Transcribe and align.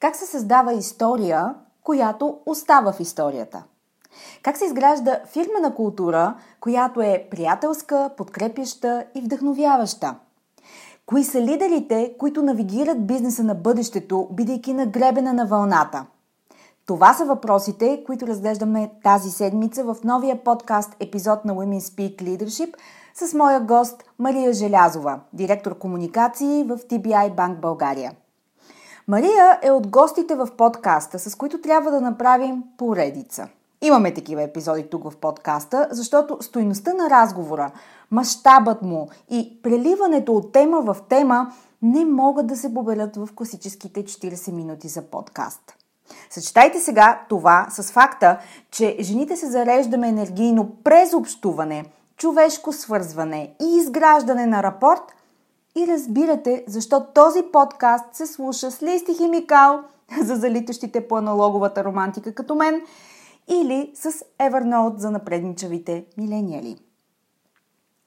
Как 0.00 0.16
се 0.16 0.26
създава 0.26 0.72
история, 0.72 1.54
която 1.82 2.38
остава 2.46 2.92
в 2.92 3.00
историята? 3.00 3.64
Как 4.42 4.56
се 4.56 4.64
изгражда 4.64 5.20
фирмена 5.26 5.74
култура, 5.74 6.34
която 6.60 7.00
е 7.00 7.28
приятелска, 7.30 8.10
подкрепяща 8.16 9.04
и 9.14 9.20
вдъхновяваща? 9.20 10.14
Кои 11.06 11.24
са 11.24 11.40
лидерите, 11.40 12.14
които 12.18 12.42
навигират 12.42 13.06
бизнеса 13.06 13.44
на 13.44 13.54
бъдещето, 13.54 14.28
бидейки 14.32 14.72
на 14.72 14.86
гребена 14.86 15.32
на 15.32 15.46
вълната? 15.46 16.06
Това 16.86 17.14
са 17.14 17.24
въпросите, 17.24 18.04
които 18.06 18.26
разглеждаме 18.26 18.90
тази 19.02 19.30
седмица 19.30 19.84
в 19.84 19.96
новия 20.04 20.44
подкаст 20.44 20.96
епизод 21.00 21.44
на 21.44 21.54
Women 21.54 21.80
Speak 21.80 22.22
Leadership 22.22 22.74
с 23.14 23.34
моя 23.34 23.60
гост 23.60 24.04
Мария 24.18 24.52
Желязова, 24.52 25.20
директор 25.32 25.78
комуникации 25.78 26.64
в 26.64 26.78
TBI 26.78 27.34
Банк 27.34 27.60
България. 27.60 28.12
Мария 29.10 29.58
е 29.62 29.70
от 29.70 29.86
гостите 29.86 30.34
в 30.34 30.48
подкаста, 30.56 31.18
с 31.18 31.34
които 31.34 31.60
трябва 31.60 31.90
да 31.90 32.00
направим 32.00 32.62
поредица. 32.78 33.48
Имаме 33.82 34.14
такива 34.14 34.42
епизоди 34.42 34.90
тук 34.90 35.10
в 35.10 35.16
подкаста, 35.16 35.88
защото 35.90 36.38
стоиността 36.40 36.92
на 36.94 37.10
разговора, 37.10 37.70
мащабът 38.10 38.82
му 38.82 39.08
и 39.30 39.62
преливането 39.62 40.32
от 40.32 40.52
тема 40.52 40.80
в 40.80 40.96
тема 41.08 41.52
не 41.82 42.04
могат 42.04 42.46
да 42.46 42.56
се 42.56 42.74
поберат 42.74 43.16
в 43.16 43.28
класическите 43.34 44.04
40 44.04 44.52
минути 44.52 44.88
за 44.88 45.02
подкаст. 45.02 45.74
Съчетайте 46.30 46.78
сега 46.78 47.20
това 47.28 47.66
с 47.70 47.92
факта, 47.92 48.38
че 48.70 48.96
жените 49.00 49.36
се 49.36 49.46
зареждаме 49.46 50.08
енергийно 50.08 50.70
през 50.84 51.14
общуване, 51.14 51.84
човешко 52.16 52.72
свързване 52.72 53.54
и 53.62 53.76
изграждане 53.76 54.46
на 54.46 54.62
рапорт– 54.62 55.02
и 55.76 55.86
разбирате 55.86 56.64
защо 56.66 57.06
този 57.14 57.42
подкаст 57.52 58.04
се 58.12 58.26
слуша 58.26 58.70
с 58.70 58.82
листи 58.82 59.14
химикал 59.14 59.80
за 60.22 60.36
залитащите 60.36 61.08
по 61.08 61.16
аналоговата 61.16 61.84
романтика 61.84 62.34
като 62.34 62.54
мен 62.54 62.82
или 63.48 63.92
с 63.94 64.12
Evernote 64.40 64.96
за 64.96 65.10
напредничавите 65.10 66.04
милениали. 66.18 66.76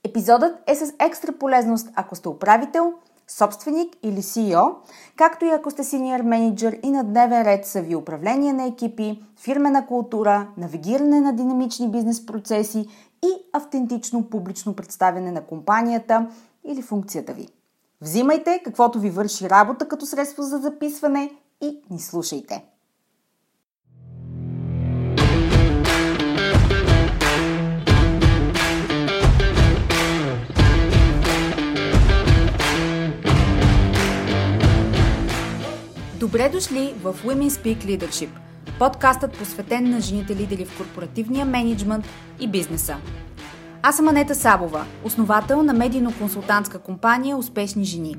Епизодът 0.03 0.55
е 0.67 0.75
с 0.75 0.93
екстра 0.99 1.31
полезност, 1.39 1.89
ако 1.95 2.15
сте 2.15 2.29
управител, 2.29 2.93
собственик 3.27 3.95
или 4.03 4.17
CEO, 4.17 4.75
както 5.15 5.45
и 5.45 5.49
ако 5.49 5.71
сте 5.71 5.83
синьор 5.83 6.19
менеджер 6.19 6.79
и 6.83 6.91
на 6.91 7.03
дневен 7.03 7.41
ред 7.41 7.65
са 7.65 7.81
ви 7.81 7.95
управление 7.95 8.53
на 8.53 8.65
екипи, 8.65 9.23
фирмена 9.39 9.87
култура, 9.87 10.47
навигиране 10.57 11.21
на 11.21 11.33
динамични 11.35 11.91
бизнес 11.91 12.25
процеси 12.25 12.87
и 13.23 13.29
автентично 13.53 14.29
публично 14.29 14.75
представяне 14.75 15.31
на 15.31 15.41
компанията 15.41 16.27
или 16.63 16.81
функцията 16.81 17.33
ви. 17.33 17.47
Взимайте 18.03 18.61
каквото 18.65 18.99
ви 18.99 19.09
върши 19.09 19.49
работа 19.49 19.87
като 19.87 20.05
средство 20.05 20.43
за 20.43 20.57
записване 20.57 21.31
и 21.61 21.81
ни 21.89 21.99
слушайте. 21.99 22.63
Добре 36.19 36.49
дошли 36.49 36.95
в 37.03 37.13
Women 37.13 37.49
Speak 37.49 37.85
Leadership, 37.85 38.29
подкастът 38.79 39.37
посветен 39.37 39.89
на 39.89 40.01
жените 40.01 40.35
лидери 40.35 40.65
в 40.65 40.77
корпоративния 40.77 41.45
менеджмент 41.45 42.05
и 42.39 42.47
бизнеса. 42.47 42.97
Аз 43.85 43.95
съм 43.95 44.07
Анета 44.07 44.35
Сабова, 44.35 44.85
основател 45.03 45.63
на 45.63 45.73
медийно-консултантска 45.73 46.79
компания 46.79 47.37
Успешни 47.37 47.85
жени. 47.85 48.15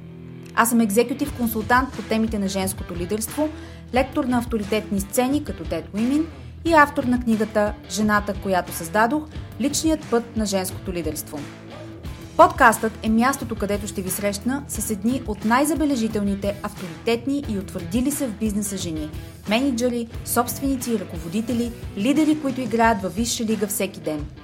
Аз 0.55 0.71
съм 0.71 0.81
екзекутив 0.81 1.37
консултант 1.37 1.93
по 1.93 2.03
темите 2.03 2.39
на 2.39 2.49
женското 2.49 2.97
лидерство, 2.97 3.49
лектор 3.95 4.25
на 4.25 4.39
авторитетни 4.39 5.01
сцени 5.01 5.45
като 5.45 5.65
Dead 5.65 5.85
Women 5.95 6.25
и 6.65 6.73
автор 6.73 7.05
на 7.05 7.21
книгата 7.21 7.75
Жената, 7.91 8.35
която 8.43 8.73
създадох– 8.73 9.25
личният 9.61 10.11
път 10.11 10.37
на 10.37 10.47
женското 10.47 10.93
лидерство. 10.93 11.39
Подкастът 12.37 12.93
е 13.03 13.09
мястото, 13.09 13.55
където 13.55 13.87
ще 13.87 14.03
ви 14.03 14.11
срещна 14.11 14.65
с 14.69 14.91
едни 14.91 15.23
от 15.27 15.45
най-забележителните, 15.45 16.55
авторитетни 16.63 17.45
и 17.49 17.59
утвърдили 17.59 18.11
се 18.11 18.27
в 18.27 18.39
бизнеса 18.39 18.77
жени– 18.77 19.11
менеджери, 19.49 20.09
собственици 20.25 20.93
и 20.93 20.99
ръководители, 20.99 21.73
лидери, 21.97 22.41
които 22.43 22.61
играят 22.61 23.03
във 23.03 23.15
висша 23.15 23.45
лига 23.45 23.67
всеки 23.67 24.01
ден– 24.01 24.27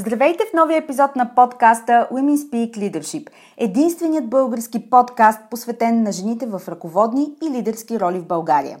Здравейте 0.00 0.44
в 0.44 0.52
новия 0.52 0.78
епизод 0.78 1.16
на 1.16 1.34
подкаста 1.34 2.08
Women 2.12 2.36
Speak 2.36 2.70
Leadership, 2.76 3.30
единственият 3.56 4.28
български 4.28 4.90
подкаст, 4.90 5.40
посветен 5.50 6.02
на 6.02 6.12
жените 6.12 6.46
в 6.46 6.62
ръководни 6.68 7.32
и 7.42 7.50
лидерски 7.50 8.00
роли 8.00 8.18
в 8.18 8.26
България. 8.26 8.78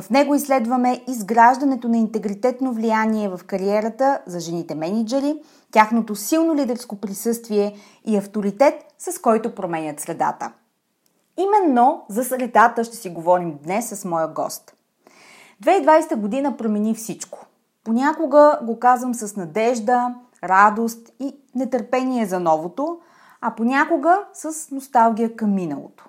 В 0.00 0.10
него 0.10 0.34
изследваме 0.34 1.04
изграждането 1.08 1.88
на 1.88 1.98
интегритетно 1.98 2.72
влияние 2.72 3.28
в 3.28 3.40
кариерата 3.46 4.20
за 4.26 4.40
жените 4.40 4.74
менеджери, 4.74 5.34
тяхното 5.72 6.16
силно 6.16 6.54
лидерско 6.54 6.96
присъствие 6.96 7.74
и 8.06 8.16
авторитет, 8.16 8.74
с 8.98 9.18
който 9.18 9.54
променят 9.54 10.00
средата. 10.00 10.52
Именно 11.36 12.02
за 12.08 12.24
средата 12.24 12.84
ще 12.84 12.96
си 12.96 13.10
говорим 13.10 13.58
днес 13.64 13.88
с 13.88 14.04
моя 14.04 14.28
гост. 14.28 14.74
2020 15.64 16.16
година 16.16 16.56
промени 16.56 16.94
всичко. 16.94 17.46
Понякога 17.84 18.58
го 18.62 18.78
казвам 18.78 19.14
с 19.14 19.36
надежда, 19.36 20.14
радост 20.44 21.12
и 21.20 21.36
нетърпение 21.54 22.26
за 22.26 22.40
новото, 22.40 23.00
а 23.40 23.54
понякога 23.54 24.24
с 24.32 24.70
носталгия 24.70 25.36
към 25.36 25.54
миналото. 25.54 26.08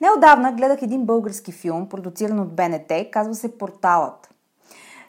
Неодавна 0.00 0.52
гледах 0.52 0.82
един 0.82 1.06
български 1.06 1.52
филм, 1.52 1.88
продуциран 1.88 2.40
от 2.40 2.54
БНТ, 2.54 2.92
казва 3.12 3.34
се 3.34 3.58
Порталът. 3.58 4.34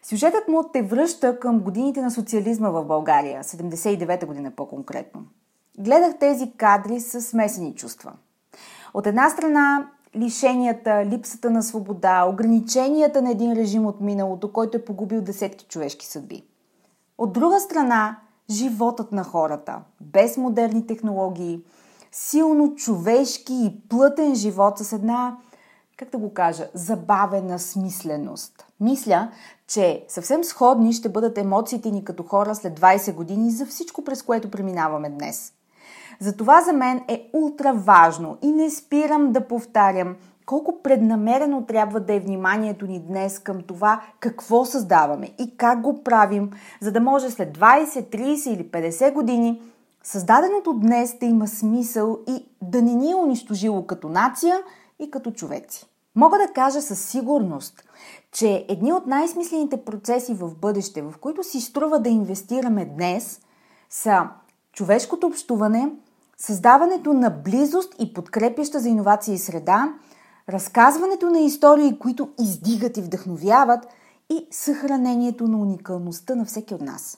Сюжетът 0.04 0.48
му 0.48 0.64
те 0.74 0.82
връща 0.82 1.40
към 1.40 1.60
годините 1.60 2.02
на 2.02 2.12
социализма 2.12 2.70
в 2.70 2.86
България, 2.86 3.44
79-та 3.44 4.26
година 4.26 4.52
по-конкретно. 4.52 5.22
Гледах 5.80 6.20
тези 6.20 6.52
кадри 6.58 7.00
с 7.00 7.22
смесени 7.22 7.76
чувства. 7.76 8.14
От 8.94 9.08
една 9.08 9.30
страна 9.30 9.88
лишенията, 10.16 11.06
липсата 11.06 11.50
на 11.50 11.64
свобода, 11.64 12.26
ограниченията 12.26 13.22
на 13.22 13.32
един 13.32 13.54
режим 13.54 13.86
от 13.86 14.02
миналото, 14.02 14.54
който 14.54 14.78
е 14.78 14.86
погубил 14.86 15.22
десетки 15.22 15.66
човешки 15.66 16.06
съдби. 16.06 16.44
От 17.18 17.34
друга 17.34 17.60
страна, 17.60 18.18
животът 18.52 19.12
на 19.12 19.24
хората, 19.24 19.82
без 20.02 20.38
модерни 20.38 20.88
технологии, 20.88 21.64
силно 22.12 22.76
човешки 22.76 23.54
и 23.54 23.90
плътен 23.90 24.36
живот 24.36 24.78
с 24.78 24.94
една, 24.94 25.38
как 25.98 26.10
да 26.10 26.18
го 26.18 26.34
кажа, 26.34 26.70
забавена 26.74 27.60
смисленост. 27.60 28.66
Мисля, 28.80 29.32
че 29.68 30.06
съвсем 30.08 30.44
сходни 30.44 30.94
ще 30.94 31.10
бъдат 31.10 31.38
емоциите 31.38 31.92
ни 31.92 32.04
като 32.04 32.24
хора 32.24 32.56
след 32.56 32.80
20 32.80 33.14
години 33.14 33.52
за 33.52 33.66
всичко, 33.66 34.04
през 34.04 34.24
което 34.24 34.52
преминаваме 34.52 35.10
днес. 35.10 35.54
Затова 36.20 36.62
за 36.62 36.74
мен 36.74 37.02
е 37.08 37.30
ултра 37.34 37.74
важно 37.74 38.38
и 38.42 38.52
не 38.52 38.70
спирам 38.70 39.32
да 39.32 39.48
повтарям– 39.48 40.16
колко 40.46 40.82
преднамерено 40.84 41.66
трябва 41.66 42.00
да 42.00 42.14
е 42.14 42.20
вниманието 42.20 42.86
ни 42.86 43.00
днес 43.00 43.40
към 43.40 43.62
това 43.62 44.02
какво 44.20 44.66
създаваме 44.66 45.30
и 45.40 45.58
как 45.58 45.82
го 45.82 46.04
правим, 46.04 46.50
за 46.82 46.92
да 46.92 47.02
може 47.02 47.30
след 47.30 47.58
20, 47.58 47.86
30 47.86 48.50
или 48.50 48.70
50 48.70 49.14
години 49.14 49.62
създаденото 50.04 50.74
днес 50.74 51.18
да 51.20 51.26
има 51.26 51.48
смисъл 51.48 52.20
и 52.28 52.46
да 52.62 52.82
не 52.82 52.94
ни 52.94 53.12
е 53.12 53.16
унищожило 53.16 53.88
като 53.88 54.10
нация 54.10 54.62
и 55.00 55.12
като 55.12 55.32
човеци. 55.32 55.86
Мога 56.16 56.38
да 56.38 56.54
кажа 56.54 56.82
със 56.82 57.06
сигурност, 57.06 57.84
че 58.32 58.66
едни 58.70 58.94
от 58.94 59.08
най-смислените 59.08 59.86
процеси 59.86 60.34
в 60.34 60.56
бъдеще, 60.56 61.02
в 61.02 61.14
които 61.22 61.44
си 61.44 61.62
струва 61.62 62.00
да 62.00 62.10
инвестираме 62.10 62.86
днес, 62.86 63.42
са 63.90 64.30
човешкото 64.74 65.28
общуване, 65.28 65.92
създаването 66.38 67.14
на 67.14 67.30
близост 67.30 67.96
и 68.00 68.14
подкрепяща 68.14 68.80
за 68.80 68.90
иновации 68.90 69.38
среда– 69.38 69.94
разказването 70.52 71.30
на 71.30 71.40
истории, 71.40 72.00
които 72.00 72.30
издигат 72.40 72.98
и 72.98 73.02
вдъхновяват 73.02 73.88
и 74.30 74.48
съхранението 74.52 75.48
на 75.48 75.58
уникалността 75.58 76.36
на 76.36 76.46
всеки 76.46 76.74
от 76.74 76.82
нас. 76.82 77.18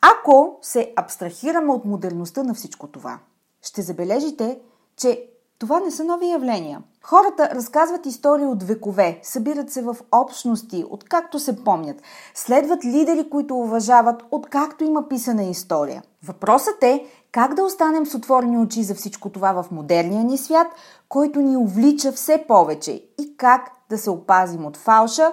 Ако 0.00 0.58
се 0.62 0.92
абстрахираме 0.96 1.72
от 1.72 1.84
модерността 1.84 2.42
на 2.42 2.54
всичко 2.54 2.86
това, 2.86 3.18
ще 3.62 3.82
забележите, 3.82 4.60
че 4.96 5.30
това 5.58 5.80
не 5.80 5.90
са 5.90 6.04
нови 6.04 6.30
явления. 6.30 6.82
Хората 7.08 7.50
разказват 7.54 8.06
истории 8.06 8.46
от 8.46 8.62
векове, 8.62 9.20
събират 9.22 9.70
се 9.70 9.82
в 9.82 9.96
общности, 10.12 10.84
откакто 10.90 11.38
се 11.38 11.64
помнят, 11.64 12.02
следват 12.34 12.84
лидери, 12.84 13.30
които 13.30 13.58
уважават, 13.58 14.22
откакто 14.30 14.84
има 14.84 15.08
писана 15.08 15.42
история. 15.42 16.02
Въпросът 16.24 16.82
е 16.82 17.06
как 17.32 17.54
да 17.54 17.64
останем 17.64 18.06
с 18.06 18.14
отворени 18.14 18.58
очи 18.58 18.82
за 18.82 18.94
всичко 18.94 19.30
това 19.30 19.62
в 19.62 19.70
модерния 19.70 20.24
ни 20.24 20.38
свят, 20.38 20.66
който 21.08 21.40
ни 21.40 21.56
увлича 21.56 22.12
все 22.12 22.44
повече 22.48 22.92
и 22.92 23.36
как 23.36 23.70
да 23.90 23.98
се 23.98 24.10
опазим 24.10 24.66
от 24.66 24.76
фалша, 24.76 25.32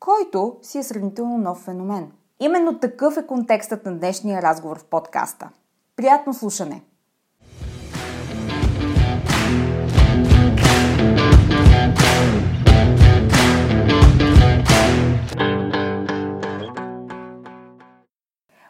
който 0.00 0.56
си 0.62 0.78
е 0.78 0.82
сравнително 0.82 1.38
нов 1.38 1.58
феномен. 1.58 2.12
Именно 2.40 2.78
такъв 2.78 3.16
е 3.16 3.26
контекстът 3.26 3.86
на 3.86 3.98
днешния 3.98 4.42
разговор 4.42 4.78
в 4.78 4.84
подкаста. 4.84 5.48
Приятно 5.96 6.34
слушане! 6.34 6.82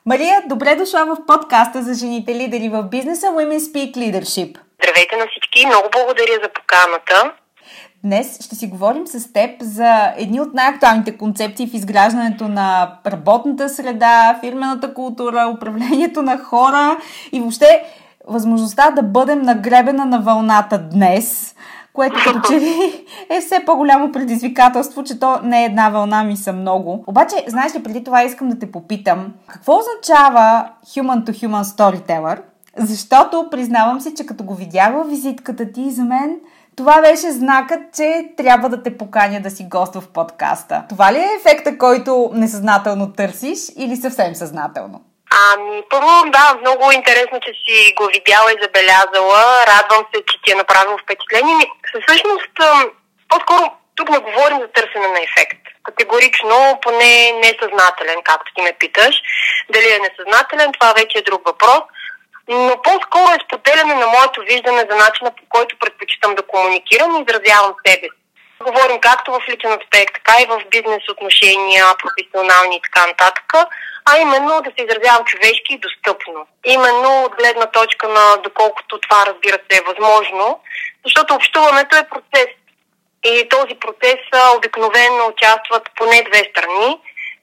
Мария, 0.08 0.42
добре 0.46 0.76
дошла 0.76 1.04
в 1.04 1.26
подкаста 1.26 1.82
за 1.82 1.94
жените 1.94 2.34
лидери 2.34 2.68
в 2.68 2.82
бизнеса 2.82 3.26
Women 3.26 3.58
Speak 3.58 3.96
Leadership. 3.96 4.58
Здравейте 4.82 5.16
на 5.16 5.26
всички, 5.30 5.66
много 5.66 5.88
благодаря 5.92 6.32
за 6.42 6.48
поканата. 6.48 7.32
Днес 8.04 8.44
ще 8.44 8.54
си 8.54 8.66
говорим 8.66 9.06
с 9.06 9.32
теб 9.32 9.62
за 9.62 10.12
едни 10.16 10.40
от 10.40 10.54
най-актуалните 10.54 11.16
концепции 11.16 11.66
в 11.66 11.74
изграждането 11.74 12.48
на 12.48 12.98
работната 13.06 13.68
среда, 13.68 14.38
фирмената 14.40 14.94
култура, 14.94 15.52
управлението 15.56 16.22
на 16.22 16.38
хора 16.38 16.96
и 17.32 17.40
въобще 17.40 17.82
възможността 18.28 18.90
да 18.90 19.02
бъдем 19.02 19.42
нагребена 19.42 20.04
на 20.04 20.20
вълната 20.20 20.78
днес, 20.78 21.54
което 21.98 22.16
като 22.24 22.40
че 22.48 22.60
ли 22.60 23.04
е 23.30 23.40
все 23.40 23.62
по-голямо 23.66 24.12
предизвикателство, 24.12 25.04
че 25.04 25.20
то 25.20 25.40
не 25.42 25.62
е 25.62 25.64
една 25.64 25.88
вълна, 25.88 26.24
ми 26.24 26.36
са 26.36 26.52
много. 26.52 27.04
Обаче, 27.06 27.44
знаеш 27.46 27.74
ли, 27.74 27.82
преди 27.82 28.04
това 28.04 28.22
искам 28.22 28.48
да 28.48 28.58
те 28.58 28.72
попитам, 28.72 29.32
какво 29.46 29.78
означава 29.78 30.68
human 30.86 31.24
to 31.24 31.30
human 31.30 31.62
storyteller? 31.62 32.40
Защото 32.76 33.48
признавам 33.50 34.00
си, 34.00 34.14
че 34.14 34.26
като 34.26 34.44
го 34.44 34.54
видях 34.54 34.92
във 34.92 35.08
визитката 35.08 35.72
ти 35.72 35.90
за 35.90 36.04
мен, 36.04 36.36
това 36.76 37.02
беше 37.02 37.32
знакът, 37.32 37.80
че 37.94 38.32
трябва 38.36 38.68
да 38.68 38.82
те 38.82 38.98
поканя 38.98 39.40
да 39.40 39.50
си 39.50 39.68
гост 39.70 39.94
в 39.94 40.08
подкаста. 40.08 40.84
Това 40.88 41.12
ли 41.12 41.18
е 41.18 41.28
ефекта, 41.40 41.78
който 41.78 42.30
несъзнателно 42.34 43.12
търсиш 43.12 43.58
или 43.76 43.96
съвсем 43.96 44.34
съзнателно? 44.34 45.00
Ами, 45.46 45.82
първо, 45.90 46.10
да, 46.26 46.54
много 46.60 46.92
интересно, 46.92 47.40
че 47.40 47.52
си 47.62 47.92
го 47.96 48.06
видяла 48.06 48.52
и 48.52 48.62
забелязала. 48.62 49.66
Радвам 49.66 50.06
се, 50.10 50.22
че 50.28 50.36
ти 50.42 50.52
е 50.52 50.60
направило 50.62 50.98
впечатление. 50.98 51.70
Всъщност, 52.04 52.54
по-скоро 53.28 53.72
тук 53.96 54.08
не 54.08 54.18
говорим 54.18 54.58
за 54.60 54.68
търсене 54.68 55.08
на 55.08 55.20
ефект. 55.28 55.62
Категорично, 55.84 56.78
поне 56.82 57.32
несъзнателен, 57.32 58.18
както 58.24 58.52
ти 58.54 58.62
ме 58.62 58.72
питаш. 58.78 59.14
Дали 59.70 59.88
е 59.92 60.04
несъзнателен, 60.06 60.72
това 60.72 60.92
вече 60.92 61.18
е 61.18 61.28
друг 61.30 61.46
въпрос. 61.46 61.82
Но 62.48 62.82
по-скоро 62.82 63.28
е 63.32 63.44
споделяне 63.44 63.94
на 63.94 64.06
моето 64.06 64.40
виждане 64.40 64.86
за 64.90 64.96
начина 64.96 65.30
по 65.30 65.42
който 65.48 65.78
предпочитам 65.78 66.34
да 66.34 66.42
комуникирам 66.42 67.16
и 67.16 67.24
изразявам 67.24 67.74
себе 67.86 68.06
си. 68.06 68.18
Говорим 68.60 69.00
както 69.00 69.32
в 69.32 69.40
личен 69.48 69.72
аспект, 69.72 70.14
така 70.14 70.34
и 70.42 70.46
в 70.46 70.62
бизнес 70.70 71.02
отношения, 71.10 71.84
професионални 72.02 72.76
и 72.76 72.82
така 72.82 73.06
нататък 73.06 73.52
а 74.10 74.18
именно 74.18 74.60
да 74.60 74.70
се 74.70 74.84
изразявам 74.84 75.24
човешки 75.24 75.74
и 75.74 75.78
достъпно. 75.78 76.46
Именно 76.64 77.22
от 77.24 77.34
гледна 77.34 77.66
точка 77.66 78.08
на 78.08 78.36
доколкото 78.36 78.98
това 78.98 79.26
разбира 79.26 79.58
се 79.70 79.78
е 79.78 79.86
възможно, 79.86 80.60
защото 81.04 81.34
общуването 81.34 81.96
е 81.96 82.08
процес. 82.08 82.48
И 83.24 83.48
този 83.48 83.74
процес 83.74 84.20
обикновено 84.56 85.26
участват 85.26 85.90
поне 85.96 86.22
две 86.22 86.42
страни, 86.50 86.98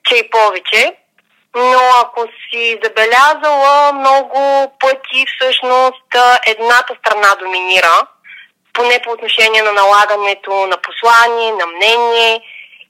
че 0.06 0.15
и 0.15 0.29
повече. 0.29 0.95
Но 1.56 1.79
ако 2.03 2.21
си 2.21 2.79
забелязала 2.83 3.94
много 3.94 4.71
пъти, 4.79 5.25
всъщност 5.27 6.06
едната 6.45 6.95
страна 7.00 7.35
доминира, 7.39 8.07
поне 8.73 9.00
по 9.03 9.12
отношение 9.12 9.62
на 9.62 9.71
налагането 9.71 10.51
на 10.51 10.77
послание, 10.77 11.51
на 11.51 11.65
мнение. 11.65 12.41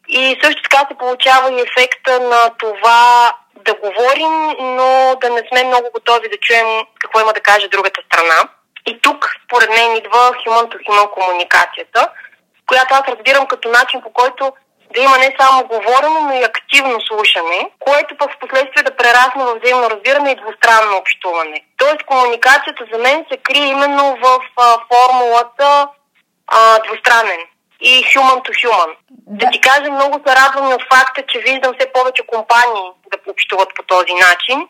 И 0.07 0.39
също 0.43 0.61
така 0.61 0.85
се 0.89 0.97
получава 0.97 1.51
и 1.51 1.61
ефекта 1.61 2.19
на 2.19 2.49
това 2.59 3.33
да 3.65 3.73
говорим, 3.73 4.33
но 4.59 5.15
да 5.21 5.29
не 5.29 5.41
сме 5.47 5.63
много 5.63 5.87
готови 5.93 6.29
да 6.29 6.37
чуем 6.37 6.67
какво 6.99 7.19
има 7.19 7.33
да 7.33 7.41
каже 7.41 7.67
другата 7.67 8.01
страна. 8.07 8.49
И 8.87 8.99
тук, 9.01 9.35
според 9.45 9.69
мен, 9.69 9.95
идва 9.95 10.31
human 10.41 10.65
to 10.71 10.77
human 10.87 11.09
комуникацията, 11.09 12.09
която 12.67 12.93
аз 12.93 13.03
разбирам 13.07 13.47
като 13.47 13.69
начин 13.69 14.01
по 14.01 14.13
който 14.13 14.53
да 14.93 15.01
има 15.01 15.17
не 15.17 15.35
само 15.39 15.67
говорене, 15.67 16.19
но 16.21 16.33
и 16.33 16.43
активно 16.43 17.01
слушане, 17.01 17.69
което 17.79 18.17
пък 18.17 18.31
в 18.31 18.39
последствие 18.39 18.83
да 18.83 18.95
прерасне 18.95 19.43
в 19.43 19.59
взаимно 19.59 19.89
разбиране 19.89 20.31
и 20.31 20.41
двустранно 20.41 20.97
общуване. 20.97 21.61
Тоест 21.77 22.03
комуникацията 22.05 22.85
за 22.93 22.99
мен 22.99 23.25
се 23.31 23.37
крие 23.37 23.65
именно 23.65 24.17
в 24.23 24.39
а, 24.57 24.77
формулата 24.89 25.87
а, 26.47 26.79
двустранен 26.79 27.39
и 27.81 28.03
human 28.03 28.39
to 28.45 28.51
human. 28.61 28.91
Да. 29.09 29.45
да 29.45 29.51
ти 29.51 29.61
кажа, 29.61 29.91
много 29.91 30.21
се 30.27 30.35
радвам 30.35 30.73
от 30.73 30.83
факта, 30.93 31.23
че 31.27 31.39
виждам 31.39 31.73
все 31.79 31.91
повече 31.93 32.23
компании 32.27 32.87
да 33.11 33.31
общуват 33.31 33.69
по 33.75 33.83
този 33.83 34.13
начин. 34.13 34.67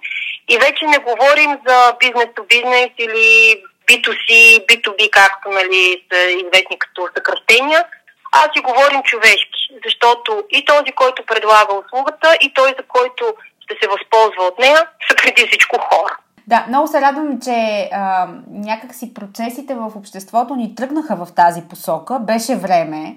И 0.50 0.58
вече 0.58 0.86
не 0.86 0.98
говорим 0.98 1.52
за 1.68 1.94
бизнес 2.00 2.26
to 2.26 2.48
бизнес 2.48 2.90
или 2.98 3.62
B2C, 3.88 4.30
B2B, 4.68 5.10
както 5.10 5.50
нали, 5.50 6.04
са 6.12 6.20
известни 6.22 6.80
като 6.80 7.10
съкръщения, 7.18 7.86
а 8.32 8.40
си 8.54 8.60
говорим 8.62 9.04
човешки. 9.04 9.62
Защото 9.86 10.44
и 10.50 10.66
този, 10.66 10.92
който 10.92 11.26
предлага 11.26 11.74
услугата, 11.76 12.38
и 12.42 12.54
той, 12.54 12.70
за 12.78 12.84
който 12.88 13.36
ще 13.64 13.78
се 13.82 13.88
възползва 13.88 14.44
от 14.44 14.60
нея, 14.60 14.88
са 15.08 15.16
преди 15.16 15.48
всичко 15.48 15.78
хора. 15.78 16.18
Да, 16.48 16.66
много 16.68 16.88
се 16.88 17.02
радвам, 17.02 17.40
че 17.40 17.90
а, 17.94 18.28
някакси 18.50 19.14
процесите 19.14 19.76
в 19.76 19.92
обществото 19.96 20.56
ни 20.56 20.76
тръгнаха 20.76 21.26
в 21.26 21.32
тази 21.32 21.62
посока. 21.62 22.20
Беше 22.20 22.56
време. 22.56 23.16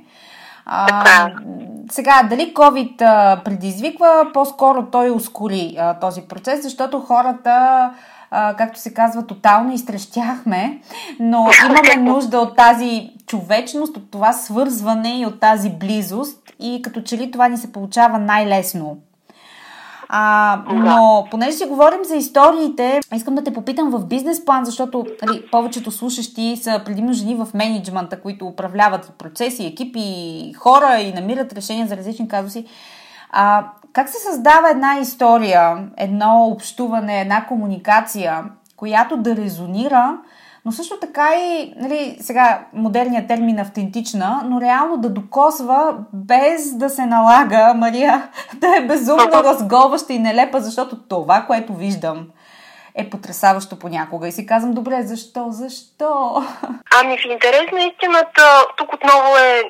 А, 0.66 1.30
сега, 1.90 2.22
дали 2.30 2.54
COVID 2.54 3.02
а, 3.02 3.40
предизвиква, 3.44 4.30
по-скоро 4.34 4.86
той 4.86 5.10
ускори 5.10 5.76
а, 5.78 5.94
този 5.94 6.22
процес, 6.22 6.62
защото 6.62 7.00
хората, 7.00 7.90
а, 8.30 8.54
както 8.56 8.80
се 8.80 8.94
казва, 8.94 9.26
тотално 9.26 9.72
изтрещяхме, 9.72 10.80
но 11.20 11.48
имаме 11.66 12.10
нужда 12.10 12.38
от 12.38 12.56
тази 12.56 13.10
човечност, 13.26 13.96
от 13.96 14.10
това 14.10 14.32
свързване 14.32 15.20
и 15.20 15.26
от 15.26 15.40
тази 15.40 15.70
близост 15.70 16.52
и 16.60 16.82
като 16.82 17.02
че 17.02 17.18
ли 17.18 17.30
това 17.30 17.48
ни 17.48 17.56
се 17.56 17.72
получава 17.72 18.18
най-лесно 18.18 18.98
а, 20.08 20.62
но 20.72 21.26
понеже 21.30 21.52
си 21.52 21.64
говорим 21.64 22.04
за 22.04 22.16
историите, 22.16 23.00
искам 23.14 23.34
да 23.34 23.44
те 23.44 23.52
попитам 23.52 23.90
в 23.90 24.06
бизнес 24.06 24.44
план, 24.44 24.64
защото 24.64 25.06
нали, 25.26 25.44
повечето 25.52 25.90
слушащи 25.90 26.56
са 26.62 26.82
предимно 26.84 27.12
жени 27.12 27.34
в 27.34 27.48
менеджмента, 27.54 28.20
които 28.20 28.46
управляват 28.46 29.12
процеси, 29.18 29.66
екипи, 29.66 30.52
хора 30.52 30.98
и 31.00 31.12
намират 31.12 31.52
решения 31.52 31.86
за 31.86 31.96
различни 31.96 32.28
казуси. 32.28 32.66
А, 33.30 33.66
как 33.92 34.08
се 34.08 34.18
създава 34.18 34.70
една 34.70 34.98
история, 34.98 35.88
едно 35.96 36.44
общуване, 36.44 37.20
една 37.20 37.46
комуникация, 37.46 38.44
която 38.76 39.16
да 39.16 39.36
резонира 39.36 40.18
но 40.64 40.72
също 40.72 41.00
така 41.00 41.28
и, 41.36 41.72
нали, 41.76 42.16
сега 42.20 42.66
модерният 42.72 43.28
термин 43.28 43.58
автентична, 43.58 44.40
но 44.44 44.60
реално 44.60 44.96
да 44.96 45.10
докосва 45.10 45.94
без 46.12 46.74
да 46.74 46.90
се 46.90 47.06
налага, 47.06 47.74
Мария, 47.76 48.28
да 48.54 48.76
е 48.76 48.86
безумно 48.86 49.44
разговаща 49.44 50.12
и 50.12 50.18
нелепа, 50.18 50.60
защото 50.60 50.96
това, 51.08 51.44
което 51.46 51.74
виждам, 51.74 52.26
е 52.94 53.10
потрясаващо 53.10 53.78
понякога. 53.78 54.28
И 54.28 54.32
си 54.32 54.46
казвам, 54.46 54.72
добре, 54.72 55.02
защо, 55.02 55.46
защо? 55.50 56.42
Ами 57.00 57.18
в 57.18 57.24
интерес 57.24 57.66
на 57.72 57.80
истината, 57.80 58.66
тук 58.76 58.92
отново 58.92 59.36
е, 59.36 59.62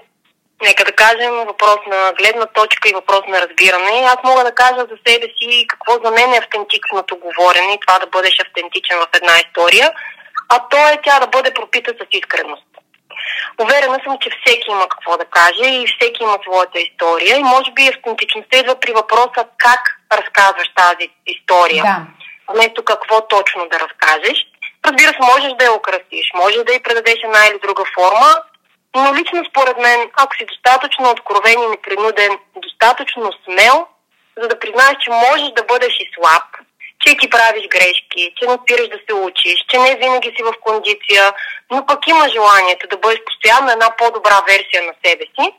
нека 0.63 0.85
да 0.85 0.93
кажем, 0.93 1.33
въпрос 1.53 1.81
на 1.93 2.13
гледна 2.19 2.47
точка 2.47 2.89
и 2.89 2.95
въпрос 2.95 3.23
на 3.29 3.41
разбиране. 3.41 4.07
Аз 4.07 4.19
мога 4.25 4.45
да 4.45 4.53
кажа 4.53 4.83
за 4.91 4.97
себе 5.07 5.27
си 5.39 5.67
какво 5.69 5.93
за 6.05 6.11
мен 6.11 6.33
е 6.33 6.39
автентичното 6.39 7.17
говорене 7.27 7.73
и 7.73 7.81
това 7.87 7.99
да 7.99 8.07
бъдеш 8.07 8.37
автентичен 8.41 8.97
в 8.99 9.09
една 9.15 9.35
история 9.45 9.93
а 10.49 10.69
то 10.69 10.89
е 10.89 11.01
тя 11.05 11.21
да 11.21 11.27
бъде 11.27 11.55
пропита 11.55 11.95
с 12.01 12.07
искреност. 12.11 12.65
Уверена 13.63 13.99
съм, 14.05 14.19
че 14.21 14.31
всеки 14.31 14.71
има 14.71 14.89
какво 14.89 15.17
да 15.17 15.25
каже 15.25 15.71
и 15.71 15.87
всеки 15.87 16.23
има 16.23 16.39
своята 16.43 16.79
история 16.79 17.37
и 17.37 17.43
може 17.43 17.71
би 17.73 17.89
автентичността 17.89 18.59
идва 18.59 18.81
при 18.81 18.93
въпроса 18.93 19.47
как 19.59 19.83
разказваш 20.13 20.69
тази 20.77 21.11
история. 21.27 21.83
Да. 21.85 22.07
Вместо 22.55 22.85
какво 22.85 23.27
точно 23.27 23.69
да 23.69 23.81
разкажеш. 23.81 24.39
Разбира 24.87 25.09
се, 25.09 25.33
можеш 25.33 25.53
да 25.59 25.65
я 25.65 25.73
украсиш, 25.73 26.27
можеш 26.35 26.65
да 26.65 26.75
й 26.75 26.83
предадеш 26.83 27.19
една 27.25 27.47
или 27.47 27.59
друга 27.59 27.85
форма, 27.95 28.31
но 28.95 29.15
лично 29.15 29.45
според 29.51 29.77
мен, 29.79 30.11
ако 30.17 30.37
си 30.37 30.45
достатъчно 30.47 31.11
откровен 31.11 31.63
и 31.63 31.67
непринуден, 31.67 32.39
достатъчно 32.57 33.33
смел, 33.45 33.87
за 34.41 34.49
да 34.49 34.59
признаеш, 34.59 34.97
че 35.01 35.11
можеш 35.11 35.49
да 35.57 35.63
бъдеш 35.63 35.95
и 36.01 36.11
слаб, 36.15 36.45
че 37.01 37.17
ти 37.17 37.31
правиш 37.31 37.69
грешки, 37.69 38.33
че 38.37 38.47
не 38.47 38.59
спираш 38.63 38.89
да 38.89 38.99
се 39.07 39.15
учиш, 39.15 39.59
че 39.69 39.79
не 39.79 39.97
винаги 39.97 40.33
си 40.37 40.43
в 40.43 40.53
кондиция, 40.61 41.33
но 41.71 41.87
пък 41.87 42.07
има 42.07 42.29
желанието 42.29 42.89
да 42.89 42.97
бъдеш 42.97 43.21
постоянно 43.27 43.71
една 43.71 43.97
по-добра 43.99 44.41
версия 44.49 44.83
на 44.83 44.95
себе 45.05 45.25
си. 45.25 45.53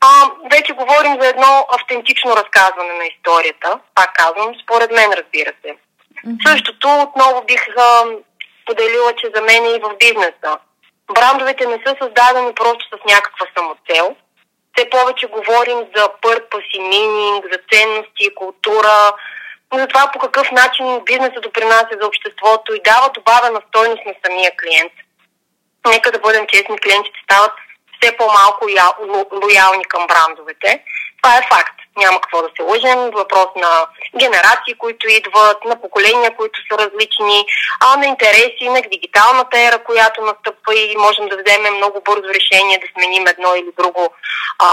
А, 0.00 0.30
вече 0.52 0.72
говорим 0.72 1.20
за 1.20 1.28
едно 1.28 1.66
автентично 1.76 2.36
разказване 2.36 2.92
на 2.92 3.04
историята. 3.04 3.78
Пак 3.94 4.14
казвам, 4.14 4.54
според 4.62 4.90
мен, 4.90 5.10
разбира 5.12 5.52
се. 5.62 5.70
Mm-hmm. 5.70 6.48
Същото 6.48 6.88
отново 6.88 7.44
бих 7.44 7.68
а, 7.76 8.04
поделила, 8.66 9.12
че 9.12 9.30
за 9.34 9.42
мен 9.42 9.64
е 9.64 9.76
и 9.76 9.80
в 9.80 9.96
бизнеса. 9.98 10.58
Брандовете 11.14 11.66
не 11.66 11.78
са 11.86 11.96
създадени 12.02 12.54
просто 12.54 12.84
с 12.88 13.12
някаква 13.14 13.46
самоцел. 13.56 14.16
Все 14.74 14.90
повече 14.90 15.26
говорим 15.26 15.78
за 15.96 16.08
пърпас 16.22 16.64
и 16.74 16.80
мининг, 16.80 17.44
за 17.52 17.58
ценности, 17.72 18.34
култура, 18.34 19.12
за 19.74 19.86
това 19.86 20.10
по 20.12 20.18
какъв 20.18 20.50
начин 20.50 21.00
бизнесът 21.04 21.42
допринася 21.42 21.98
за 22.00 22.06
обществото 22.06 22.74
и 22.74 22.82
дава 22.84 23.10
добавена 23.14 23.60
стойност 23.68 24.02
на 24.06 24.14
самия 24.24 24.50
клиент. 24.56 24.92
Нека 25.86 26.12
да 26.12 26.18
бъдем 26.18 26.46
честни, 26.46 26.78
клиентите 26.78 27.18
стават 27.24 27.52
все 28.00 28.16
по-малко 28.16 28.66
лоялни 29.42 29.84
към 29.84 30.06
брандовете. 30.06 30.84
Това 31.22 31.36
е 31.36 31.48
факт. 31.52 31.74
Няма 31.96 32.20
какво 32.20 32.42
да 32.42 32.48
се 32.56 32.62
лъжем. 32.62 33.10
Въпрос 33.10 33.46
на 33.56 33.86
генерации, 34.18 34.74
които 34.78 35.08
идват, 35.08 35.64
на 35.64 35.80
поколения, 35.80 36.36
които 36.36 36.60
са 36.68 36.78
различни, 36.78 37.46
а 37.80 37.96
на 37.96 38.06
интереси, 38.06 38.68
на 38.68 38.82
дигиталната 38.82 39.58
ера, 39.58 39.84
която 39.84 40.22
настъпва 40.22 40.74
и 40.74 40.96
можем 40.96 41.28
да 41.28 41.36
вземем 41.36 41.74
много 41.74 42.02
бързо 42.04 42.28
решение 42.28 42.78
да 42.78 42.86
сменим 42.92 43.26
едно 43.26 43.54
или 43.54 43.72
друго, 43.78 44.14
а, 44.58 44.68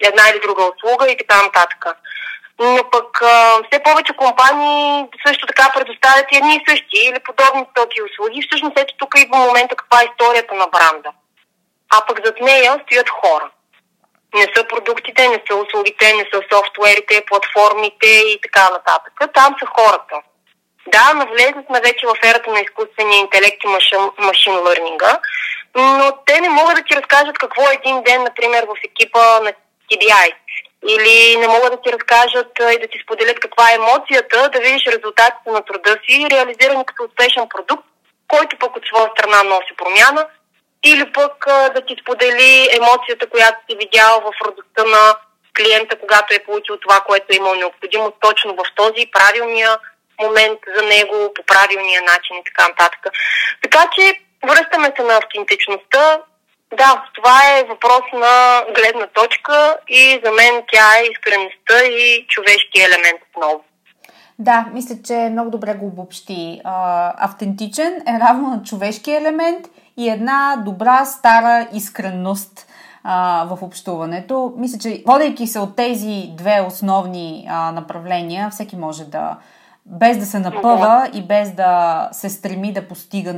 една 0.00 0.28
или 0.30 0.40
друга 0.40 0.62
услуга 0.64 1.10
и 1.10 1.16
така 1.16 1.42
нататък. 1.42 1.84
Но 2.58 2.90
пък 2.92 3.22
а, 3.22 3.58
все 3.70 3.82
повече 3.82 4.12
компании 4.12 5.04
също 5.26 5.46
така 5.46 5.72
предоставят 5.74 6.26
едни 6.32 6.54
и 6.56 6.64
същи 6.68 6.98
или 7.08 7.20
подобни 7.24 7.66
стоки 7.70 7.98
и 7.98 8.02
услуги. 8.02 8.46
Всъщност 8.46 8.78
ето 8.78 8.94
тук 8.98 9.14
идва 9.16 9.38
момента 9.38 9.76
каква 9.76 10.00
е 10.00 10.08
историята 10.10 10.54
на 10.54 10.66
бранда. 10.66 11.10
А 11.94 12.06
пък 12.06 12.24
зад 12.24 12.40
нея 12.40 12.80
стоят 12.82 13.08
хора. 13.08 13.50
Не 14.34 14.46
са 14.56 14.64
продуктите, 14.68 15.28
не 15.28 15.42
са 15.50 15.56
услугите, 15.56 16.14
не 16.14 16.24
са 16.32 16.40
софтуерите, 16.52 17.24
платформите 17.26 18.06
и 18.06 18.40
така 18.42 18.70
нататък. 18.70 19.12
Там 19.34 19.56
са 19.60 19.66
хората. 19.66 20.16
Да, 20.86 21.14
навлезли 21.14 21.62
сме 21.66 21.80
вече 21.80 22.06
в 22.06 22.16
ерата 22.24 22.50
на 22.50 22.60
изкуствения 22.60 23.18
интелект 23.18 23.64
и 23.64 23.66
машин, 23.66 24.10
машин 24.18 24.54
лърнинга, 24.54 25.18
но 25.76 26.12
те 26.26 26.40
не 26.40 26.48
могат 26.48 26.76
да 26.76 26.82
ти 26.82 26.96
разкажат 26.96 27.38
какво 27.38 27.62
е 27.62 27.74
един 27.74 28.02
ден, 28.02 28.22
например, 28.22 28.64
в 28.64 28.76
екипа 28.84 29.40
на 29.40 29.52
TBI. 29.90 30.34
Или 30.88 31.36
не 31.36 31.48
могат 31.48 31.72
да 31.72 31.80
ти 31.80 31.92
разкажат 31.92 32.52
и 32.74 32.78
да 32.78 32.86
ти 32.88 32.98
споделят 33.04 33.40
каква 33.40 33.70
е 33.70 33.74
емоцията, 33.74 34.48
да 34.52 34.60
видиш 34.60 34.86
резултатите 34.86 35.50
на 35.50 35.62
труда 35.64 35.96
си, 36.04 36.26
реализирани 36.30 36.86
като 36.86 37.04
успешен 37.04 37.48
продукт, 37.48 37.84
който 38.28 38.58
пък 38.58 38.76
от 38.76 38.86
своя 38.86 39.10
страна 39.14 39.42
носи 39.42 39.72
промяна 39.76 40.26
или 40.84 41.12
пък 41.12 41.44
да 41.74 41.80
ти 41.86 41.96
сподели 42.02 42.68
емоцията, 42.76 43.30
която 43.30 43.58
си 43.70 43.76
видял 43.76 44.20
в 44.20 44.46
радостта 44.46 44.84
на 44.84 45.14
клиента, 45.56 45.98
когато 45.98 46.34
е 46.34 46.44
получил 46.44 46.76
това, 46.76 47.00
което 47.00 47.26
е 47.30 47.36
имал 47.36 47.54
необходимо 47.54 48.12
точно 48.20 48.54
в 48.54 48.64
този 48.76 49.10
правилния 49.12 49.78
момент 50.20 50.58
за 50.76 50.82
него, 50.82 51.32
по 51.34 51.42
правилния 51.42 52.02
начин 52.02 52.36
и 52.36 52.44
така 52.44 52.68
нататък. 52.68 53.02
Така 53.62 53.84
че 53.94 54.20
връщаме 54.48 54.92
се 54.96 55.02
на 55.02 55.16
автентичността. 55.16 56.20
Да, 56.70 57.04
това 57.14 57.40
е 57.58 57.64
въпрос 57.64 58.02
на 58.12 58.62
гледна 58.74 59.06
точка 59.06 59.76
и 59.88 60.20
за 60.24 60.32
мен 60.32 60.62
тя 60.72 60.98
е 60.98 61.10
искреността 61.12 61.84
и 61.84 62.26
човешки 62.28 62.80
елемент 62.80 63.20
отново. 63.30 63.60
Да, 64.38 64.66
мисля, 64.72 64.96
че 65.04 65.28
много 65.32 65.50
добре 65.50 65.74
го 65.74 65.86
обобщи. 65.86 66.60
А, 66.64 67.12
автентичен 67.24 67.92
е 67.94 68.20
равно 68.20 68.48
на 68.48 68.62
човешки 68.62 69.12
елемент 69.12 69.66
и 69.96 70.10
една 70.10 70.62
добра, 70.64 71.04
стара 71.04 71.68
искренност 71.72 72.66
а, 73.04 73.44
в 73.44 73.62
общуването. 73.62 74.54
Мисля, 74.56 74.78
че 74.78 75.02
водейки 75.06 75.46
се 75.46 75.58
от 75.58 75.76
тези 75.76 76.30
две 76.36 76.60
основни 76.68 77.46
а, 77.50 77.72
направления, 77.72 78.50
всеки 78.50 78.76
може 78.76 79.04
да, 79.04 79.38
без 79.86 80.18
да 80.18 80.26
се 80.26 80.38
напъва 80.38 81.10
и 81.14 81.22
без 81.22 81.52
да 81.52 82.08
се 82.12 82.30
стреми 82.30 82.72
да 82.72 82.88
постига 82.88 83.34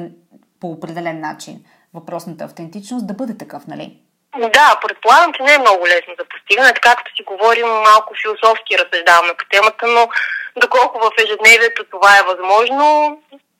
по 0.61 0.70
определен 0.70 1.20
начин 1.20 1.64
въпросната 1.95 2.45
автентичност, 2.45 3.07
да 3.07 3.14
бъде 3.14 3.38
такъв, 3.38 3.62
нали? 3.66 3.97
Да, 4.37 4.80
предполагам, 4.83 5.33
че 5.33 5.42
не 5.42 5.54
е 5.54 5.59
много 5.59 5.87
лесно 5.87 6.14
за 6.18 6.25
постигане, 6.25 6.73
така 6.75 6.95
като 6.95 7.11
си 7.16 7.23
говорим 7.23 7.66
малко 7.66 8.14
философски 8.23 8.78
разсъждаваме 8.78 9.35
по 9.38 9.45
темата, 9.50 9.87
но 9.87 10.09
доколко 10.57 10.99
в 10.99 11.11
ежедневието 11.25 11.85
това 11.85 12.18
е 12.18 12.26
възможно, 12.30 13.18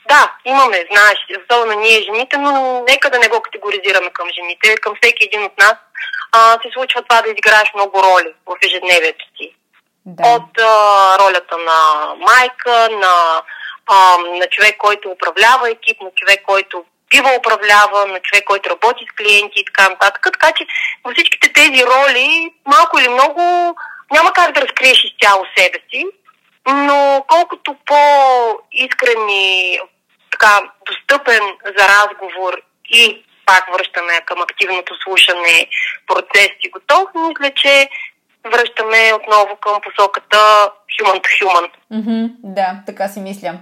да, 0.08 0.32
имаме, 0.44 0.87
знаеш, 0.92 1.18
особено 1.42 1.80
ние 1.80 2.02
жените, 2.02 2.38
но 2.38 2.85
нека 2.88 3.11
да 3.11 3.18
не 3.18 3.28
го 3.28 3.40
категоризираме 3.40 4.11
към 4.11 4.28
жените. 4.37 4.76
Към 4.76 4.94
всеки 5.02 5.25
един 5.25 5.42
от 5.44 5.58
нас 5.58 5.75
а, 6.32 6.58
се 6.62 6.68
случва 6.73 7.02
това 7.02 7.23
да 7.23 7.28
изиграеш 7.28 7.68
много 7.75 8.02
роли 8.02 8.35
в 8.47 8.56
ежедневието 8.66 9.25
си. 9.37 9.54
Да. 10.06 10.28
От 10.28 10.58
а, 10.61 10.73
ролята 11.18 11.56
на 11.58 11.78
майка, 12.14 12.88
на, 12.90 13.42
а, 13.87 14.16
на 14.18 14.47
човек, 14.47 14.76
който 14.78 15.11
управлява 15.11 15.70
екип, 15.70 16.02
на 16.02 16.11
човек, 16.14 16.42
който 16.47 16.85
бива 17.10 17.30
управлява, 17.38 18.06
на 18.06 18.20
човек, 18.20 18.44
който 18.44 18.70
работи 18.70 19.04
с 19.08 19.16
клиенти 19.16 19.60
и 19.60 19.64
така 19.64 19.88
нататък. 19.88 20.22
Така 20.32 20.52
че 20.52 20.66
във 21.04 21.14
всичките 21.14 21.52
тези 21.52 21.84
роли, 21.84 22.52
малко 22.66 22.98
или 22.98 23.08
много, 23.08 23.42
няма 24.10 24.32
как 24.32 24.52
да 24.52 24.60
разкриеш 24.60 25.04
изцяло 25.04 25.44
себе 25.56 25.78
си, 25.90 26.04
но 26.66 27.24
колкото 27.28 27.76
по-искрени, 27.86 29.78
така 30.30 30.60
достъпен 30.86 31.42
за 31.78 31.88
разговор 31.88 32.60
и 32.90 33.24
пак 33.46 33.64
връщаме 33.74 34.20
към 34.20 34.42
активното 34.42 34.94
слушане, 35.02 35.66
процес 36.06 36.50
и 36.60 36.70
готов, 36.70 37.08
мисля, 37.14 37.50
че 37.54 37.88
връщаме 38.52 39.12
отново 39.14 39.56
към 39.56 39.80
посоката 39.80 40.38
human 40.96 41.20
to 41.20 41.30
human. 41.40 41.70
Mm-hmm, 41.92 42.30
да, 42.42 42.82
така 42.86 43.08
си 43.08 43.20
мисля. 43.20 43.52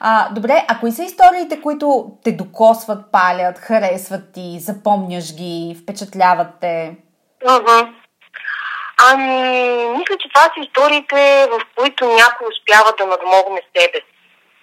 А, 0.00 0.28
добре, 0.28 0.64
а 0.68 0.80
кои 0.80 0.92
са 0.92 1.02
историите, 1.02 1.60
които 1.60 2.10
те 2.24 2.32
докосват, 2.32 3.12
палят, 3.12 3.58
харесват 3.58 4.32
ти, 4.34 4.58
запомняш 4.60 5.34
ги, 5.34 5.76
впечатляват 5.82 6.48
те? 6.60 6.96
Mm-hmm. 7.46 7.94
Ами, 9.10 9.28
мисля, 9.88 10.16
че 10.20 10.28
това 10.34 10.42
са 10.42 10.60
историите, 10.66 11.46
в 11.50 11.60
които 11.76 12.04
някой 12.04 12.46
успява 12.52 12.92
да 12.98 13.06
надмогне 13.06 13.60
себе 13.76 13.98
си. 14.06 14.14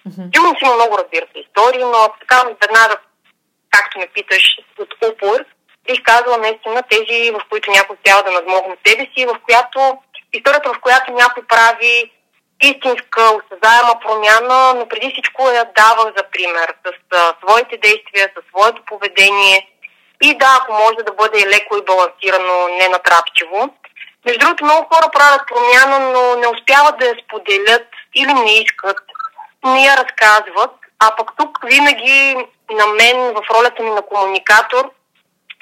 Mm-hmm. 0.08 0.58
си 0.58 0.64
има 0.64 0.74
много, 0.74 0.98
разбира 0.98 1.26
се, 1.32 1.38
истории, 1.38 1.84
но 1.84 2.08
така 2.20 2.44
веднага, 2.62 2.96
както 3.70 3.98
ме 3.98 4.06
питаш 4.14 4.44
от 4.78 4.94
упор, 5.08 5.44
бих 5.86 6.02
казала 6.02 6.38
наистина 6.38 6.82
тези, 6.82 7.30
в 7.30 7.40
които 7.50 7.70
някой 7.70 7.96
успява 7.96 8.22
да 8.22 8.30
надмогне 8.30 8.76
себе 8.86 9.08
си, 9.14 9.26
в 9.26 9.36
която 9.44 9.98
историята, 10.32 10.72
в 10.72 10.80
която 10.80 11.12
някой 11.12 11.42
прави 11.46 12.12
истинска, 12.62 13.22
осъзаема 13.22 13.94
промяна, 14.00 14.74
но 14.74 14.88
преди 14.88 15.12
всичко 15.12 15.48
я 15.48 15.64
дава 15.76 16.12
за 16.16 16.22
пример 16.32 16.74
с 16.86 17.16
а, 17.16 17.34
своите 17.42 17.76
действия, 17.76 18.30
със 18.34 18.44
своето 18.48 18.82
поведение 18.84 19.68
и 20.22 20.38
да, 20.38 20.58
ако 20.60 20.72
може 20.72 21.06
да 21.06 21.12
бъде 21.12 21.46
леко 21.46 21.76
и 21.76 21.84
балансирано, 21.84 22.68
не 22.68 22.88
натрапчиво. 22.88 23.70
Между 24.24 24.38
другото, 24.40 24.64
много 24.64 24.88
хора 24.94 25.10
правят 25.12 25.42
промяна, 25.48 25.98
но 26.12 26.34
не 26.34 26.46
успяват 26.46 26.98
да 26.98 27.06
я 27.06 27.14
споделят 27.24 27.86
или 28.14 28.32
не 28.32 28.52
искат, 28.58 28.98
не 29.64 29.84
я 29.84 29.96
разказват, 29.96 30.70
а 30.98 31.16
пък 31.16 31.30
тук 31.36 31.58
винаги 31.64 32.36
на 32.70 32.86
мен 32.86 33.16
в 33.34 33.42
ролята 33.54 33.82
ми 33.82 33.90
на 33.90 34.02
комуникатор 34.02 34.90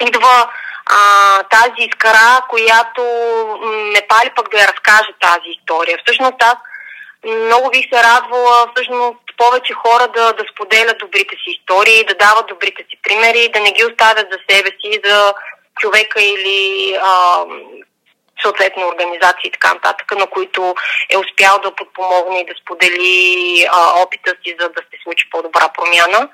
идва 0.07 0.51
а, 0.85 1.43
тази 1.43 1.87
искра, 1.89 2.41
която 2.49 3.01
ме 3.93 4.01
пали 4.09 4.29
пък 4.35 4.49
да 4.51 4.61
я 4.61 4.67
разкаже 4.67 5.11
тази 5.21 5.49
история. 5.59 5.97
Всъщност 6.05 6.43
аз 6.43 6.55
много 7.25 7.69
бих 7.69 7.85
се 7.93 8.03
радвала 8.03 8.67
всъщност 8.75 9.19
повече 9.37 9.73
хора 9.73 10.07
да, 10.07 10.33
да 10.33 10.43
споделят 10.51 10.97
добрите 10.97 11.35
си 11.35 11.49
истории, 11.59 12.05
да 12.05 12.15
дават 12.15 12.47
добрите 12.47 12.83
си 12.89 12.97
примери, 13.03 13.51
да 13.53 13.59
не 13.59 13.71
ги 13.71 13.85
оставят 13.85 14.27
за 14.31 14.37
себе 14.49 14.69
си, 14.81 14.99
за 15.05 15.33
човека 15.79 16.21
или 16.21 16.97
а, 17.01 17.43
съответно 18.41 18.87
организации 18.87 19.47
и 19.47 19.51
така 19.51 19.73
нататък, 19.73 20.11
на 20.11 20.27
които 20.27 20.75
е 21.09 21.17
успял 21.17 21.59
да 21.63 21.75
подпомогне 21.75 22.39
и 22.39 22.45
да 22.45 22.53
сподели 22.61 23.65
а, 23.71 24.01
опита 24.01 24.31
си, 24.43 24.55
за 24.59 24.69
да 24.69 24.81
се 24.81 24.97
случи 25.03 25.29
по-добра 25.29 25.69
промяна. 25.69 26.29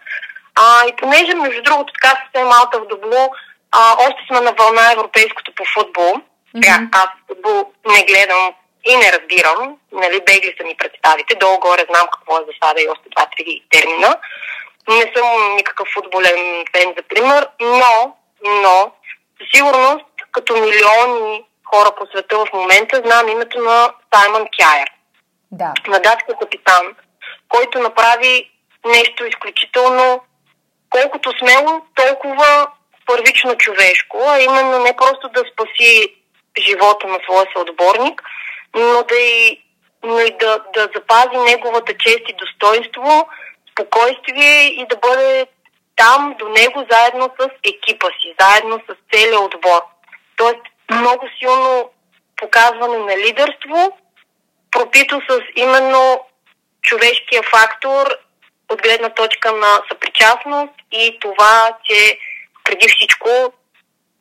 А, 0.55 0.87
и 0.87 0.95
понеже, 0.95 1.33
между 1.35 1.61
другото, 1.61 1.93
така 1.93 2.21
съвсем 2.23 2.47
малка 2.47 2.79
в 2.79 2.87
Добло, 2.87 3.29
а, 3.71 3.93
още 3.99 4.21
сме 4.27 4.41
на 4.41 4.51
вълна 4.51 4.91
европейското 4.91 5.51
по 5.55 5.63
футбол. 5.65 6.13
Mm-hmm. 6.55 6.89
аз 6.91 7.09
футбол 7.27 7.71
не 7.87 8.03
гледам 8.03 8.53
и 8.85 8.95
не 8.95 9.11
разбирам. 9.11 9.77
Нали, 9.91 10.21
бегли 10.25 10.55
са 10.57 10.63
ми 10.63 10.77
представите. 10.77 11.35
Долу-горе 11.35 11.85
знам 11.89 12.07
какво 12.13 12.37
е 12.37 12.45
засада 12.51 12.81
и 12.81 12.89
още 12.89 13.09
два-три 13.15 13.63
термина. 13.69 14.17
Не 14.87 15.11
съм 15.15 15.55
никакъв 15.55 15.87
футболен 15.93 16.65
фен, 16.75 16.93
за 16.97 17.03
пример, 17.03 17.47
но, 17.61 18.15
но 18.43 18.91
със 19.37 19.47
сигурност, 19.55 20.05
като 20.31 20.53
милиони 20.53 21.43
хора 21.65 21.91
по 21.97 22.05
света 22.05 22.37
в 22.37 22.53
момента, 22.53 23.01
знам 23.05 23.27
името 23.29 23.59
на 23.59 23.93
Саймън 24.13 24.47
Кяер. 24.57 24.89
Да. 25.51 25.73
На 25.87 25.99
датския 25.99 26.35
капитан, 26.41 26.95
който 27.49 27.79
направи 27.79 28.51
нещо 28.85 29.25
изключително 29.25 30.21
колкото 30.89 31.33
смело, 31.39 31.81
толкова 31.95 32.67
първично 33.07 33.57
човешко, 33.57 34.17
а 34.27 34.39
именно 34.39 34.79
не 34.79 34.95
просто 34.95 35.29
да 35.29 35.43
спаси 35.51 36.15
живота 36.59 37.07
на 37.07 37.19
своя 37.23 37.45
съотборник, 37.55 38.21
но 38.75 39.03
да 39.03 39.15
и, 39.15 39.61
но 40.03 40.19
и 40.19 40.31
да, 40.39 40.63
да 40.73 40.89
запази 40.95 41.37
неговата 41.37 41.93
чест 41.97 42.21
и 42.29 42.33
достоинство, 42.33 43.29
спокойствие 43.71 44.65
и 44.65 44.85
да 44.89 44.95
бъде 44.95 45.47
там 45.95 46.35
до 46.39 46.49
него 46.49 46.85
заедно 46.91 47.29
с 47.39 47.49
екипа 47.63 48.07
си, 48.07 48.35
заедно 48.39 48.79
с 48.89 49.15
целият 49.15 49.41
отбор. 49.41 49.81
Тоест 50.35 50.61
много 50.91 51.27
силно 51.39 51.89
показване 52.35 52.97
на 52.97 53.17
лидерство, 53.17 53.97
пропито 54.71 55.21
с 55.29 55.39
именно 55.55 56.25
човешкия 56.81 57.43
фактор 57.43 58.07
от 58.69 58.81
гледна 58.81 59.09
точка 59.09 59.51
на 59.51 59.81
съпричастност 59.91 60.73
и 60.91 61.17
това, 61.21 61.77
че 61.83 62.19
преди 62.67 62.87
всичко 62.87 63.27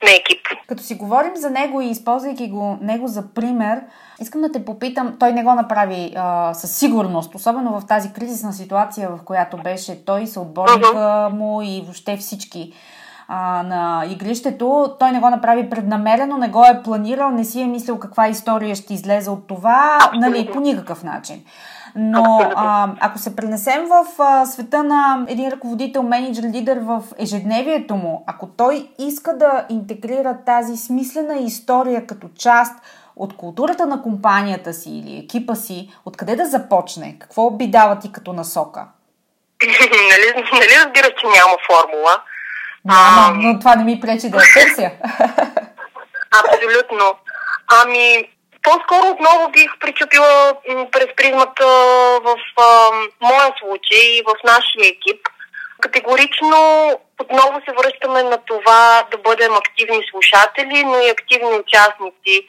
на 0.03 0.11
екип. 0.11 0.41
Като 0.69 0.83
си 0.83 0.95
говорим 0.95 1.37
за 1.37 1.50
него 1.50 1.81
и 1.81 1.87
използвайки 1.87 2.49
го 2.49 2.79
него 2.81 3.09
за 3.09 3.23
пример, 3.35 3.81
искам 4.21 4.41
да 4.41 4.53
те 4.53 4.65
попитам, 4.65 5.17
той 5.21 5.33
не 5.33 5.45
го 5.45 5.55
направи 5.55 6.12
а, 6.17 6.55
със 6.55 6.76
сигурност, 6.76 7.35
особено 7.35 7.81
в 7.81 7.87
тази 7.87 8.12
кризисна 8.12 8.53
ситуация, 8.53 9.09
в 9.09 9.19
която 9.25 9.57
беше 9.57 10.05
той, 10.05 10.26
съотборника 10.26 10.87
uh-huh. 10.87 11.29
му 11.29 11.62
и 11.62 11.83
въобще 11.85 12.17
всички 12.17 12.73
а, 13.29 13.62
на 13.62 14.05
игрището. 14.11 14.95
Той 14.99 15.12
не 15.12 15.21
го 15.21 15.31
направи 15.31 15.71
преднамерено, 15.71 16.37
не 16.37 16.49
го 16.49 16.65
е 16.65 16.83
планирал, 16.85 17.31
не 17.31 17.45
си 17.45 17.61
е 17.61 17.67
мислил 17.67 17.99
каква 17.99 18.29
история 18.29 18.76
ще 18.76 18.95
излезе 18.95 19.31
от 19.31 19.47
това, 19.47 19.99
Абсолютно. 20.00 20.21
нали, 20.21 20.50
по 20.53 20.61
никакъв 20.61 21.03
начин. 21.03 21.45
Но 21.99 22.53
а, 22.57 22.88
ако 23.00 23.19
се 23.19 23.37
пренесем 23.37 23.87
в 23.87 24.23
а, 24.23 24.47
света 24.47 24.83
на 24.83 25.25
един 25.29 25.50
ръководител, 25.50 26.03
менеджер, 26.03 26.43
лидер 26.43 26.79
в 26.83 27.03
ежедневието 27.19 27.95
му, 27.95 28.25
ако 28.26 28.47
той 28.47 28.88
иска 28.99 29.37
да 29.37 29.67
интегрира 29.69 30.38
тази 30.47 30.76
смислена 30.76 31.37
история 31.37 32.07
като 32.07 32.29
част 32.38 32.75
от 33.17 33.37
културата 33.37 33.87
на 33.87 34.03
компанията 34.03 34.73
си 34.73 34.91
или 34.91 35.19
екипа 35.25 35.55
си, 35.55 35.93
откъде 36.05 36.37
да 36.37 36.47
започне? 36.47 37.17
Какво 37.19 37.50
би 37.50 37.67
дава 37.67 37.99
ти 37.99 38.12
като 38.12 38.33
насока? 38.33 38.87
нали, 39.67 40.45
нали 40.53 40.85
разбира, 40.85 41.09
че 41.21 41.26
няма 41.26 41.57
формула. 41.67 42.23
Няма, 42.85 43.35
но 43.35 43.59
това 43.59 43.76
не 43.76 43.85
ми 43.85 44.00
пречи 44.00 44.31
да 44.31 44.37
я 44.37 44.45
търся. 44.55 44.91
Абсолютно. 46.45 47.15
Ами, 47.83 48.29
по-скоро 48.66 49.11
отново 49.11 49.49
бих 49.49 49.78
причупила 49.80 50.54
през 50.92 51.06
призмата 51.16 51.66
в 52.26 52.37
а, 52.56 52.90
моя 53.20 53.54
случай 53.61 54.04
и 54.18 54.23
в 54.23 54.35
нашия 54.44 54.88
екип. 54.88 55.28
Категорично 55.80 56.58
отново 57.20 57.61
се 57.61 57.75
връщаме 57.78 58.23
на 58.23 58.38
това 58.38 59.06
да 59.11 59.18
бъдем 59.18 59.54
активни 59.54 60.02
слушатели, 60.11 60.85
но 60.85 60.99
и 60.99 61.11
активни 61.11 61.58
участници. 61.64 62.49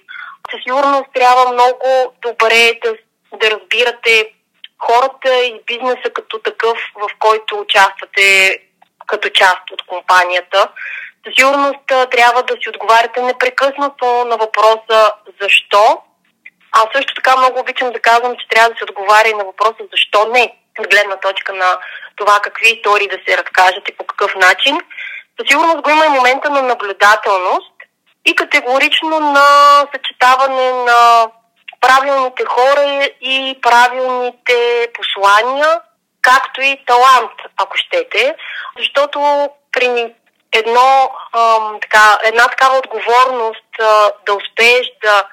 Със 0.52 0.60
сигурност 0.64 1.10
трябва 1.14 1.54
много 1.54 2.14
добре 2.22 2.80
да, 2.84 2.94
да 3.38 3.52
разбирате 3.52 4.32
хората 4.80 5.36
и 5.36 5.62
бизнеса 5.66 6.10
като 6.14 6.40
такъв, 6.40 6.78
в 6.96 7.10
който 7.20 7.60
участвате 7.60 8.58
като 9.08 9.30
част 9.30 9.72
от 9.72 9.82
компанията. 9.88 10.68
Със 11.26 11.34
сигурност 11.38 11.86
трябва 11.88 12.44
да 12.44 12.54
си 12.54 12.70
отговаряте 12.70 13.22
непрекъснато 13.22 14.06
на 14.06 14.38
въпроса 14.38 15.12
защо 15.42 16.02
а 16.78 16.96
също 16.96 17.14
така 17.14 17.38
много 17.38 17.60
обичам 17.60 17.92
да 17.92 18.00
казвам, 18.00 18.36
че 18.40 18.48
трябва 18.48 18.70
да 18.70 18.76
се 18.78 18.84
отговаря 18.84 19.30
и 19.30 19.34
на 19.34 19.46
въпроса 19.46 19.84
защо 19.92 20.28
не, 20.34 20.54
от 20.80 20.88
гледна 20.90 21.16
точка 21.16 21.54
на 21.54 21.78
това 22.16 22.40
какви 22.40 22.70
истории 22.70 23.08
да 23.08 23.18
се 23.28 23.38
разкажат 23.38 23.90
и 23.90 23.98
по 23.98 24.04
какъв 24.04 24.36
начин. 24.36 24.78
Със 25.40 25.48
сигурност 25.50 25.82
го 25.82 25.90
има 25.90 26.06
и 26.06 26.10
момента 26.10 26.50
на 26.50 26.62
наблюдателност 26.62 27.74
и 28.26 28.36
категорично 28.36 29.20
на 29.20 29.48
съчетаване 29.94 30.72
на 30.72 31.28
правилните 31.82 32.46
хора 32.46 33.10
и 33.22 33.60
правилните 33.62 34.88
послания, 34.94 35.82
както 36.22 36.62
и 36.62 36.84
талант, 36.86 37.32
ако 37.58 37.78
щете, 37.78 38.36
защото 38.80 39.50
при 39.72 40.14
едно, 40.52 41.12
ам, 41.34 41.78
така, 41.82 42.20
една 42.24 42.48
такава 42.48 42.78
отговорност 42.78 43.66
а, 43.80 44.12
да 44.26 44.34
успееш 44.34 44.88
да 45.04 45.24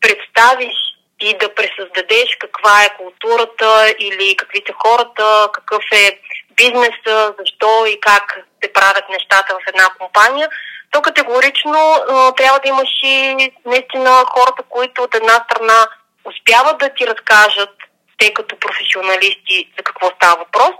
представиш 0.00 0.76
и 1.20 1.38
да 1.38 1.54
пресъздадеш 1.54 2.36
каква 2.40 2.84
е 2.84 2.96
културата 2.96 3.94
или 3.98 4.36
какви 4.36 4.62
са 4.66 4.72
хората, 4.82 5.48
какъв 5.52 5.84
е 5.92 6.20
бизнеса, 6.56 7.34
защо 7.38 7.86
и 7.86 8.00
как 8.00 8.38
се 8.64 8.72
правят 8.72 9.04
нещата 9.10 9.54
в 9.54 9.68
една 9.68 9.88
компания, 9.98 10.48
то 10.90 11.02
категорично 11.02 11.96
трябва 12.36 12.58
да 12.58 12.68
имаш 12.68 12.88
и 13.02 13.36
наистина 13.66 14.24
хората, 14.28 14.62
които 14.68 15.02
от 15.02 15.14
една 15.14 15.44
страна 15.44 15.86
успяват 16.24 16.78
да 16.78 16.94
ти 16.94 17.06
разкажат 17.06 17.74
те 18.18 18.34
като 18.34 18.56
професионалисти 18.58 19.72
за 19.76 19.82
какво 19.82 20.06
става 20.10 20.36
въпрос 20.36 20.74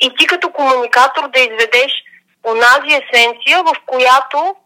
и 0.00 0.14
ти 0.18 0.26
като 0.26 0.50
комуникатор 0.50 1.28
да 1.28 1.40
изведеш 1.40 1.92
онази 2.44 3.00
есенция, 3.02 3.62
в 3.62 3.74
която 3.86 4.56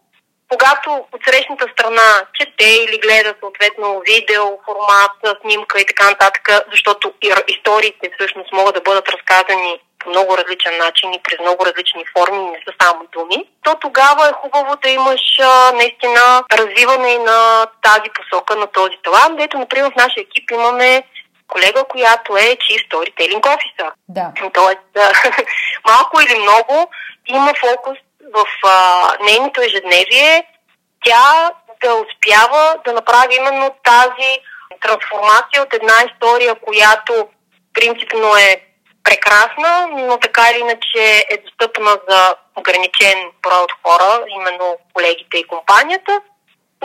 когато 0.49 1.05
от 1.11 1.21
срещната 1.27 1.65
страна 1.73 2.09
чете 2.33 2.69
или 2.83 2.99
гледа 2.99 3.33
съответно 3.39 4.01
видео, 4.11 4.45
формат, 4.65 5.41
снимка 5.41 5.81
и 5.81 5.85
така 5.85 6.09
нататък, 6.09 6.49
защото 6.71 7.13
историите 7.47 8.11
всъщност 8.17 8.51
могат 8.53 8.75
да 8.75 8.81
бъдат 8.81 9.09
разказани 9.09 9.79
по 9.99 10.09
много 10.09 10.37
различен 10.37 10.77
начин 10.77 11.13
и 11.13 11.23
през 11.23 11.39
много 11.39 11.65
различни 11.65 12.03
форми, 12.17 12.43
не 12.43 12.59
са 12.65 12.73
само 12.81 13.07
думи, 13.11 13.49
то 13.63 13.75
тогава 13.81 14.29
е 14.29 14.39
хубаво 14.41 14.75
да 14.83 14.89
имаш 14.89 15.21
а, 15.41 15.71
наистина 15.71 16.43
развиване 16.53 17.17
на 17.17 17.65
тази 17.81 18.09
посока, 18.17 18.55
на 18.55 18.67
този 18.67 18.95
талант. 19.03 19.37
Дето, 19.37 19.57
например, 19.57 19.91
в 19.91 20.01
нашия 20.03 20.21
екип 20.21 20.51
имаме 20.51 21.03
колега, 21.47 21.83
която 21.83 22.37
е 22.37 22.57
Chief 22.63 22.81
Storytelling 22.89 23.41
Officer. 23.41 23.91
Да. 24.09 24.31
Тоест, 24.53 24.79
малко 25.87 26.21
или 26.21 26.39
много 26.39 26.89
има 27.27 27.53
фокус 27.59 27.97
в 28.33 28.45
а, 28.67 29.17
нейното 29.23 29.61
ежедневие 29.61 30.43
тя 31.05 31.51
да 31.83 31.93
успява 31.93 32.75
да 32.85 32.93
направи 32.93 33.35
именно 33.35 33.75
тази 33.83 34.39
трансформация 34.81 35.63
от 35.63 35.73
една 35.73 35.93
история, 36.11 36.55
която 36.55 37.27
принципно 37.73 38.37
е 38.37 38.61
прекрасна, 39.03 39.87
но 39.91 40.17
така 40.17 40.49
или 40.51 40.59
иначе 40.59 41.25
е 41.29 41.37
достъпна 41.37 41.97
за 42.09 42.35
ограничен 42.57 43.31
брой 43.43 43.59
от 43.59 43.71
хора, 43.83 44.25
именно 44.29 44.77
колегите 44.93 45.37
и 45.37 45.47
компанията, 45.47 46.21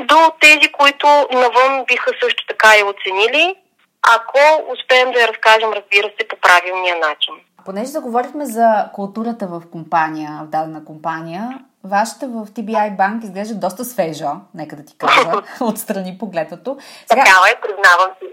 до 0.01 0.33
тези, 0.41 0.73
които 0.73 1.07
навън 1.33 1.85
биха 1.85 2.11
също 2.23 2.47
така 2.47 2.79
и 2.79 2.83
оценили, 2.83 3.55
ако 4.03 4.65
успеем 4.69 5.13
да 5.13 5.21
я 5.21 5.29
разкажем, 5.29 5.73
разбира 5.73 6.11
се, 6.21 6.29
по 6.29 6.37
правилния 6.37 6.97
начин. 6.97 7.35
Понеже 7.65 7.91
заговорихме 7.91 8.47
за 8.47 8.91
културата 8.93 9.47
в 9.47 9.63
компания, 9.73 10.41
в 10.45 10.47
дадена 10.47 10.85
компания, 10.85 11.59
вашата 11.85 12.29
в 12.29 12.47
TBI 12.47 12.97
банк 12.97 13.25
изглежда 13.25 13.55
доста 13.55 13.85
свежа, 13.85 14.31
нека 14.55 14.77
да 14.77 14.85
ти 14.85 14.95
кажа, 14.99 15.33
отстрани 15.61 16.19
погледнато. 16.19 16.77
Сега... 17.11 17.25
Така 17.25 17.37
е, 17.51 17.61
признавам 17.61 18.11
си. 18.19 18.27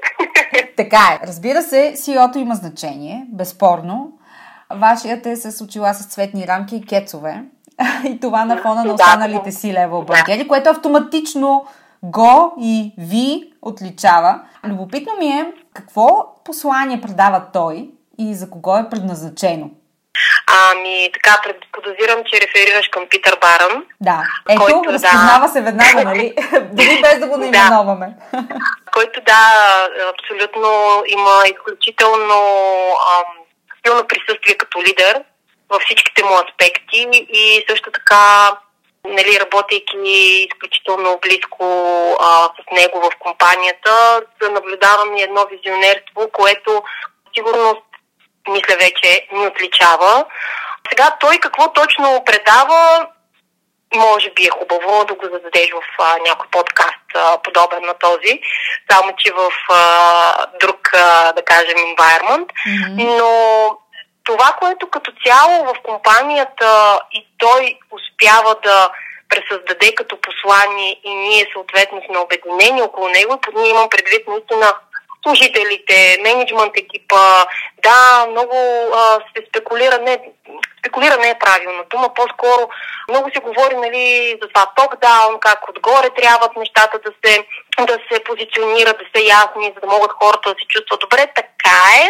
така 0.77 0.97
е. 1.13 1.27
Разбира 1.27 1.61
се, 1.61 1.93
CEO-то 1.95 2.39
има 2.39 2.55
значение, 2.55 3.25
безспорно. 3.29 4.11
Вашият 4.75 5.25
е 5.25 5.35
с 5.35 5.63
очила 5.63 5.93
с 5.93 6.05
цветни 6.05 6.47
рамки 6.47 6.75
и 6.75 6.85
кецове. 6.85 7.43
и 8.05 8.19
това 8.19 8.45
на 8.45 8.57
фона 8.57 8.83
на 8.83 8.93
останалите 8.93 9.51
си 9.51 9.73
левел 9.73 10.01
банкери, 10.01 10.47
което 10.47 10.69
автоматично 10.69 11.65
го 12.03 12.53
и 12.59 12.93
ви 12.97 13.53
отличава. 13.61 14.41
Любопитно 14.67 15.13
ми 15.19 15.27
е 15.27 15.53
какво 15.73 16.35
послание 16.45 17.01
предава 17.01 17.43
той 17.53 17.91
и 18.21 18.36
за 18.36 18.49
кого 18.49 18.77
е 18.77 18.89
предназначено? 18.89 19.69
Ами, 20.47 21.10
така, 21.13 21.41
подозирам, 21.71 22.23
че 22.25 22.41
реферираш 22.41 22.88
към 22.88 23.07
Питър 23.10 23.38
Барън. 23.41 23.86
Да, 24.01 24.23
ето, 24.49 24.62
който, 24.62 24.93
разпознава 24.93 25.45
да... 25.47 25.53
се 25.53 25.62
веднага, 25.62 26.03
нали? 26.03 26.34
Дори 26.71 27.01
без 27.01 27.19
да 27.19 27.27
го 27.27 27.38
наименоваме. 27.38 28.13
Да. 28.34 28.43
който, 28.93 29.21
да, 29.21 29.41
абсолютно 30.13 30.69
има 31.07 31.43
изключително 31.45 32.39
ам, 33.17 33.25
силно 33.86 34.07
присъствие 34.07 34.57
като 34.57 34.84
лидер 34.84 35.23
във 35.69 35.81
всичките 35.81 36.23
му 36.23 36.36
аспекти 36.36 37.07
и 37.29 37.65
също 37.69 37.91
така 37.91 38.51
нали, 39.05 39.39
работейки 39.39 39.97
изключително 40.51 41.19
близко 41.21 41.65
а, 42.21 42.43
с 42.43 42.71
него 42.71 43.01
в 43.01 43.10
компанията, 43.19 44.21
да 44.41 44.49
наблюдавам 44.49 45.17
и 45.17 45.21
едно 45.21 45.45
визионерство, 45.51 46.29
което 46.34 46.84
сигурност 47.36 47.90
мисля 48.49 48.75
вече, 48.75 49.27
ни 49.32 49.47
отличава. 49.47 50.25
Сега 50.89 51.17
той 51.19 51.38
какво 51.38 51.73
точно 51.73 52.23
предава, 52.25 53.08
може 53.95 54.30
би 54.30 54.43
е 54.43 54.49
хубаво 54.49 55.06
да 55.06 55.13
го 55.13 55.25
зададеш 55.25 55.71
в 55.71 55.84
а, 55.99 56.17
някой 56.27 56.47
подкаст 56.51 57.15
а, 57.15 57.38
подобен 57.38 57.86
на 57.86 57.93
този, 57.93 58.39
само 58.91 59.13
че 59.17 59.34
в 59.34 59.51
а, 59.69 60.45
друг, 60.62 60.89
а, 60.93 61.32
да 61.32 61.41
кажем, 61.41 61.77
environment. 61.77 62.47
Mm-hmm. 62.67 63.17
Но 63.17 63.77
това, 64.23 64.56
което 64.60 64.89
като 64.89 65.12
цяло 65.25 65.65
в 65.65 65.73
компанията 65.84 66.99
и 67.13 67.27
той 67.38 67.77
успява 67.91 68.56
да 68.63 68.89
пресъздаде 69.30 69.95
като 69.95 70.17
послание 70.21 70.99
и 71.04 71.15
ние 71.15 71.47
съответно 71.54 72.01
сме 72.06 72.17
обединени 72.17 72.82
около 72.82 73.08
него, 73.08 73.34
и 73.34 73.41
под 73.41 73.56
ние 73.56 73.69
имам 73.69 73.89
предвид 73.89 74.27
наистина 74.27 74.73
служителите, 75.23 76.17
менеджмент 76.21 76.77
екипа. 76.77 77.45
Да, 77.84 78.25
много 78.29 78.55
а, 78.93 79.19
се 79.36 79.45
спекулира, 79.49 79.97
не, 79.97 80.19
спекулира 80.79 81.17
не 81.17 81.29
е 81.29 81.39
правилното, 81.39 81.97
но 81.99 82.13
по-скоро 82.13 82.69
много 83.10 83.29
се 83.34 83.39
говори 83.39 83.75
нали, 83.75 84.38
за 84.41 84.47
това 84.47 84.65
топ-даун, 84.75 85.39
как 85.39 85.69
отгоре 85.69 86.10
трябват 86.10 86.55
нещата 86.55 86.99
да 87.05 87.12
се, 87.23 87.45
да 87.86 87.97
се 88.12 88.23
позиционират, 88.23 88.97
да 88.97 89.05
са 89.15 89.25
ясни, 89.25 89.73
за 89.75 89.79
да 89.81 89.88
могат 89.88 90.12
хората 90.12 90.49
да 90.49 90.55
се 90.60 90.67
чувстват 90.67 90.99
добре. 90.99 91.27
Така 91.36 91.81
е, 92.03 92.10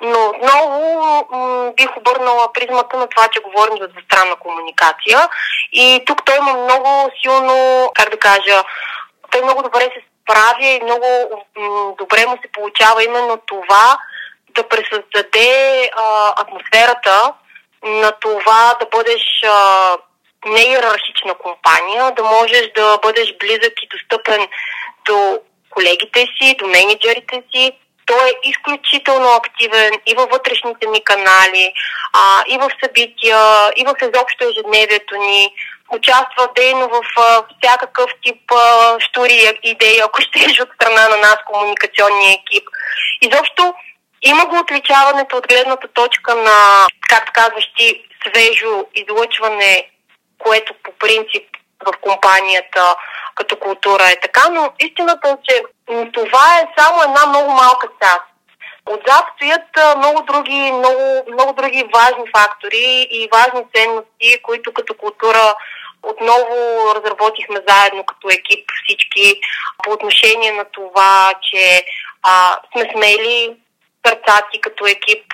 но 0.00 0.18
отново 0.26 1.26
м- 1.30 1.72
бих 1.76 1.96
обърнала 1.96 2.52
призмата 2.52 2.96
на 2.96 3.06
това, 3.06 3.28
че 3.28 3.40
говорим 3.40 3.76
за 3.80 3.88
двустранна 3.88 4.36
комуникация. 4.36 5.28
И 5.72 6.02
тук 6.06 6.24
той 6.24 6.36
има 6.36 6.52
много 6.52 7.10
силно, 7.22 7.90
как 7.94 8.10
да 8.10 8.18
кажа, 8.18 8.64
той 9.30 9.42
много 9.42 9.62
добре 9.62 9.80
се 9.80 10.02
прави 10.28 10.66
и 10.66 10.84
много 10.84 11.06
добре 11.98 12.26
му 12.26 12.38
се 12.42 12.52
получава 12.52 13.04
именно 13.04 13.36
това 13.46 13.98
да 14.50 14.68
пресъздаде 14.68 15.90
а, 15.96 16.34
атмосферата 16.36 17.32
на 17.82 18.12
това 18.12 18.76
да 18.80 18.86
бъдеш 18.86 19.22
а, 19.44 19.96
не 20.46 20.60
иерархична 20.60 21.34
компания, 21.34 22.12
да 22.16 22.22
можеш 22.24 22.70
да 22.76 22.98
бъдеш 23.02 23.34
близък 23.40 23.72
и 23.82 23.88
достъпен 23.88 24.48
до 25.06 25.40
колегите 25.70 26.26
си, 26.36 26.56
до 26.58 26.66
менеджерите 26.66 27.42
си. 27.54 27.72
Той 28.06 28.28
е 28.28 28.48
изключително 28.48 29.28
активен 29.28 29.92
и 30.06 30.14
във 30.14 30.30
вътрешните 30.30 30.86
ми 30.88 31.04
канали, 31.04 31.72
а, 32.12 32.44
и 32.48 32.58
в 32.58 32.70
събития, 32.84 33.70
и 33.76 33.84
в 33.84 33.94
изобщо 34.02 34.44
ежедневието 34.44 35.16
ни. 35.16 35.52
Участва 35.90 36.48
дейно 36.56 36.88
в 36.88 37.00
а, 37.18 37.42
всякакъв 37.62 38.10
тип 38.22 38.52
а, 38.52 38.96
штури 39.00 39.60
идеи, 39.62 40.00
ако 40.00 40.20
ще 40.20 40.62
от 40.62 40.68
страна 40.74 41.08
на 41.08 41.16
нас, 41.16 41.36
комуникационния 41.46 42.32
екип. 42.32 42.68
Изобщо 43.22 43.74
има 44.22 44.46
го 44.46 44.58
отличаването 44.58 45.36
от 45.36 45.48
гледната 45.48 45.88
точка 45.88 46.34
на, 46.34 46.86
както 47.08 47.32
казваш 47.34 47.72
ти, 47.76 48.04
свежо 48.26 48.86
излъчване, 48.94 49.90
което 50.38 50.74
по 50.84 50.92
принцип 50.92 51.44
в 51.86 51.92
компанията 52.00 52.96
като 53.34 53.56
култура 53.56 54.10
е 54.10 54.20
така, 54.20 54.48
но 54.50 54.72
истината 54.78 55.28
е, 55.28 55.36
че 55.48 55.62
това 56.14 56.58
е 56.58 56.68
само 56.78 57.02
една 57.02 57.26
много 57.26 57.52
малка 57.52 57.88
част. 58.02 58.22
Отзад 58.86 59.24
стоят 59.36 59.96
много 59.96 60.22
други, 60.22 60.72
много, 60.72 61.24
много 61.32 61.52
други 61.52 61.90
важни 61.94 62.24
фактори 62.36 63.08
и 63.10 63.28
важни 63.32 63.62
ценности, 63.74 64.42
които 64.42 64.72
като 64.72 64.94
култура 64.94 65.54
отново 66.02 66.54
разработихме 66.94 67.60
заедно 67.68 68.04
като 68.04 68.28
екип 68.28 68.70
всички 68.84 69.40
по 69.84 69.90
отношение 69.90 70.52
на 70.52 70.64
това, 70.64 71.32
че 71.50 71.82
а, 72.22 72.58
сме 72.72 72.90
смели, 72.94 73.56
сърцати 74.06 74.60
като 74.60 74.86
екип, 74.86 75.24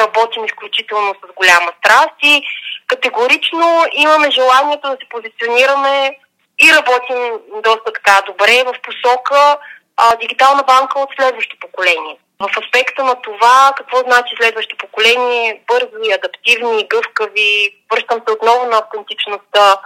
работим 0.00 0.44
изключително 0.44 1.14
с 1.14 1.32
голяма 1.34 1.72
страст 1.78 2.16
и 2.22 2.42
категорично 2.86 3.84
имаме 3.92 4.30
желанието 4.30 4.88
да 4.88 4.96
се 5.00 5.08
позиционираме 5.08 6.18
и 6.64 6.72
работим 6.72 7.40
доста 7.62 7.92
така 7.92 8.22
добре 8.26 8.64
в 8.66 8.74
посока 8.82 9.58
а, 9.96 10.16
дигитална 10.16 10.62
банка 10.62 10.98
от 10.98 11.08
следващо 11.16 11.56
поколение. 11.60 12.16
В 12.40 12.58
аспекта 12.62 13.04
на 13.04 13.14
това 13.14 13.72
какво 13.76 13.98
значи 13.98 14.34
следващо 14.40 14.76
поколение, 14.76 15.60
бързи, 15.66 16.12
адаптивни, 16.12 16.88
гъвкави, 16.88 17.76
връщам 17.92 18.20
се 18.26 18.32
отново 18.32 18.66
на 18.66 18.78
автентичността. 18.78 19.76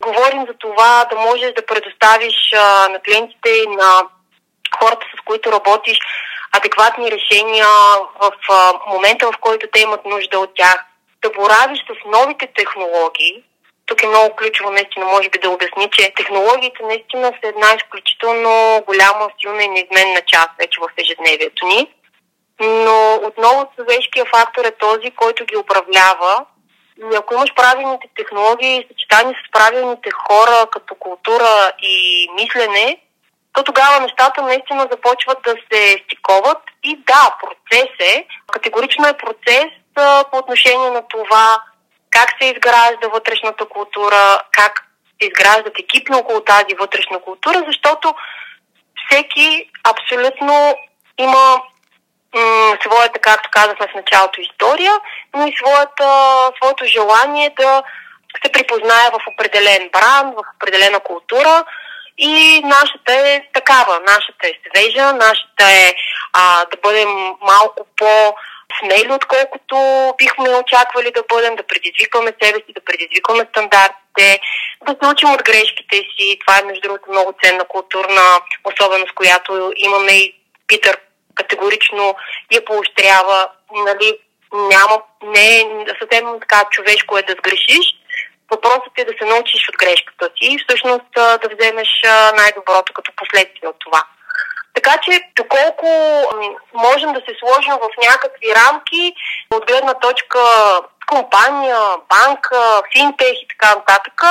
Говорим 0.00 0.46
за 0.46 0.54
това 0.58 1.04
да 1.10 1.16
можеш 1.16 1.52
да 1.52 1.66
предоставиш 1.66 2.52
а, 2.56 2.88
на 2.88 3.00
клиентите 3.00 3.50
и 3.50 3.66
на 3.66 4.02
хората, 4.78 5.06
с 5.16 5.24
които 5.24 5.52
работиш, 5.52 5.98
адекватни 6.52 7.10
решения 7.10 7.66
в 8.20 8.32
а, 8.50 8.72
момента, 8.86 9.26
в 9.26 9.38
който 9.40 9.66
те 9.72 9.80
имат 9.80 10.04
нужда 10.04 10.38
от 10.38 10.54
тях. 10.54 10.84
Да 11.22 11.30
боравиш 11.30 11.78
с 11.78 12.08
новите 12.18 12.46
технологии, 12.56 13.44
тук 13.86 14.02
е 14.02 14.06
много 14.06 14.36
ключово 14.36 14.70
наистина, 14.70 15.06
може 15.06 15.28
би 15.28 15.38
да 15.38 15.50
обясни, 15.50 15.90
че 15.92 16.14
технологиите 16.16 16.82
наистина 16.82 17.26
са 17.28 17.48
една 17.48 17.68
изключително 17.76 18.82
голяма, 18.86 19.28
силна 19.40 19.62
и 19.62 19.68
неизменна 19.68 20.20
част 20.26 20.50
вече 20.58 20.80
в 20.80 20.88
ежедневието 20.96 21.66
ни. 21.66 21.94
Но 22.60 23.14
отново 23.14 23.70
човешкия 23.76 24.24
фактор 24.24 24.64
е 24.64 24.70
този, 24.70 25.10
който 25.10 25.44
ги 25.44 25.56
управлява. 25.56 26.44
Ако 27.16 27.34
имаш 27.34 27.54
правилните 27.54 28.08
технологии, 28.16 28.86
съчетани 28.88 29.34
с 29.34 29.52
правилните 29.52 30.10
хора 30.10 30.66
като 30.72 30.94
култура 30.94 31.72
и 31.82 32.28
мислене, 32.34 32.96
то 33.52 33.62
тогава 33.62 34.00
нещата 34.00 34.42
наистина 34.42 34.88
започват 34.90 35.38
да 35.44 35.54
се 35.72 35.96
стиковат. 36.04 36.58
И 36.84 36.96
да, 36.96 37.36
процес 37.40 37.90
е. 38.00 38.26
Категорично 38.52 39.08
е 39.08 39.16
процес 39.16 39.66
по 40.30 40.38
отношение 40.38 40.90
на 40.90 41.02
това 41.08 41.62
как 42.10 42.28
се 42.40 42.48
изгражда 42.48 43.08
вътрешната 43.08 43.64
култура, 43.64 44.40
как 44.52 44.86
се 45.20 45.28
изграждат 45.28 45.78
екипи 45.78 46.12
около 46.14 46.40
тази 46.40 46.74
вътрешна 46.80 47.20
култура, 47.20 47.64
защото 47.66 48.14
всеки 49.06 49.70
абсолютно 49.84 50.74
има 51.18 51.62
своята, 52.84 53.20
както 53.20 53.48
казахме 53.52 53.86
в 53.92 53.94
началото, 53.94 54.40
история, 54.40 54.92
но 55.34 55.46
и 55.46 55.56
своята, 55.56 56.06
своето 56.56 56.84
желание 56.84 57.54
да 57.58 57.82
се 58.44 58.52
припознае 58.52 59.10
в 59.10 59.20
определен 59.32 59.90
бранд, 59.92 60.34
в 60.34 60.42
определена 60.56 61.00
култура. 61.00 61.64
И 62.18 62.60
нашата 62.64 63.28
е 63.28 63.42
такава. 63.52 64.00
Нашата 64.00 64.46
е 64.46 64.52
свежа, 64.66 65.12
нашата 65.12 65.64
е 65.64 65.94
а, 66.32 66.64
да 66.64 66.76
бъдем 66.82 67.08
малко 67.40 67.86
по- 67.96 68.34
смели, 68.78 69.12
отколкото 69.12 69.76
бихме 70.18 70.56
очаквали 70.56 71.10
да 71.14 71.22
бъдем, 71.28 71.56
да 71.56 71.62
предизвикаме 71.62 72.32
себе 72.42 72.58
си, 72.58 72.72
да 72.74 72.84
предизвикаме 72.84 73.46
стандартите, 73.50 74.40
да 74.86 74.96
се 75.02 75.10
учим 75.10 75.30
от 75.32 75.42
грешките 75.42 75.96
си. 75.96 76.38
Това 76.40 76.58
е, 76.58 76.64
между 76.64 76.80
другото, 76.80 77.10
много 77.10 77.34
ценна 77.42 77.64
културна 77.64 78.40
особеност, 78.64 79.14
която 79.14 79.72
имаме 79.76 80.12
и 80.12 80.34
Питър 80.66 80.98
категорично 81.42 82.14
я 82.52 82.64
поощрява. 82.64 83.48
Нали, 83.72 84.18
няма, 84.52 85.02
не 85.22 85.56
е 85.56 85.64
съвсем 86.00 86.40
така 86.40 86.64
човешко 86.70 87.18
е 87.18 87.22
да 87.22 87.32
сгрешиш. 87.32 87.86
Въпросът 88.50 88.94
е 88.96 89.04
да 89.04 89.12
се 89.18 89.24
научиш 89.24 89.68
от 89.68 89.76
грешката 89.78 90.24
си 90.24 90.52
и 90.52 90.58
всъщност 90.58 91.10
да 91.14 91.48
вземеш 91.54 91.88
най-доброто 92.36 92.92
като 92.92 93.12
последствие 93.16 93.68
от 93.68 93.76
това. 93.78 94.02
Така 94.74 94.98
че, 95.02 95.20
доколко 95.36 95.86
можем 96.74 97.12
да 97.12 97.20
се 97.20 97.34
сложим 97.38 97.72
в 97.72 97.88
някакви 98.08 98.54
рамки 98.54 99.14
от 99.54 99.66
гледна 99.66 99.94
точка 99.94 100.38
компания, 101.06 101.78
банка, 102.08 102.82
финтех 102.92 103.32
и 103.42 103.48
така 103.48 103.74
нататък, 103.74 104.22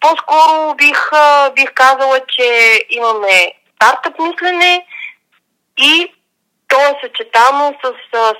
по-скоро 0.00 0.74
бих, 0.74 1.10
бих 1.54 1.74
казала, 1.74 2.20
че 2.28 2.78
имаме 2.90 3.52
стартъп 3.76 4.18
мислене 4.18 4.86
и 5.78 6.13
то 6.74 6.80
е 6.80 7.00
съчетано 7.02 7.74
с 7.82 7.86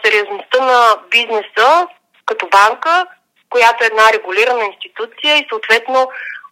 сериозността 0.04 0.58
на 0.70 0.80
бизнеса 1.10 1.86
като 2.26 2.48
банка, 2.56 3.06
която 3.50 3.84
е 3.84 3.86
една 3.86 4.12
регулирана 4.12 4.64
институция 4.64 5.36
и 5.36 5.46
съответно 5.50 6.08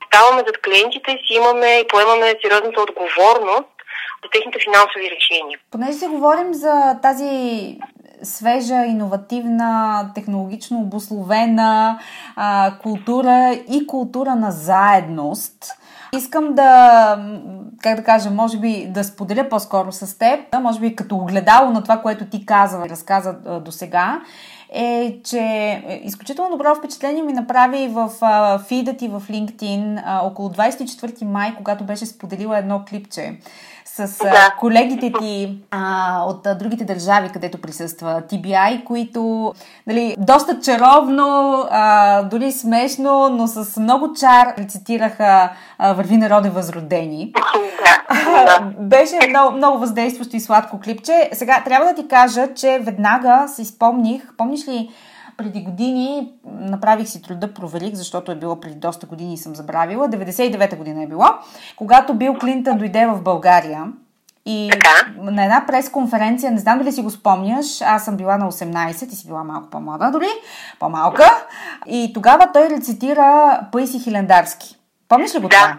ставаме 0.07 0.42
зад 0.47 0.57
клиентите 0.64 1.11
си, 1.11 1.35
имаме 1.35 1.66
и 1.66 1.88
поемаме 1.88 2.38
сериозната 2.42 2.81
отговорност 2.81 3.75
за 4.23 4.29
техните 4.33 4.59
финансови 4.66 5.11
решения. 5.16 5.59
Понеже 5.71 5.92
си 5.92 6.07
говорим 6.07 6.55
за 6.55 6.99
тази 7.03 7.33
свежа, 8.23 8.75
иновативна, 8.75 9.71
технологично 10.14 10.79
обословена 10.79 11.99
а, 12.37 12.73
култура 12.83 13.59
и 13.71 13.87
култура 13.87 14.35
на 14.35 14.51
заедност. 14.51 15.57
Искам 16.16 16.55
да, 16.55 17.18
как 17.83 17.96
да 17.96 18.05
кажа, 18.05 18.31
може 18.31 18.59
би 18.59 18.87
да 18.87 19.05
споделя 19.05 19.48
по-скоро 19.48 19.92
с 19.92 20.18
теб, 20.18 20.40
може 20.61 20.81
би 20.81 20.96
като 20.96 21.16
огледало 21.16 21.70
на 21.70 21.83
това, 21.83 22.03
което 22.03 22.25
ти 22.25 22.46
каза 22.46 22.88
разказа 22.88 23.33
до 23.64 23.72
сега, 23.72 24.20
е, 24.75 25.18
че 25.25 25.38
е, 25.38 26.01
изключително 26.05 26.51
добро 26.51 26.75
впечатление 26.75 27.22
ми 27.22 27.33
направи 27.33 27.88
в 27.88 28.11
фида 28.68 28.96
ти 28.96 29.09
в 29.09 29.22
LinkedIn 29.31 30.03
около 30.22 30.48
24 30.48 31.25
май, 31.25 31.55
когато 31.57 31.85
беше 31.85 32.07
споделила 32.07 32.59
едно 32.59 32.85
клипче 32.88 33.38
с 33.85 34.18
да. 34.23 34.55
колегите 34.59 35.12
ти 35.21 35.59
а, 35.71 36.23
от 36.27 36.47
а, 36.47 36.55
другите 36.55 36.85
държави, 36.85 37.31
където 37.33 37.61
присъства 37.61 38.23
TBI, 38.31 38.85
които 38.85 39.53
нали, 39.87 40.16
доста 40.18 40.61
чаровно, 40.61 41.64
а, 41.71 42.23
дори 42.23 42.53
смешно, 42.53 43.29
но 43.29 43.47
с 43.47 43.81
много 43.81 44.14
чар 44.14 44.55
рецитираха 44.59 45.51
а, 45.79 45.92
Върви 45.92 46.16
народе 46.16 46.51
възродени. 46.51 47.33
Да. 48.33 48.73
Беше 48.79 49.29
много, 49.29 49.57
много 49.57 49.79
въздействащо 49.79 50.37
и 50.37 50.40
сладко 50.40 50.81
клипче. 50.81 51.31
Сега 51.33 51.62
трябва 51.64 51.87
да 51.87 51.95
ти 51.95 52.09
кажа, 52.09 52.55
че 52.55 52.79
веднага 52.83 53.49
си 53.49 53.64
спомних, 53.64 54.23
помниш 54.37 54.68
ли 54.68 54.90
преди 55.37 55.61
години 55.61 56.33
направих 56.45 57.09
си 57.09 57.23
труда, 57.23 57.55
проверих, 57.55 57.95
защото 57.95 58.33
е 58.33 58.37
било 58.37 58.61
преди 58.61 58.75
доста 58.75 59.07
години 59.07 59.35
и 59.35 59.38
съм 59.38 59.57
забравила. 59.57 60.09
99-та 60.09 60.77
година 60.77 61.03
е 61.03 61.07
било, 61.07 61.27
когато 61.77 62.14
Бил 62.14 62.35
Клинтън 62.35 62.79
дойде 62.79 63.07
в 63.07 63.23
България. 63.23 63.85
И 64.47 64.71
така. 64.73 64.90
на 65.18 65.45
една 65.45 65.64
пресконференция, 65.66 66.53
не 66.53 66.59
знам 66.59 66.79
дали 66.79 66.92
си 66.92 67.03
го 67.03 67.11
спомняш, 67.11 67.81
аз 67.81 68.05
съм 68.05 68.16
била 68.16 68.37
на 68.37 68.53
18 68.53 69.12
и 69.12 69.16
си 69.16 69.27
била 69.27 69.45
малко 69.45 69.71
по-млада 69.71 70.11
дори, 70.11 70.29
по-малка. 70.79 71.45
И 71.87 72.11
тогава 72.14 72.53
той 72.53 72.71
рецитира 72.71 73.61
Паиси 73.73 74.01
Хилендарски. 74.01 74.77
Помниш 75.09 75.35
ли 75.35 75.38
го 75.38 75.49
да. 75.49 75.57
това? 75.57 75.79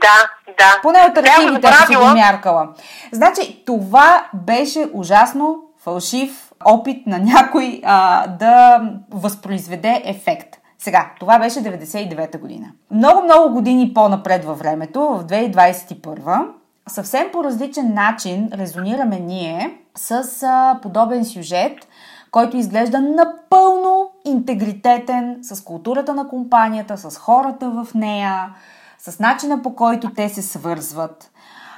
Да, 0.00 0.28
да. 0.58 0.80
Поне 0.82 0.98
от 1.10 1.18
архивите 1.18 1.72
си 1.86 1.96
го 1.96 2.04
мяркала. 2.04 2.68
Значи, 3.12 3.62
това 3.66 4.26
беше 4.34 4.88
ужасно 4.92 5.58
фалшив 5.84 6.51
опит 6.64 7.06
на 7.06 7.18
някой 7.18 7.80
а, 7.84 8.26
да 8.26 8.82
възпроизведе 9.10 10.02
ефект. 10.04 10.56
Сега, 10.78 11.10
това 11.20 11.38
беше 11.38 11.60
99-та 11.60 12.38
година. 12.38 12.66
Много-много 12.90 13.54
години 13.54 13.94
по-напред 13.94 14.44
във 14.44 14.58
времето, 14.58 15.00
в 15.00 15.24
2021, 15.24 16.46
съвсем 16.88 17.26
по 17.32 17.44
различен 17.44 17.94
начин 17.94 18.48
резонираме 18.52 19.18
ние 19.18 19.78
с 19.96 20.42
а, 20.42 20.78
подобен 20.82 21.24
сюжет, 21.24 21.88
който 22.30 22.56
изглежда 22.56 23.00
напълно 23.00 24.10
интегритетен 24.24 25.38
с 25.42 25.64
културата 25.64 26.14
на 26.14 26.28
компанията, 26.28 26.98
с 26.98 27.18
хората 27.18 27.70
в 27.70 27.94
нея, 27.94 28.54
с 28.98 29.18
начина 29.18 29.62
по 29.62 29.74
който 29.74 30.10
те 30.14 30.28
се 30.28 30.42
свързват. 30.42 31.31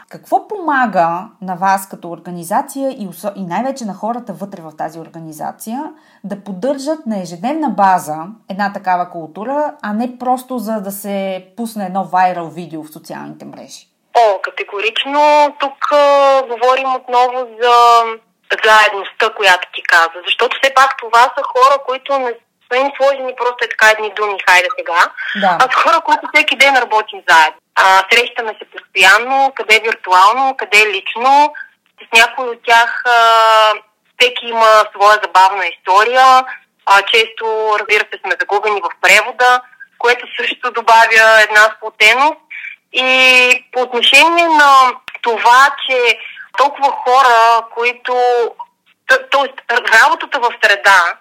Какво 0.08 0.48
помага 0.48 1.28
на 1.42 1.54
вас 1.56 1.88
като 1.88 2.10
организация 2.10 2.90
и, 2.90 3.08
и 3.36 3.42
най-вече 3.42 3.84
на 3.84 3.94
хората 3.94 4.32
вътре 4.32 4.62
в 4.62 4.72
тази 4.78 4.98
организация 4.98 5.92
да 6.24 6.44
поддържат 6.44 7.06
на 7.06 7.22
ежедневна 7.22 7.70
база 7.70 8.16
една 8.50 8.72
такава 8.72 9.10
култура, 9.10 9.74
а 9.82 9.92
не 9.92 10.18
просто 10.18 10.58
за 10.58 10.80
да 10.80 10.90
се 10.90 11.46
пусне 11.56 11.86
едно 11.86 12.04
вайрал 12.04 12.48
видео 12.48 12.82
в 12.82 12.92
социалните 12.92 13.44
мрежи? 13.44 13.86
О, 14.18 14.38
категорично 14.42 15.20
тук 15.60 15.92
а, 15.92 16.42
говорим 16.42 16.94
отново 16.94 17.38
за 17.62 17.74
заедността, 18.64 19.34
която 19.36 19.68
ти 19.74 19.82
каза. 19.82 20.18
Защото 20.26 20.56
все 20.62 20.74
пак 20.74 20.90
това 20.98 21.22
са 21.22 21.42
хора, 21.52 21.78
които 21.86 22.18
не 22.18 22.32
са 22.72 22.78
им 22.78 22.90
сложени 22.96 23.34
просто 23.36 23.64
е 23.64 23.68
така 23.68 23.90
едни 23.90 24.12
думи, 24.16 24.44
хайде 24.48 24.68
сега, 24.78 25.00
да. 25.40 25.58
а 25.60 25.72
са 25.72 25.78
хора, 25.82 26.00
които 26.00 26.28
всеки 26.34 26.56
ден 26.56 26.76
работим 26.76 27.20
заедно. 27.28 27.60
А, 27.74 28.04
срещаме 28.12 28.52
се 28.58 28.64
постоянно, 28.70 29.52
къде 29.56 29.80
виртуално, 29.80 30.56
къде 30.56 30.86
лично. 30.86 31.54
С 32.02 32.18
някои 32.18 32.48
от 32.48 32.58
тях 32.66 33.02
а, 33.06 33.18
всеки 34.18 34.46
има 34.46 34.84
своя 34.94 35.20
забавна 35.24 35.66
история. 35.66 36.44
А, 36.86 37.02
често, 37.02 37.76
разбира 37.80 38.04
се, 38.12 38.20
сме 38.20 38.36
загубени 38.40 38.80
в 38.80 38.90
превода, 39.00 39.60
което 39.98 40.26
също 40.40 40.70
добавя 40.70 41.42
една 41.42 41.62
сплотеност. 41.76 42.40
И 42.92 43.08
по 43.72 43.80
отношение 43.80 44.48
на 44.48 44.92
това, 45.22 45.68
че 45.88 46.18
толкова 46.58 46.90
хора, 46.90 47.66
които... 47.74 48.14
Тоест, 49.30 49.54
работата 49.70 50.40
в 50.40 50.50
среда, 50.64 51.14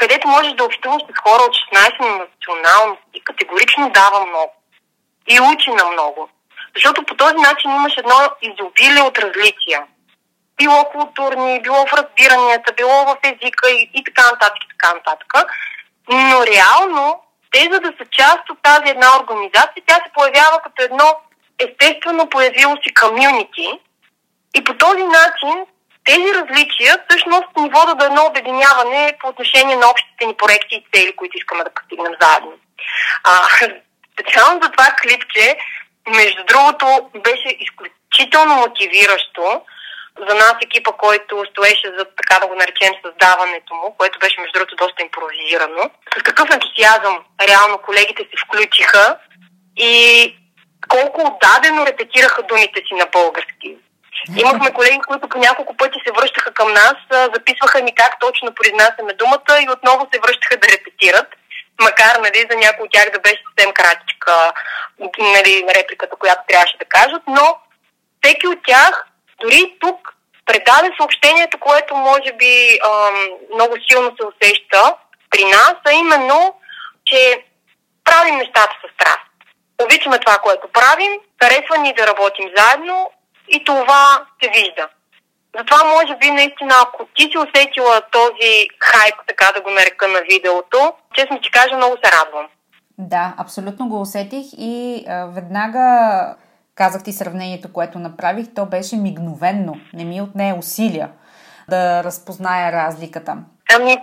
където 0.00 0.28
можеш 0.28 0.52
да 0.52 0.64
общуваш 0.64 1.02
с 1.02 1.18
хора 1.24 1.42
от 1.42 1.54
16 1.54 2.18
националности, 2.18 3.24
категорично 3.24 3.90
дава 3.90 4.26
много 4.26 4.52
и 5.28 5.40
учи 5.40 5.70
на 5.70 5.84
много. 5.92 6.28
Защото 6.74 7.02
по 7.02 7.14
този 7.16 7.34
начин 7.34 7.70
имаш 7.70 7.92
едно 7.96 8.18
изобилие 8.42 9.02
от 9.02 9.18
различия. 9.18 9.80
Било 10.56 10.84
културни, 10.84 11.62
било 11.62 11.86
в 11.86 11.92
разбиранията, 11.92 12.72
било 12.76 13.04
в 13.04 13.16
езика 13.22 13.70
и, 13.70 13.90
и 13.94 14.04
така 14.04 14.22
нататък, 14.30 14.62
и 14.64 14.68
така 14.68 14.94
нататък. 14.94 15.32
Но 16.08 16.38
реално, 16.52 17.20
те 17.52 17.68
за 17.72 17.80
да 17.80 17.90
са 17.98 18.04
част 18.10 18.50
от 18.50 18.58
тази 18.62 18.90
една 18.90 19.08
организация, 19.20 19.82
тя 19.86 19.94
се 19.94 20.12
появява 20.14 20.60
като 20.64 20.82
едно 20.82 21.08
естествено 21.58 22.28
появило 22.28 22.76
си 22.82 22.94
комюнити 22.94 23.66
и 24.54 24.64
по 24.64 24.74
този 24.74 25.02
начин 25.02 25.66
тези 26.04 26.34
различия 26.34 27.04
всъщност 27.08 27.48
ни 27.56 27.70
водят 27.70 27.98
до 27.98 28.04
едно 28.04 28.26
обединяване 28.26 29.16
по 29.20 29.28
отношение 29.28 29.76
на 29.76 29.90
общите 29.90 30.26
ни 30.26 30.34
проекти 30.34 30.74
и 30.74 30.86
цели, 30.94 31.16
които 31.16 31.38
искаме 31.38 31.64
да 31.64 31.74
постигнем 31.74 32.12
заедно. 32.20 32.52
А, 33.24 33.32
специално 34.12 34.60
за 34.62 34.70
това 34.70 34.88
клипче, 35.02 35.56
между 36.08 36.44
другото, 36.44 37.10
беше 37.24 37.56
изключително 37.60 38.54
мотивиращо 38.56 39.62
за 40.28 40.34
нас 40.34 40.54
екипа, 40.62 40.92
който 40.92 41.44
стоеше 41.50 41.88
за, 41.98 42.04
така 42.04 42.40
да 42.40 42.46
го 42.46 42.54
наречем, 42.54 42.92
създаването 43.04 43.74
му, 43.74 43.94
което 43.98 44.18
беше, 44.18 44.40
между 44.40 44.52
другото, 44.52 44.76
доста 44.76 45.02
импровизирано. 45.02 45.90
С 46.18 46.22
какъв 46.22 46.50
ентусиазъм 46.50 47.18
реално 47.48 47.78
колегите 47.78 48.22
се 48.22 48.36
включиха 48.44 49.16
и 49.76 49.94
колко 50.88 51.20
отдадено 51.20 51.86
репетираха 51.86 52.42
думите 52.42 52.80
си 52.88 52.94
на 52.94 53.06
български. 53.12 53.76
Имахме 54.36 54.72
колеги, 54.72 55.00
които 55.08 55.28
по 55.28 55.38
няколко 55.38 55.76
пъти 55.76 55.98
се 56.06 56.12
връщаха 56.12 56.52
към 56.54 56.72
нас, 56.72 56.94
записваха 57.10 57.80
ни 57.80 57.94
как 57.94 58.20
точно 58.20 58.54
произнасяме 58.54 59.12
думата 59.12 59.52
и 59.60 59.70
отново 59.70 60.08
се 60.12 60.20
връщаха 60.20 60.56
да 60.56 60.68
репетират 60.68 61.28
макар 61.80 62.16
нали, 62.20 62.46
за 62.50 62.56
някои 62.56 62.84
от 62.84 62.92
тях 62.92 63.10
да 63.10 63.20
беше 63.20 63.42
съвсем 63.48 63.72
кратичка 63.72 64.52
нали, 65.18 65.64
репликата, 65.76 66.16
която 66.16 66.42
трябваше 66.48 66.78
да 66.78 66.84
кажат, 66.84 67.22
но 67.26 67.58
всеки 68.22 68.46
от 68.46 68.58
тях, 68.66 69.06
дори 69.40 69.76
тук, 69.80 70.14
предаде 70.46 70.90
съобщението, 70.96 71.58
което 71.58 71.96
може 71.96 72.32
би 72.32 72.78
ам, 72.84 73.28
много 73.54 73.74
силно 73.90 74.16
се 74.16 74.26
усеща 74.26 74.94
при 75.30 75.44
нас, 75.44 75.74
а 75.84 75.92
именно, 75.92 76.54
че 77.04 77.44
правим 78.04 78.36
нещата 78.36 78.74
с 78.82 78.94
страст. 78.94 79.30
Обичаме 79.84 80.18
това, 80.18 80.38
което 80.38 80.72
правим, 80.72 81.12
харесва 81.42 81.78
ни 81.78 81.94
да 81.94 82.06
работим 82.06 82.50
заедно 82.56 83.10
и 83.50 83.64
това 83.64 84.26
се 84.42 84.50
вижда. 84.50 84.88
Затова, 85.58 85.84
може 85.84 86.16
би, 86.16 86.30
наистина, 86.30 86.74
ако 86.86 87.06
ти 87.14 87.22
си 87.22 87.38
усетила 87.38 88.00
този 88.12 88.68
хайп, 88.80 89.14
така 89.28 89.52
да 89.54 89.60
го 89.60 89.70
нарека 89.70 90.08
на 90.08 90.20
видеото, 90.30 90.92
честно 91.14 91.40
ти 91.40 91.50
кажа, 91.50 91.76
много 91.76 91.96
се 92.04 92.12
радвам. 92.12 92.46
Да, 92.98 93.34
абсолютно 93.38 93.88
го 93.88 94.00
усетих 94.00 94.46
и 94.58 95.04
а, 95.08 95.26
веднага 95.26 96.36
казах 96.74 97.02
ти 97.02 97.12
сравнението, 97.12 97.72
което 97.72 97.98
направих, 97.98 98.46
то 98.54 98.66
беше 98.66 98.96
мигновенно. 98.96 99.74
Не 99.92 100.04
ми 100.04 100.22
отне 100.22 100.54
усилия 100.58 101.10
да 101.68 102.04
разпозная 102.04 102.72
разликата. 102.72 103.36
Ами, 103.74 103.98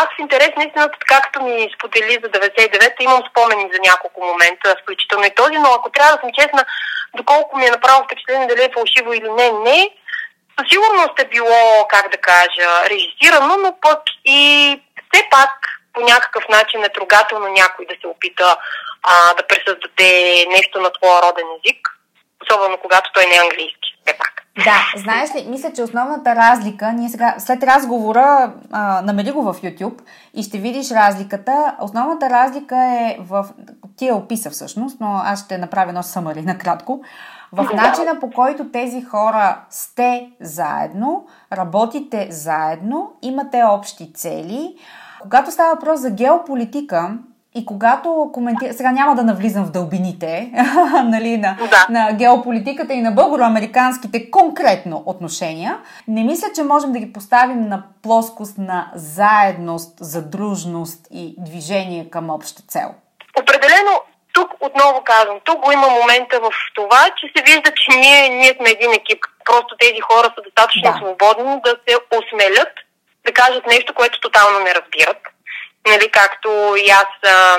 аз 0.00 0.06
в 0.16 0.20
интерес 0.20 0.50
на 0.56 0.64
истината, 0.64 0.98
както 1.06 1.42
ми 1.42 1.70
сподели 1.74 2.12
за 2.22 2.28
99-та, 2.30 3.04
имам 3.04 3.22
спомени 3.30 3.70
за 3.72 3.78
няколко 3.88 4.24
момента, 4.24 4.76
включително 4.82 5.24
и 5.26 5.34
този, 5.34 5.58
но 5.58 5.68
ако 5.72 5.90
трябва 5.90 6.16
да 6.16 6.20
съм 6.20 6.30
честна, 6.38 6.64
доколко 7.16 7.58
ми 7.58 7.66
е 7.66 7.70
направо 7.70 8.04
впечатление 8.04 8.46
дали 8.46 8.62
е 8.64 8.74
фалшиво 8.74 9.12
или 9.12 9.30
не, 9.30 9.52
не, 9.52 9.90
със 10.58 10.68
сигурност 10.72 11.18
е 11.18 11.28
било, 11.28 11.86
как 11.88 12.10
да 12.10 12.18
кажа, 12.18 12.68
режисирано, 12.90 13.56
но 13.56 13.76
пък 13.80 14.02
и 14.24 14.40
все 15.12 15.28
пак 15.30 15.50
по 15.92 16.00
някакъв 16.00 16.44
начин 16.48 16.84
е 16.84 16.88
трогателно 16.88 17.48
някой 17.48 17.86
да 17.86 17.94
се 18.00 18.06
опита 18.06 18.56
а, 19.02 19.34
да 19.34 19.46
пресъздаде 19.46 20.44
нещо 20.48 20.80
на 20.80 20.90
твоя 20.92 21.22
роден 21.22 21.46
език, 21.56 21.88
особено 22.42 22.78
когато 22.78 23.10
той 23.12 23.26
не 23.26 23.36
е 23.36 23.40
английски. 23.40 23.88
Все 24.06 24.18
пак. 24.18 24.43
Да, 24.56 25.02
знаеш 25.02 25.34
ли, 25.34 25.46
мисля, 25.50 25.72
че 25.72 25.82
основната 25.82 26.34
разлика, 26.34 26.92
ние 26.92 27.08
сега, 27.08 27.34
след 27.38 27.62
разговора, 27.62 28.52
а, 28.70 29.02
намери 29.02 29.30
го 29.30 29.42
в 29.42 29.54
YouTube 29.54 30.00
и 30.34 30.42
ще 30.42 30.58
видиш 30.58 30.90
разликата. 30.90 31.76
Основната 31.80 32.30
разлика 32.30 32.76
е 32.76 33.16
в... 33.20 33.46
Ти 33.96 34.06
я 34.06 34.16
описа 34.16 34.50
всъщност, 34.50 35.00
но 35.00 35.20
аз 35.24 35.44
ще 35.44 35.58
направя 35.58 35.88
едно 35.88 36.02
съмари 36.02 36.42
накратко 36.42 37.00
в 37.54 37.68
начина 37.74 38.20
по 38.20 38.30
който 38.30 38.70
тези 38.70 39.02
хора 39.02 39.60
сте 39.70 40.30
заедно, 40.40 41.26
работите 41.52 42.28
заедно, 42.30 43.12
имате 43.22 43.62
общи 43.64 44.12
цели. 44.12 44.76
Когато 45.22 45.50
става 45.50 45.74
въпрос 45.74 46.00
за 46.00 46.10
геополитика 46.10 47.18
И 47.56 47.66
когато 47.66 48.30
коментира, 48.32 48.72
сега 48.72 48.92
няма 48.92 49.14
да 49.14 49.22
навлизам 49.22 49.64
в 49.64 49.70
дълбините 49.70 50.50
нали, 51.04 51.36
на, 51.36 51.56
да. 51.70 51.86
на 51.90 52.12
геополитиката 52.12 52.92
и 52.92 53.02
на 53.02 53.12
българо-американските 53.12 54.30
конкретно 54.30 55.02
отношения, 55.06 55.78
не 56.08 56.24
мисля, 56.24 56.48
че 56.54 56.62
можем 56.62 56.92
да 56.92 56.98
ги 56.98 57.12
поставим 57.12 57.68
на 57.68 57.82
плоскост 58.02 58.58
на 58.58 58.90
заедност, 58.94 59.98
задружност 60.00 61.06
и 61.10 61.34
движение 61.38 62.10
към 62.10 62.30
обща 62.30 62.62
цел. 62.68 62.94
Определено, 63.40 63.92
тук 64.32 64.50
отново 64.60 65.02
казвам, 65.04 65.40
тук 65.44 65.64
го 65.64 65.72
има 65.72 65.88
момента 65.88 66.40
в 66.40 66.50
това, 66.74 67.02
че 67.16 67.26
се 67.36 67.42
вижда, 67.44 67.70
че 67.74 67.98
ние, 67.98 68.28
ние 68.28 68.54
сме 68.56 68.70
един 68.70 68.92
екип. 68.92 69.24
Просто 69.44 69.76
тези 69.78 70.00
хора 70.00 70.28
са 70.34 70.42
достатъчно 70.44 70.82
да. 70.82 70.96
свободни 70.98 71.60
да 71.64 71.76
се 71.88 71.96
осмелят 72.18 72.72
да 73.26 73.32
кажат 73.32 73.66
нещо, 73.66 73.94
което 73.94 74.20
тотално 74.20 74.58
не 74.58 74.74
разбират 74.74 75.33
нали, 75.88 76.10
както 76.10 76.74
и 76.76 76.90
аз 76.90 77.30
а, 77.32 77.56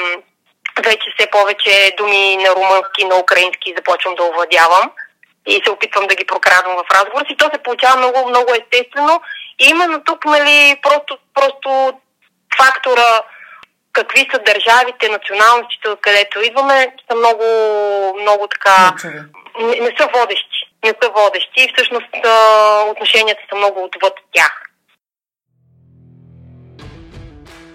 вече 0.83 1.13
все 1.17 1.31
повече 1.31 1.93
думи 1.97 2.37
на 2.37 2.55
румънски, 2.55 3.03
на 3.05 3.19
украински 3.19 3.73
започвам 3.77 4.15
да 4.15 4.23
овладявам 4.23 4.91
и 5.47 5.61
се 5.63 5.71
опитвам 5.71 6.07
да 6.07 6.15
ги 6.15 6.25
прокрадвам 6.25 6.75
в 6.75 6.93
разговор 6.93 7.25
си. 7.27 7.37
То 7.37 7.49
се 7.53 7.63
получава 7.63 7.97
много, 7.97 8.29
много 8.29 8.51
естествено. 8.53 9.21
И 9.59 9.65
именно 9.69 10.03
тук, 10.03 10.25
нали, 10.25 10.79
просто, 10.81 11.17
просто 11.33 11.93
фактора 12.57 13.21
какви 13.93 14.27
са 14.33 14.39
държавите, 14.39 15.09
националностите, 15.09 15.89
откъдето 15.89 16.41
идваме, 16.41 16.95
са 17.11 17.15
много, 17.15 17.45
много 18.21 18.47
така... 18.47 18.93
Не, 19.59 19.75
не 19.79 19.91
са 19.99 20.07
водещи. 20.15 20.59
Не 20.83 20.93
са 21.01 21.09
водещи 21.09 21.63
и 21.63 21.73
всъщност 21.75 22.15
отношенията 22.87 23.41
са 23.49 23.55
много 23.55 23.83
отвъд 23.83 24.13
тях. 24.33 24.64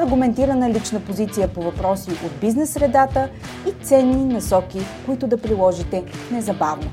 аргументирана 0.00 0.70
лична 0.70 1.00
позиция 1.00 1.48
по 1.48 1.62
въпроси 1.62 2.10
от 2.10 2.40
бизнес 2.40 2.72
средата 2.72 3.28
и 3.68 3.84
ценни 3.84 4.34
насоки, 4.34 4.80
които 5.06 5.26
да 5.26 5.42
приложите 5.42 6.04
незабавно. 6.30 6.90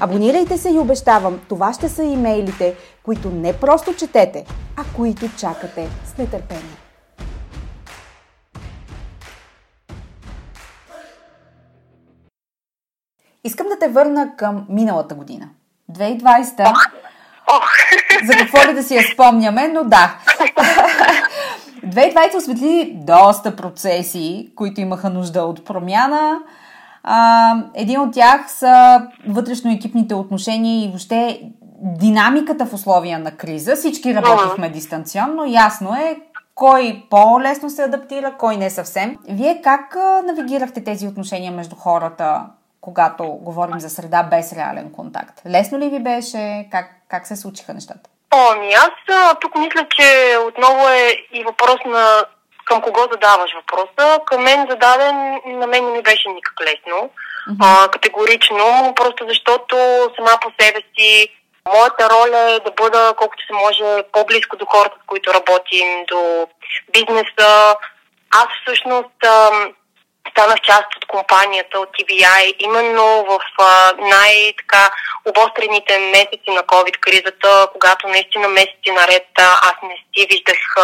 Абонирайте 0.00 0.58
се 0.58 0.70
и 0.70 0.78
обещавам, 0.78 1.40
това 1.48 1.72
ще 1.72 1.88
са 1.88 2.02
имейлите, 2.02 2.74
които 3.02 3.30
не 3.30 3.52
просто 3.52 3.94
четете, 3.94 4.44
а 4.76 4.82
които 4.96 5.28
чакате 5.36 5.88
с 6.04 6.18
нетърпение. 6.18 6.76
Искам 13.44 13.66
да 13.66 13.78
те 13.78 13.88
върна 13.88 14.36
към 14.36 14.66
миналата 14.68 15.14
година. 15.14 15.48
2020. 15.92 16.72
За 18.24 18.32
какво 18.32 18.68
ли 18.68 18.74
да 18.74 18.82
си 18.82 18.94
я 18.94 19.02
спомняме, 19.02 19.68
но 19.68 19.84
да. 19.84 20.18
2020 21.88 22.36
осветли 22.36 22.92
доста 22.94 23.56
процеси, 23.56 24.52
които 24.56 24.80
имаха 24.80 25.10
нужда 25.10 25.42
от 25.42 25.64
промяна. 25.64 26.38
А, 27.02 27.54
един 27.74 28.00
от 28.00 28.14
тях 28.14 28.52
са 28.52 29.06
вътрешно-екипните 29.28 30.14
отношения 30.14 30.84
и 30.84 30.88
въобще 30.88 31.40
динамиката 31.82 32.66
в 32.66 32.74
условия 32.74 33.18
на 33.18 33.30
криза. 33.30 33.76
Всички 33.76 34.14
работихме 34.14 34.70
дистанционно. 34.70 35.44
Ясно 35.44 35.94
е 35.94 36.20
кой 36.54 37.06
по-лесно 37.10 37.70
се 37.70 37.82
адаптира, 37.82 38.34
кой 38.38 38.56
не 38.56 38.70
съвсем. 38.70 39.16
Вие 39.28 39.60
как 39.62 39.96
навигирахте 40.26 40.84
тези 40.84 41.08
отношения 41.08 41.52
между 41.52 41.76
хората, 41.76 42.46
когато 42.80 43.24
говорим 43.24 43.80
за 43.80 43.90
среда 43.90 44.22
без 44.22 44.52
реален 44.52 44.92
контакт? 44.92 45.42
Лесно 45.46 45.78
ли 45.78 45.88
ви 45.88 45.98
беше? 45.98 46.68
Как, 46.70 46.86
как 47.08 47.26
се 47.26 47.36
случиха 47.36 47.74
нещата? 47.74 48.10
Ами 48.30 48.72
аз 48.72 48.90
тук 49.40 49.54
мисля, 49.54 49.86
че 49.90 50.36
отново 50.46 50.88
е 50.88 51.16
и 51.32 51.44
въпрос 51.44 51.76
на 51.86 52.24
към 52.64 52.80
кого 52.80 53.00
задаваш 53.12 53.50
въпроса. 53.54 54.20
Към 54.26 54.42
мен 54.42 54.66
зададен, 54.70 55.40
на 55.46 55.66
мен 55.66 55.84
не 55.84 55.90
ми 55.90 56.02
беше 56.02 56.28
никак 56.28 56.60
лесно. 56.60 57.10
Mm-hmm. 57.50 57.84
А, 57.84 57.88
категорично, 57.88 58.92
просто 58.96 59.26
защото 59.28 59.76
сама 60.16 60.38
по 60.40 60.50
себе 60.60 60.80
си 60.98 61.28
моята 61.68 62.08
роля 62.10 62.38
е 62.38 62.60
да 62.60 62.70
бъда 62.70 63.14
колкото 63.16 63.46
се 63.46 63.52
може 63.52 64.02
по-близко 64.12 64.56
до 64.56 64.66
хората, 64.66 64.96
с 65.02 65.06
които 65.06 65.34
работим, 65.34 66.04
до 66.08 66.48
бизнеса. 66.92 67.76
Аз 68.30 68.48
всъщност 68.62 69.18
станах 70.30 70.60
част 70.60 70.96
от 70.96 71.06
компанията, 71.06 71.80
от 71.80 71.88
TBI, 71.88 72.54
именно 72.58 73.24
в 73.24 73.40
най-така 73.98 74.90
обострените 75.24 75.98
месеци 75.98 76.50
на 76.50 76.62
COVID-кризата, 76.62 77.68
когато 77.72 78.08
наистина 78.08 78.48
месеци 78.48 78.90
наред 78.90 79.26
аз 79.38 79.74
не 79.82 79.96
си 79.96 80.26
виждах 80.30 80.74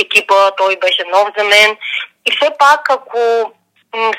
екипа, 0.00 0.50
той 0.50 0.76
беше 0.76 1.04
нов 1.04 1.28
за 1.38 1.44
мен. 1.44 1.76
И 2.26 2.36
все 2.36 2.50
пак, 2.58 2.90
ако 2.90 3.52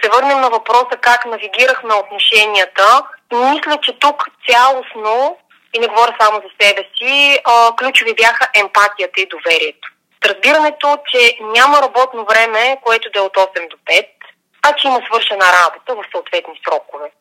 се 0.03 0.09
върнем 0.09 0.41
на 0.41 0.49
въпроса 0.49 0.97
как 1.01 1.25
навигирахме 1.25 1.93
отношенията, 1.93 3.03
мисля, 3.31 3.77
че 3.81 3.99
тук 3.99 4.25
цялостно, 4.49 5.37
и 5.73 5.79
не 5.79 5.87
говоря 5.87 6.15
само 6.21 6.41
за 6.41 6.65
себе 6.65 6.87
си, 6.97 7.39
ключови 7.77 8.13
бяха 8.13 8.47
емпатията 8.55 9.21
и 9.21 9.27
доверието. 9.27 9.89
Разбирането, 10.25 10.97
че 11.11 11.37
няма 11.41 11.81
работно 11.81 12.25
време, 12.25 12.77
което 12.83 13.09
да 13.11 13.19
е 13.19 13.21
от 13.21 13.33
8 13.33 13.69
до 13.69 13.77
5, 13.77 14.07
а 14.61 14.73
че 14.73 14.87
има 14.87 15.01
свършена 15.05 15.45
работа 15.59 15.95
в 15.95 16.03
съответни 16.11 16.61
срокове. 16.63 17.11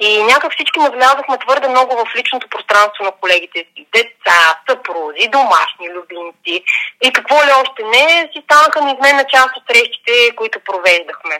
И 0.00 0.22
някак 0.22 0.52
всички 0.52 0.80
навлязахме 0.80 1.38
твърде 1.38 1.68
много 1.68 1.96
в 1.96 2.16
личното 2.16 2.48
пространство 2.48 3.04
на 3.04 3.12
колегите 3.12 3.58
си. 3.58 3.86
Деца, 3.94 4.60
съпрузи, 4.68 5.28
домашни 5.28 5.90
любимци 5.90 6.64
и 7.04 7.12
какво 7.12 7.34
ли 7.34 7.50
още 7.62 7.82
не, 7.82 8.30
си 8.32 8.42
станаха 8.44 8.84
неизменна 8.84 9.24
част 9.34 9.56
от 9.56 9.62
срещите, 9.70 10.36
които 10.36 10.60
провеждахме. 10.60 11.36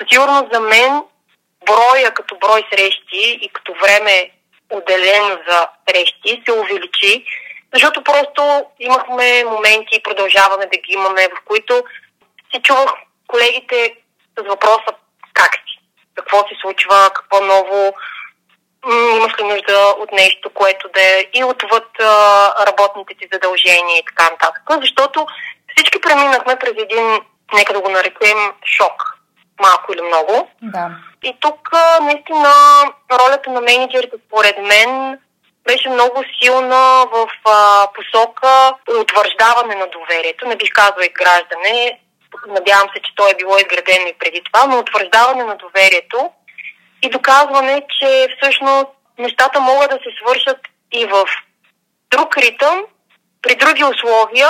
Със 0.00 0.08
сигурност 0.10 0.52
за 0.52 0.60
мен 0.60 1.02
броя 1.66 2.14
като 2.14 2.36
брой 2.36 2.62
срещи 2.72 3.38
и 3.42 3.48
като 3.52 3.74
време 3.74 4.30
отделено 4.70 5.38
за 5.48 5.68
срещи 5.88 6.42
се 6.44 6.52
увеличи, 6.52 7.24
защото 7.74 8.04
просто 8.04 8.64
имахме 8.80 9.44
моменти 9.44 9.96
и 9.96 10.02
продължаваме 10.02 10.66
да 10.66 10.78
ги 10.78 10.92
имаме, 10.92 11.28
в 11.28 11.44
които 11.44 11.84
си 12.54 12.62
чувах 12.62 12.90
колегите 13.26 13.94
с 14.38 14.48
въпроса 14.48 14.90
как 15.34 15.54
си, 15.54 15.78
какво 16.14 16.38
се 16.38 16.54
случва, 16.62 17.10
какво 17.14 17.40
ново, 17.40 17.94
имаш 19.16 19.32
ли 19.38 19.44
нужда 19.44 19.94
от 19.98 20.12
нещо, 20.12 20.50
което 20.54 20.88
да 20.94 21.00
е 21.02 21.26
и 21.34 21.44
отвъд 21.44 21.88
а, 22.00 22.66
работните 22.66 23.14
ти 23.14 23.28
задължения 23.32 23.98
и 23.98 24.04
така 24.04 24.30
нататък. 24.30 24.62
Защото 24.80 25.26
всички 25.76 26.00
преминахме 26.00 26.56
през 26.56 26.72
един, 26.78 27.20
нека 27.54 27.72
да 27.72 27.80
го 27.80 27.88
нарекем, 27.90 28.38
шок. 28.64 29.18
Малко 29.60 29.92
или 29.92 30.02
много. 30.02 30.48
Да. 30.62 30.90
И 31.22 31.36
тук 31.40 31.68
а, 31.72 32.00
наистина 32.00 32.52
ролята 33.12 33.50
на 33.50 33.60
менеджерите, 33.60 34.16
според 34.26 34.58
мен, 34.58 35.18
беше 35.64 35.88
много 35.88 36.24
силна 36.42 37.06
в 37.12 37.28
а, 37.44 37.88
посока 37.94 38.74
утвърждаване 39.00 39.74
на 39.74 39.86
доверието. 39.86 40.48
Не 40.48 40.56
бих 40.56 40.72
казала 40.72 41.06
граждане, 41.14 42.00
надявам 42.48 42.88
се, 42.94 43.02
че 43.02 43.14
то 43.16 43.28
е 43.28 43.34
било 43.34 43.56
изградено 43.56 44.06
и 44.06 44.18
преди 44.18 44.42
това, 44.44 44.66
но 44.66 44.78
утвърждаване 44.78 45.44
на 45.44 45.56
доверието 45.56 46.30
и 47.02 47.08
доказване, 47.10 47.82
че 47.98 48.28
всъщност 48.36 48.86
нещата 49.18 49.60
могат 49.60 49.90
да 49.90 49.96
се 49.96 50.10
свършат 50.20 50.58
и 50.92 51.06
в 51.06 51.24
друг 52.10 52.36
ритъм, 52.38 52.84
при 53.42 53.54
други 53.54 53.84
условия, 53.84 54.48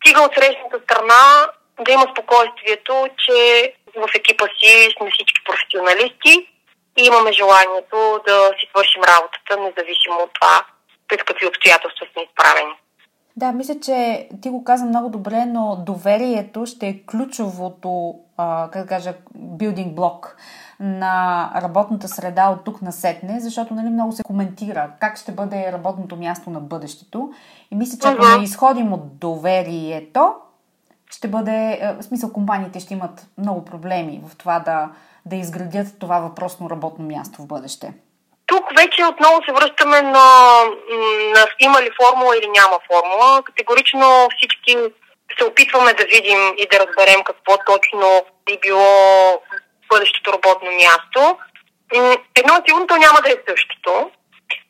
стига 0.00 0.22
от 0.22 0.34
срещната 0.34 0.80
страна 0.84 1.48
да 1.80 1.92
има 1.92 2.06
спокойствието, 2.12 3.08
че 3.18 3.72
в 3.96 4.08
екипа 4.14 4.46
си 4.58 4.88
сме 4.96 5.10
всички 5.10 5.44
професионалисти 5.44 6.48
и 6.98 7.02
имаме 7.04 7.32
желанието 7.32 8.20
да 8.26 8.50
си 8.58 8.66
свършим 8.70 9.02
работата, 9.02 9.56
независимо 9.56 10.18
от 10.20 10.30
това 10.34 10.64
пред 11.08 11.24
какви 11.24 11.46
обстоятелства 11.46 12.06
сме 12.12 12.22
изправени. 12.22 12.74
Да, 13.38 13.52
мисля, 13.52 13.80
че 13.80 14.28
ти 14.40 14.50
го 14.50 14.64
каза 14.64 14.84
много 14.84 15.08
добре, 15.08 15.46
но 15.46 15.82
доверието 15.86 16.66
ще 16.66 16.88
е 16.88 17.02
ключовото, 17.02 18.14
а, 18.36 18.68
как 18.72 18.82
да 18.82 18.88
кажа, 18.88 19.14
билдинг 19.34 19.94
блок 19.94 20.36
на 20.80 21.50
работната 21.56 22.08
среда 22.08 22.48
от 22.48 22.64
тук 22.64 22.82
на 22.82 22.92
сетне, 22.92 23.40
защото 23.40 23.74
нали, 23.74 23.88
много 23.88 24.12
се 24.12 24.22
коментира 24.22 24.90
как 25.00 25.18
ще 25.18 25.32
бъде 25.32 25.72
работното 25.72 26.16
място 26.16 26.50
на 26.50 26.60
бъдещето. 26.60 27.32
И 27.70 27.76
мисля, 27.76 27.98
че 27.98 28.08
ако 28.08 28.38
не 28.38 28.44
изходим 28.44 28.92
от 28.92 29.18
доверието, 29.18 30.34
ще 31.10 31.28
бъде, 31.28 31.80
в 32.00 32.02
смисъл 32.02 32.32
компаниите 32.32 32.80
ще 32.80 32.94
имат 32.94 33.26
много 33.38 33.64
проблеми 33.64 34.22
в 34.26 34.36
това 34.36 34.58
да, 34.58 34.90
да 35.26 35.36
изградят 35.36 35.98
това 35.98 36.20
въпросно 36.20 36.70
работно 36.70 37.06
място 37.06 37.42
в 37.42 37.46
бъдеще. 37.46 37.94
Тук 38.68 38.78
вече 38.78 39.04
отново 39.04 39.42
се 39.44 39.52
връщаме 39.52 40.02
на, 40.02 40.64
на 41.34 41.46
има 41.58 41.82
ли 41.82 41.90
формула 42.02 42.36
или 42.36 42.48
няма 42.48 42.78
формула. 42.92 43.42
Категорично 43.42 44.28
всички 44.36 44.76
се 45.38 45.44
опитваме 45.44 45.92
да 45.94 46.04
видим 46.04 46.54
и 46.58 46.66
да 46.70 46.78
разберем 46.78 47.24
какво 47.24 47.56
точно 47.66 48.24
би 48.46 48.58
било 48.62 49.42
бъдещето 49.88 50.32
работно 50.32 50.70
място. 50.70 51.38
Едно 52.36 52.86
то 52.88 52.96
няма 52.96 53.20
да 53.22 53.30
е 53.30 53.42
същото. 53.48 54.10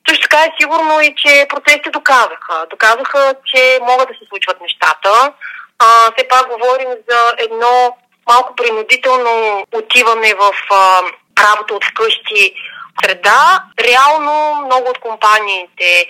Също 0.09 0.29
така 0.29 0.43
е 0.43 0.55
сигурно 0.61 1.01
и, 1.01 1.15
че 1.17 1.47
процесите 1.49 1.91
доказаха. 1.91 2.67
Доказаха, 2.71 3.35
че 3.45 3.79
могат 3.83 4.09
да 4.09 4.15
се 4.15 4.29
случват 4.29 4.61
нещата. 4.61 5.33
А, 5.79 6.13
все 6.17 6.29
пак 6.29 6.49
говорим 6.49 6.89
за 7.11 7.19
едно 7.39 7.97
малко 8.29 8.55
принудително 8.57 9.65
отиване 9.73 10.35
в 10.35 10.53
а, 10.71 11.01
работа 11.45 11.75
от 11.75 11.85
вкъщи 11.85 12.55
среда. 13.05 13.65
Реално 13.81 14.55
много 14.67 14.89
от 14.89 14.99
компаниите 14.99 16.07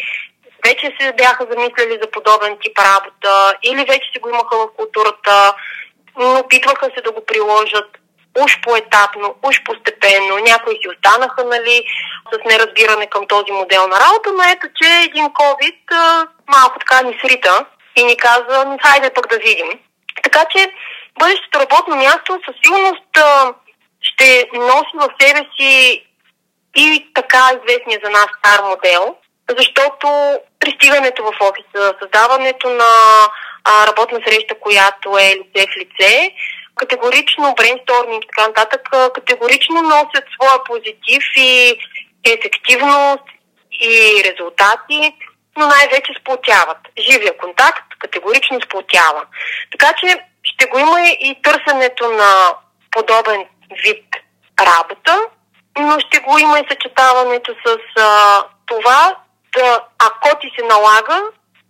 вече 0.67 0.97
се 1.01 1.13
бяха 1.13 1.47
замисляли 1.51 1.99
за 2.03 2.11
подобен 2.11 2.59
тип 2.63 2.79
работа 2.79 3.55
или 3.63 3.85
вече 3.85 4.11
си 4.13 4.19
го 4.19 4.29
имаха 4.29 4.57
в 4.57 4.69
културата, 4.77 5.55
но 6.17 6.39
опитваха 6.39 6.91
се 6.95 7.03
да 7.03 7.13
го 7.13 7.27
приложат 7.27 7.89
уж 8.45 8.61
поетапно, 8.63 9.35
уж 9.43 9.63
постепенно. 9.65 10.39
Някои 10.39 10.75
си 10.75 10.89
останаха 10.89 11.45
нали, 11.45 11.83
с 12.33 12.45
неразбиране 12.45 13.07
към 13.07 13.27
този 13.27 13.53
модел 13.53 13.87
на 13.87 13.97
работа, 14.01 14.33
но 14.33 14.43
ето, 14.45 14.67
че 14.83 14.89
един 15.05 15.27
COVID 15.27 15.79
малко 16.49 16.79
така 16.79 17.03
ни 17.03 17.19
срита 17.25 17.65
и 17.97 18.05
ни 18.05 18.17
каза, 18.17 18.79
хайде 18.85 19.11
пък 19.11 19.27
да 19.29 19.39
видим. 19.39 19.71
Така 20.23 20.45
че 20.51 20.73
бъдещето 21.19 21.61
работно 21.61 21.97
място 21.97 22.41
със 22.47 22.57
сигурност 22.63 23.19
ще 24.01 24.49
носи 24.53 24.95
в 24.95 25.09
себе 25.21 25.41
си 25.61 26.05
и 26.77 27.11
така 27.15 27.51
известния 27.51 28.01
за 28.05 28.11
нас 28.11 28.27
стар 28.39 28.65
модел, 28.65 29.17
защото 29.59 30.39
пристигането 30.61 31.23
в 31.25 31.33
офиса, 31.41 31.95
създаването 32.03 32.71
на 32.71 32.95
а, 33.65 33.87
работна 33.87 34.21
среща, 34.27 34.55
която 34.61 35.19
е 35.19 35.37
лице 35.37 35.67
в 35.67 35.77
лице, 35.77 36.33
категорично 36.75 37.55
брейнсторминг 37.57 38.25
и 38.25 38.29
така 38.37 38.49
нататък, 38.49 38.89
категорично 39.15 39.83
носят 39.83 40.25
своя 40.35 40.65
позитив 40.65 41.23
и 41.37 41.79
ефективност 42.25 43.25
и 43.73 44.23
резултати, 44.25 45.15
но 45.57 45.67
най-вече 45.67 46.13
сплотяват. 46.21 46.79
Живия 46.99 47.37
контакт 47.37 47.85
категорично 47.99 48.61
сплотява. 48.61 49.25
Така 49.71 49.93
че 50.01 50.19
ще 50.43 50.67
го 50.67 50.79
има 50.79 51.01
и 51.01 51.43
търсенето 51.43 52.13
на 52.13 52.55
подобен 52.91 53.45
вид 53.85 54.05
работа, 54.61 55.21
но 55.81 55.99
ще 56.01 56.19
го 56.21 56.39
има 56.39 56.59
и 56.59 56.69
съчетаването 56.71 57.53
с 57.67 57.77
а, 58.01 58.09
това, 58.67 59.17
да, 59.57 59.81
ако 59.99 60.39
ти 60.41 60.49
се 60.59 60.67
налага, 60.67 61.23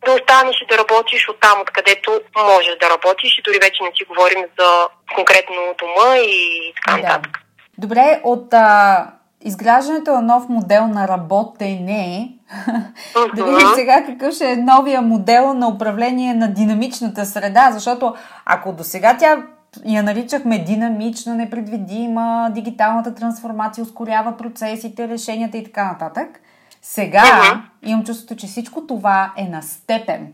да 0.07 0.13
останеш 0.13 0.57
и 0.63 0.67
да 0.71 0.79
работиш 0.79 1.29
от 1.29 1.41
там, 1.41 1.61
откъдето 1.61 2.21
можеш 2.37 2.77
да 2.81 2.91
работиш 2.91 3.39
и 3.39 3.43
дори 3.43 3.59
вече 3.63 3.83
не 3.83 3.91
си 3.97 4.05
говорим 4.05 4.45
за 4.59 4.89
конкретно 5.15 5.57
дома 5.79 6.17
и 6.17 6.73
така 6.77 6.97
нататък. 6.97 7.33
Да. 7.33 7.39
Добре, 7.79 8.21
от 8.25 8.55
а, 8.55 9.07
изграждането 9.41 10.11
на 10.11 10.23
нов 10.23 10.49
модел 10.49 10.87
на 10.87 11.09
работене, 11.09 12.29
uh-huh. 12.67 13.35
да 13.35 13.45
видим 13.45 13.69
сега 13.75 14.05
какъв 14.07 14.35
ще 14.35 14.53
е 14.53 14.57
новия 14.57 15.03
модел 15.03 15.55
на 15.55 15.69
управление 15.69 16.35
на 16.35 16.55
динамичната 16.55 17.27
среда, 17.27 17.71
защото 17.73 18.15
ако 18.45 18.73
до 18.73 18.85
сега 18.85 19.17
тя 19.19 19.43
я 19.85 20.03
наричахме 20.03 20.59
динамична, 20.59 21.35
непредвидима, 21.35 22.51
дигиталната 22.55 23.15
трансформация 23.15 23.85
ускорява 23.85 24.37
процесите, 24.37 25.09
решенията 25.09 25.57
и 25.57 25.65
така 25.65 25.85
нататък. 25.85 26.41
Сега 26.83 27.23
uh-huh. 27.23 27.61
имам 27.83 28.05
чувството, 28.05 28.37
че 28.37 28.47
всичко 28.47 28.87
това 28.87 29.33
е 29.37 29.45
на 29.45 29.63
степен. 29.63 30.33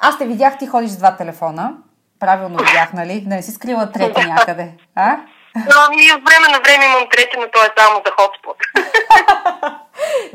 Аз 0.00 0.18
те 0.18 0.26
видях, 0.26 0.58
ти 0.58 0.66
ходиш 0.66 0.90
с 0.90 0.96
два 0.96 1.16
телефона. 1.16 1.72
Правилно 2.20 2.58
видях, 2.58 2.92
нали? 2.92 3.24
Не 3.26 3.42
си 3.42 3.52
скрила 3.52 3.92
трети 3.92 4.20
някъде. 4.26 4.72
А? 4.94 5.16
Но 5.54 5.98
и 6.00 6.12
от 6.12 6.22
време 6.24 6.48
на 6.52 6.60
време 6.64 6.84
имам 6.84 7.08
трети, 7.10 7.36
но 7.36 7.46
то 7.52 7.58
е 7.64 7.70
само 7.78 8.02
за 8.06 8.12
хотспот. 8.18 8.56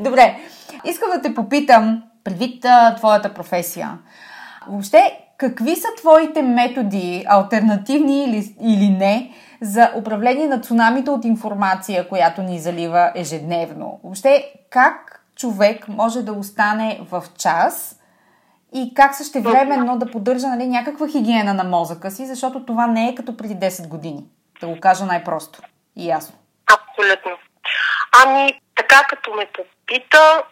Добре. 0.00 0.40
Искам 0.84 1.10
да 1.10 1.22
те 1.22 1.34
попитам, 1.34 2.02
предвид 2.24 2.64
а, 2.64 2.94
твоята 2.94 3.34
професия, 3.34 3.98
въобще 4.68 5.18
какви 5.42 5.76
са 5.76 5.88
твоите 5.96 6.42
методи, 6.42 7.24
альтернативни 7.28 8.24
или, 8.24 8.54
или 8.60 8.88
не, 8.88 9.30
за 9.60 9.90
управление 9.96 10.46
на 10.46 10.60
цунамите 10.60 11.10
от 11.10 11.24
информация, 11.24 12.08
която 12.08 12.42
ни 12.42 12.58
залива 12.58 13.12
ежедневно? 13.14 14.00
Въобще, 14.04 14.52
как 14.70 15.24
човек 15.36 15.88
може 15.88 16.22
да 16.22 16.32
остане 16.32 17.00
в 17.10 17.24
час 17.38 17.98
и 18.74 18.94
как 18.94 19.14
същевременно 19.14 19.98
да 19.98 20.10
поддържа 20.10 20.46
нали, 20.46 20.66
някаква 20.66 21.08
хигиена 21.08 21.54
на 21.54 21.64
мозъка 21.64 22.10
си, 22.10 22.26
защото 22.26 22.66
това 22.66 22.86
не 22.86 23.08
е 23.08 23.14
като 23.14 23.36
преди 23.36 23.54
10 23.54 23.88
години. 23.88 24.24
Да 24.60 24.66
го 24.66 24.80
кажа 24.80 25.04
най-просто 25.04 25.62
и 25.96 26.08
ясно. 26.08 26.34
Абсолютно. 26.66 27.32
Ами, 28.24 28.60
така 28.74 29.06
като 29.08 29.34
ме 29.34 29.46
попита, 29.46 30.42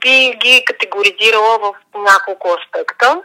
би 0.00 0.38
ги 0.38 0.64
категоризирала 0.64 1.58
в 1.58 1.72
няколко 1.98 2.48
аспекта. 2.60 3.22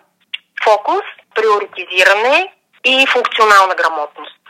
Фокус, 0.64 1.05
приоритизиране 1.36 2.53
и 2.86 3.07
функционална 3.07 3.76
грамотност. 3.76 4.41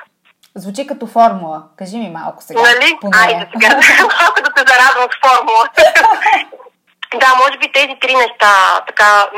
Звучи 0.55 0.88
като 0.88 1.07
формула. 1.07 1.64
Кажи 1.78 1.97
ми 1.97 2.09
малко 2.09 2.43
сега. 2.43 2.62
Нали? 2.62 2.97
Айде 3.14 3.47
сега, 3.53 3.70
малко 4.20 4.41
да 4.41 4.51
се 4.57 4.66
зарадвам 4.68 5.09
с 5.12 5.28
формула. 5.28 5.70
Да, 7.20 7.36
може 7.36 7.57
би 7.57 7.72
тези 7.72 7.95
три 8.01 8.16
неща 8.16 8.82
така 8.88 9.30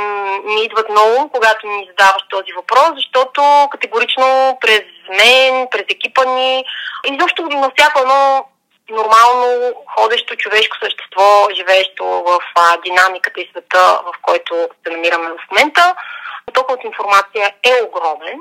ми 0.46 0.64
идват 0.64 0.90
много, 0.90 1.30
когато 1.30 1.68
ми 1.68 1.88
задаваш 1.90 2.24
този 2.30 2.52
въпрос, 2.56 2.90
защото 2.96 3.68
категорично 3.72 4.58
през 4.62 4.84
мен, 5.10 5.68
през 5.72 5.86
екипа 5.90 6.26
ни, 6.26 6.66
изобщо 7.12 7.42
на 7.44 7.72
всяко 7.78 8.00
едно 8.00 8.46
нормално 8.90 9.74
ходещо 9.98 10.36
човешко 10.36 10.78
същество, 10.84 11.48
живеещо 11.56 12.06
в 12.06 12.40
а, 12.56 12.78
динамиката 12.78 13.42
и 13.42 13.50
света, 13.52 14.00
в 14.06 14.14
който 14.22 14.70
се 14.84 14.94
намираме 14.94 15.30
в 15.30 15.52
момента, 15.52 15.96
потокът 16.46 16.78
от 16.78 16.84
информация 16.84 17.54
е 17.64 17.84
огромен 17.84 18.40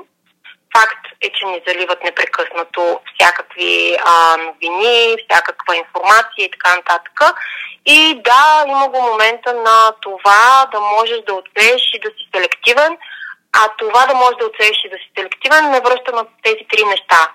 Факт 0.77 1.05
е, 1.21 1.29
че 1.29 1.45
ни 1.45 1.61
заливат 1.67 2.03
непрекъснато 2.03 2.99
всякакви 3.13 3.97
а, 4.05 4.37
новини, 4.37 5.15
всякаква 5.23 5.75
информация 5.75 6.45
и 6.45 6.51
така 6.51 6.75
нататък. 6.75 7.19
И 7.85 8.21
да, 8.23 8.65
има 8.67 8.87
го 8.89 9.01
момента 9.01 9.53
на 9.53 9.91
това 10.01 10.67
да 10.71 10.79
можеш 10.79 11.19
да 11.27 11.33
отсееш 11.33 11.81
и 11.93 11.99
да 11.99 12.09
си 12.09 12.29
селективен, 12.35 12.97
а 13.53 13.69
това 13.77 14.05
да 14.05 14.13
можеш 14.15 14.37
да 14.39 14.45
отсееш 14.45 14.77
и 14.85 14.89
да 14.89 14.97
си 14.97 15.11
селективен 15.17 15.71
не 15.71 15.81
връща 15.81 16.11
на 16.11 16.25
тези 16.43 16.63
три 16.71 16.85
неща. 16.85 17.31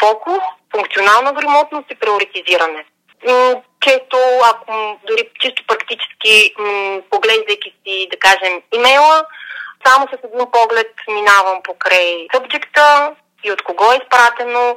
Фокус, 0.00 0.42
функционална 0.74 1.32
грамотност 1.32 1.90
и 1.90 1.94
приоритизиране. 1.94 2.84
Често, 3.80 4.18
ако 4.44 4.98
дори 5.08 5.30
чисто 5.40 5.62
практически, 5.66 6.54
поглеждайки 7.10 7.74
си, 7.86 8.08
да 8.10 8.18
кажем, 8.18 8.62
имейла, 8.72 9.24
само 9.86 10.06
с 10.08 10.24
един 10.24 10.46
поглед 10.52 10.92
минавам 11.08 11.62
покрай 11.62 12.26
субджекта 12.34 13.14
и 13.44 13.52
от 13.52 13.62
кого 13.62 13.92
е 13.92 14.00
изпратено, 14.02 14.76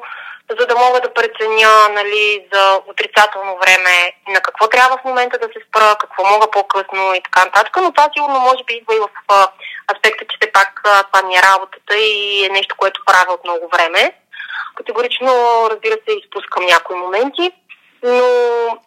за 0.60 0.66
да 0.68 0.76
мога 0.76 1.02
да 1.02 1.14
преценя 1.14 1.90
нали, 1.90 2.46
за 2.54 2.80
отрицателно 2.88 3.58
време 3.58 4.14
на 4.28 4.42
какво 4.42 4.68
трябва 4.68 4.98
в 4.98 5.04
момента 5.04 5.38
да 5.38 5.46
се 5.46 5.66
спра, 5.68 5.96
какво 6.00 6.26
мога 6.26 6.52
по-късно 6.52 7.14
и 7.14 7.22
така 7.22 7.46
нататък. 7.46 7.78
Но 7.82 7.92
това 7.92 8.10
сигурно 8.14 8.40
може 8.40 8.64
би 8.64 8.74
идва 8.74 8.96
и 8.96 9.00
в 9.00 9.10
аспекта, 9.96 10.26
че 10.30 10.38
все 10.42 10.52
пак 10.52 10.82
това 10.84 11.28
ми 11.28 11.36
е 11.36 11.42
работата 11.52 11.98
и 11.98 12.46
е 12.46 12.50
нещо, 12.50 12.76
което 12.78 13.06
правя 13.06 13.34
от 13.34 13.44
много 13.44 13.70
време. 13.74 14.14
Категорично, 14.76 15.32
разбира 15.72 15.94
се, 15.94 16.16
изпускам 16.16 16.66
някои 16.66 16.96
моменти, 16.96 17.52
но 18.04 18.28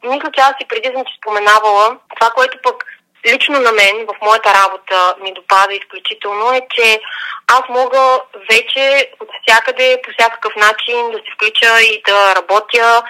мисля, 0.04 0.30
че 0.32 0.40
аз 0.40 0.54
и 0.60 0.68
преди 0.68 0.90
съм 0.94 1.04
че 1.04 1.18
споменавала 1.18 1.98
това, 2.14 2.30
което 2.30 2.58
пък 2.62 2.84
лично 3.26 3.60
на 3.60 3.72
мен, 3.72 4.06
в 4.06 4.14
моята 4.22 4.54
работа 4.54 5.14
ми 5.22 5.34
допада 5.34 5.74
изключително 5.74 6.52
е, 6.52 6.60
че 6.74 7.00
аз 7.46 7.62
мога 7.68 8.20
вече 8.50 9.10
от 9.20 9.28
всякъде, 9.42 10.00
по 10.04 10.10
всякакъв 10.18 10.56
начин 10.56 11.10
да 11.10 11.18
се 11.18 11.30
включа 11.34 11.80
и 11.82 12.02
да 12.06 12.34
работя. 12.36 13.02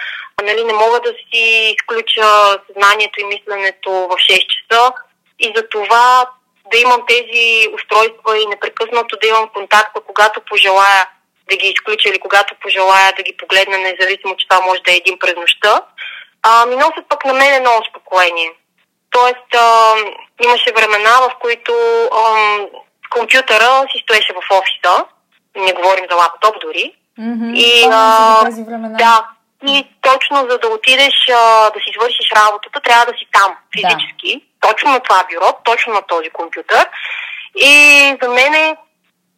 Нали, 0.43 0.63
не 0.63 0.73
мога 0.73 0.99
да 0.99 1.09
си 1.09 1.75
изключа 1.77 2.27
съзнанието 2.67 3.21
и 3.21 3.25
мисленето 3.25 3.91
в 3.91 4.15
6 4.15 4.47
часа 4.47 4.93
и 5.39 5.53
за 5.55 5.69
това 5.69 6.29
да 6.71 6.77
имам 6.77 7.01
тези 7.07 7.67
устройства 7.73 8.37
и 8.37 8.45
непрекъснато 8.45 9.17
да 9.21 9.27
имам 9.27 9.49
контакта, 9.49 10.01
когато 10.01 10.41
пожелая 10.41 11.09
да 11.49 11.55
ги 11.57 11.67
изключа 11.67 12.09
или 12.09 12.19
когато 12.19 12.55
пожелая 12.61 13.13
да 13.17 13.23
ги 13.23 13.37
погледна, 13.37 13.77
независимо, 13.77 14.35
че 14.37 14.47
това 14.47 14.61
може 14.65 14.81
да 14.81 14.91
е 14.91 14.95
един 14.95 15.19
през 15.19 15.35
нощта, 15.35 15.81
а, 16.43 16.65
ми 16.65 16.75
носят 16.75 17.09
пък 17.09 17.25
на 17.25 17.33
мен 17.33 17.53
едно 17.53 17.71
успокоение. 17.81 18.51
Тоест, 19.11 19.49
а, 19.55 19.93
имаше 20.43 20.73
времена, 20.75 21.13
в 21.21 21.31
които 21.39 21.73
а, 22.11 22.57
компютъра 23.09 23.85
си 23.91 24.03
стоеше 24.03 24.33
в 24.33 24.51
офиса, 24.59 25.05
не 25.55 25.73
говорим 25.73 26.05
за 26.09 26.15
лаптоп 26.15 26.55
дори. 26.61 26.93
Mm-hmm. 27.19 27.55
И, 27.55 27.87
а, 27.91 28.41
времена. 28.67 28.97
Да, 28.97 29.27
и 29.67 29.87
точно 30.01 30.37
за 30.49 30.57
да 30.57 30.67
отидеш 30.67 31.15
а, 31.29 31.69
да 31.69 31.79
си 31.79 31.91
свършиш 31.99 32.31
работата, 32.35 32.81
трябва 32.81 33.05
да 33.05 33.17
си 33.17 33.25
там 33.31 33.55
физически. 33.75 34.31
Да. 34.35 34.67
Точно 34.67 34.91
на 34.91 34.99
това 34.99 35.23
бюро, 35.31 35.57
точно 35.63 35.93
на 35.93 36.01
този 36.01 36.29
компютър. 36.29 36.89
И 37.55 37.73
за 38.21 38.29
мен 38.29 38.75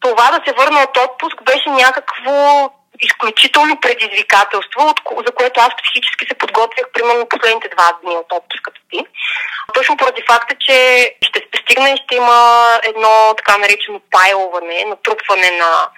това 0.00 0.30
да 0.30 0.40
се 0.46 0.52
върна 0.52 0.82
от 0.82 0.96
отпуск 0.96 1.44
беше 1.44 1.70
някакво 1.70 2.70
изключително 3.00 3.80
предизвикателство, 3.80 4.94
за 5.26 5.32
което 5.34 5.60
аз 5.60 5.68
психически 5.82 6.26
се 6.28 6.38
подготвях 6.38 6.86
примерно 6.92 7.28
последните 7.28 7.68
два 7.68 7.92
дни 8.02 8.16
от 8.16 8.32
отпуската 8.32 8.80
си. 8.90 9.06
Точно 9.74 9.96
поради 9.96 10.22
факта, 10.30 10.54
че 10.60 10.76
ще 11.22 11.38
стигне 11.62 11.90
и 11.90 12.02
ще 12.04 12.16
има 12.16 12.38
едно 12.82 13.34
така 13.36 13.58
наречено 13.58 14.00
пайлване, 14.10 14.84
натрупване 14.84 15.50
на 15.50 15.88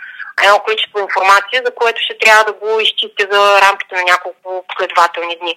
едно 0.45 0.59
количество 0.59 0.99
информация, 0.99 1.63
за 1.65 1.75
което 1.75 2.03
ще 2.03 2.19
трябва 2.19 2.45
да 2.45 2.53
го 2.53 2.81
изчистя 2.81 3.25
за 3.33 3.61
рамките 3.61 3.95
на 3.95 4.03
няколко 4.03 4.65
последователни 4.69 5.37
дни. 5.37 5.55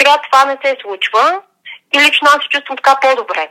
Сега 0.00 0.18
това 0.18 0.44
не 0.44 0.58
се 0.64 0.76
случва 0.82 1.40
и 1.94 2.00
лично 2.00 2.28
аз 2.28 2.42
се 2.42 2.48
чувствам 2.48 2.76
така 2.76 3.00
по-добре. 3.00 3.50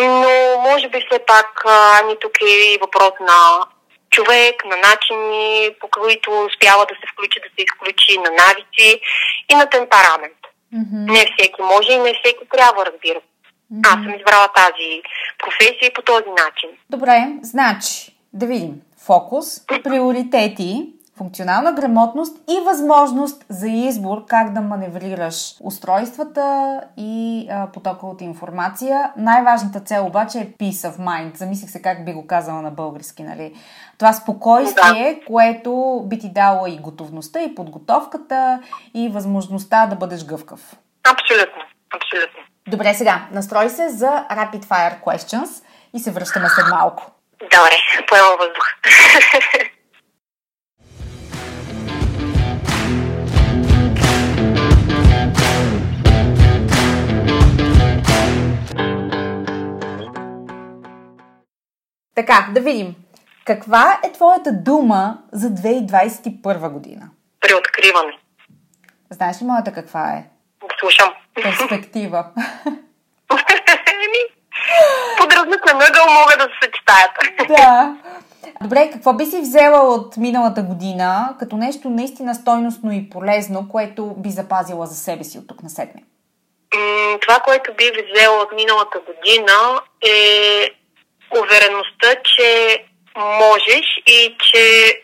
Но 0.00 0.60
може 0.62 0.88
би 0.88 1.04
все 1.06 1.18
пак 1.26 1.64
ни 2.06 2.16
тук 2.20 2.32
е 2.42 2.74
и 2.74 2.78
въпрос 2.80 3.12
на 3.20 3.64
човек, 4.10 4.64
на 4.64 4.76
начини, 4.76 5.70
по 5.80 5.88
които 5.88 6.46
успява 6.46 6.86
да 6.86 6.94
се 6.94 7.06
включи, 7.12 7.40
да 7.40 7.48
се 7.48 7.64
изключи, 7.66 8.18
на 8.18 8.30
навици 8.42 9.00
и 9.52 9.54
на 9.54 9.66
темперамент. 9.66 10.40
Mm-hmm. 10.74 11.12
Не 11.12 11.24
всеки 11.32 11.62
може 11.62 11.92
и 11.92 11.98
не 11.98 12.14
всеки 12.14 12.44
трябва, 12.52 12.86
разбира 12.86 13.20
се. 13.20 13.26
Mm-hmm. 13.72 13.86
Аз 13.86 13.92
съм 13.92 14.14
избрала 14.14 14.48
тази 14.48 15.02
професия 15.38 15.94
по 15.94 16.02
този 16.02 16.30
начин. 16.44 16.70
Добре, 16.90 17.28
значи, 17.42 18.12
да 18.32 18.46
видим. 18.46 18.74
Фокус, 19.06 19.66
приоритети, 19.84 20.86
функционална 21.18 21.72
грамотност 21.72 22.36
и 22.50 22.60
възможност 22.64 23.44
за 23.48 23.68
избор 23.68 24.24
как 24.26 24.52
да 24.52 24.60
маневрираш 24.60 25.54
устройствата 25.60 26.80
и 26.96 27.46
а, 27.50 27.66
потока 27.72 28.06
от 28.06 28.20
информация. 28.20 29.12
Най-важната 29.16 29.80
цел 29.80 30.06
обаче 30.06 30.38
е 30.38 30.46
peace 30.46 30.90
of 30.90 30.98
mind. 30.98 31.36
Замислих 31.36 31.70
се 31.70 31.82
как 31.82 32.04
би 32.04 32.12
го 32.12 32.26
казала 32.26 32.62
на 32.62 32.70
български, 32.70 33.22
нали? 33.22 33.54
Това 33.98 34.12
спокойствие, 34.12 35.14
да. 35.14 35.26
което 35.26 36.02
би 36.06 36.18
ти 36.18 36.32
дало 36.32 36.66
и 36.66 36.78
готовността, 36.78 37.40
и 37.40 37.54
подготовката, 37.54 38.60
и 38.94 39.08
възможността 39.08 39.86
да 39.86 39.96
бъдеш 39.96 40.24
гъвкав. 40.24 40.76
Абсолютно, 41.12 41.62
абсолютно. 41.96 42.42
Добре, 42.68 42.94
сега, 42.94 43.26
настрой 43.32 43.70
се 43.70 43.88
за 43.88 44.24
Rapid 44.30 44.64
Fire 44.64 45.02
Questions 45.04 45.64
и 45.94 45.98
се 46.00 46.10
връщаме 46.10 46.48
след 46.48 46.66
малко. 46.70 47.10
Добре, 47.40 47.76
поемам 48.08 48.36
въздух. 48.38 48.64
Така, 62.18 62.48
да 62.54 62.60
видим. 62.60 62.94
Каква 63.44 64.00
е 64.04 64.12
твоята 64.12 64.52
дума 64.52 65.18
за 65.32 65.48
2021 65.48 66.70
година? 66.72 67.08
Преоткриване. 67.40 68.18
Знаеш 69.10 69.42
ли 69.42 69.46
моята 69.46 69.72
каква 69.72 70.12
е? 70.12 70.24
Слушам. 70.80 71.14
Перспектива. 71.34 72.26
Под 75.18 75.32
различен 75.32 75.76
ъгъл 75.76 76.06
могат 76.20 76.38
да 76.38 76.44
се 76.44 76.58
съчетаят. 76.62 77.10
да. 77.48 77.96
Добре, 78.62 78.90
какво 78.92 79.12
би 79.12 79.26
си 79.26 79.40
взела 79.40 79.94
от 79.94 80.16
миналата 80.16 80.62
година 80.62 81.36
като 81.38 81.56
нещо 81.56 81.90
наистина 81.90 82.34
стойностно 82.34 82.92
и 82.92 83.10
полезно, 83.10 83.68
което 83.68 84.14
би 84.16 84.30
запазила 84.30 84.86
за 84.86 84.94
себе 84.94 85.24
си 85.24 85.38
от 85.38 85.46
тук 85.48 85.62
на 85.62 85.70
седми? 85.70 86.04
Това, 87.20 87.40
което 87.44 87.74
би 87.74 87.84
взела 88.12 88.42
от 88.42 88.52
миналата 88.52 88.98
година 88.98 89.80
е 90.02 90.77
увереността, 91.30 92.14
че 92.24 92.84
можеш 93.16 93.86
и 94.06 94.36
че 94.38 94.94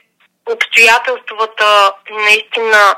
обстоятелствата 0.52 1.92
наистина 2.10 2.94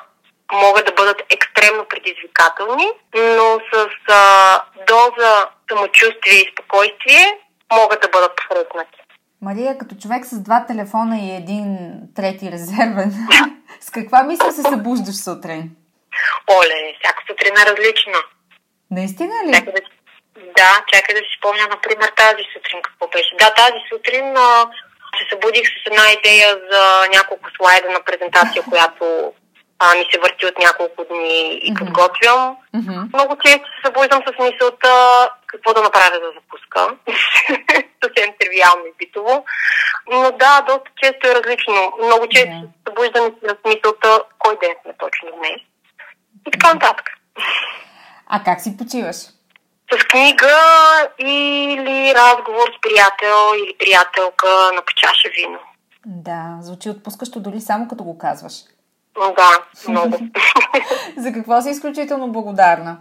могат 0.52 0.86
да 0.86 0.92
бъдат 0.92 1.22
екстремно 1.30 1.84
предизвикателни, 1.88 2.86
но 3.14 3.60
с 3.72 3.88
а, 4.08 4.62
доза 4.86 5.48
самочувствие 5.70 6.34
и 6.34 6.52
спокойствие 6.52 7.24
могат 7.72 8.00
да 8.00 8.08
бъдат 8.08 8.32
посрещнати. 8.36 8.98
Мария, 9.42 9.78
като 9.78 9.94
човек 10.02 10.24
с 10.24 10.42
два 10.42 10.64
телефона 10.66 11.18
и 11.18 11.36
един 11.36 11.76
трети 12.16 12.52
резервен, 12.52 13.12
с 13.80 13.90
каква 13.90 14.22
мисъл 14.22 14.52
се 14.52 14.62
събуждаш 14.62 15.16
сутрин? 15.16 15.70
Оле, 16.50 16.94
всяка 17.00 17.22
сутрин 17.26 17.54
е 17.56 17.66
различна. 17.70 18.18
Наистина 18.90 19.34
ли? 19.46 19.50
Да, 19.50 19.72
да, 20.56 20.84
чакай 20.92 21.14
да 21.14 21.20
си 21.20 21.36
спомня, 21.38 21.66
например, 21.70 22.08
тази 22.16 22.42
сутрин 22.52 22.82
какво 22.82 23.08
беше. 23.08 23.36
Да, 23.40 23.50
тази 23.54 23.80
сутрин 23.92 24.36
а, 24.36 24.66
се 25.16 25.24
събудих 25.30 25.66
с 25.68 25.86
една 25.86 26.12
идея 26.18 26.48
за 26.70 27.06
няколко 27.14 27.48
слайда 27.56 27.90
на 27.90 28.00
презентация, 28.04 28.62
която 28.70 29.32
а, 29.78 29.94
ми 29.94 30.04
се 30.12 30.20
върти 30.20 30.46
от 30.46 30.58
няколко 30.58 31.04
дни 31.04 31.60
и 31.62 31.74
подготвям. 31.74 32.56
Mm-hmm. 32.74 33.14
Много 33.14 33.36
често 33.44 33.66
се 33.66 33.80
събуждам 33.84 34.22
с 34.26 34.30
мисълта 34.44 34.90
какво 35.46 35.74
да 35.74 35.82
направя 35.82 36.16
за 36.24 36.30
запуска. 36.36 36.80
Съвсем 38.04 38.34
тривиално 38.38 38.86
и 38.86 38.96
битово. 38.98 39.44
Но 40.10 40.30
да, 40.30 40.60
доста 40.68 40.90
често 41.02 41.28
е 41.28 41.34
различно. 41.34 41.92
Много 42.04 42.28
често 42.28 42.48
mm-hmm. 42.48 42.62
се 42.62 42.82
събуждам 42.88 43.24
с 43.42 43.68
мисълта 43.68 44.20
кой 44.38 44.58
ден 44.62 44.74
сме 44.82 44.92
точно 44.98 45.28
днес. 45.38 45.60
И 46.46 46.50
така 46.50 46.74
нататък. 46.74 47.06
А 48.26 48.44
как 48.44 48.60
си 48.60 48.76
почиваш? 48.76 49.16
С 49.92 50.04
книга 50.04 50.58
или 51.18 52.14
разговор 52.14 52.68
с 52.68 52.80
приятел 52.80 53.36
или 53.58 53.76
приятелка 53.78 54.46
на 54.74 54.82
чаша 54.96 55.28
вино. 55.36 55.58
Да, 56.06 56.58
звучи 56.60 56.90
отпускащо 56.90 57.40
дори 57.40 57.60
само 57.60 57.88
като 57.88 58.04
го 58.04 58.18
казваш. 58.18 58.52
Да, 59.14 59.64
много. 59.88 60.18
За 61.16 61.32
какво 61.32 61.62
си 61.62 61.70
изключително 61.70 62.32
благодарна? 62.32 62.98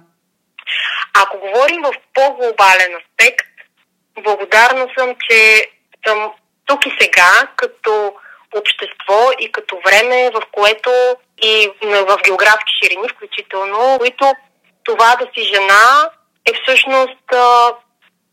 Ако 1.23 1.37
говорим 1.39 1.81
в 1.81 1.93
по-глобален 2.13 2.91
аспект, 3.01 3.47
благодарна 4.23 4.87
съм, 4.97 5.15
че 5.29 5.69
съм 6.07 6.31
тук 6.65 6.85
и 6.85 6.97
сега, 7.01 7.47
като 7.55 8.13
общество 8.57 9.29
и 9.39 9.51
като 9.51 9.79
време, 9.85 10.29
в 10.29 10.41
което 10.51 10.89
и 11.43 11.71
в 11.83 12.17
географски 12.25 12.73
ширини 12.83 13.09
включително, 13.09 13.97
които 13.99 14.33
това 14.83 15.15
да 15.15 15.25
си 15.33 15.43
жена 15.53 16.09
е 16.45 16.51
всъщност 16.63 17.25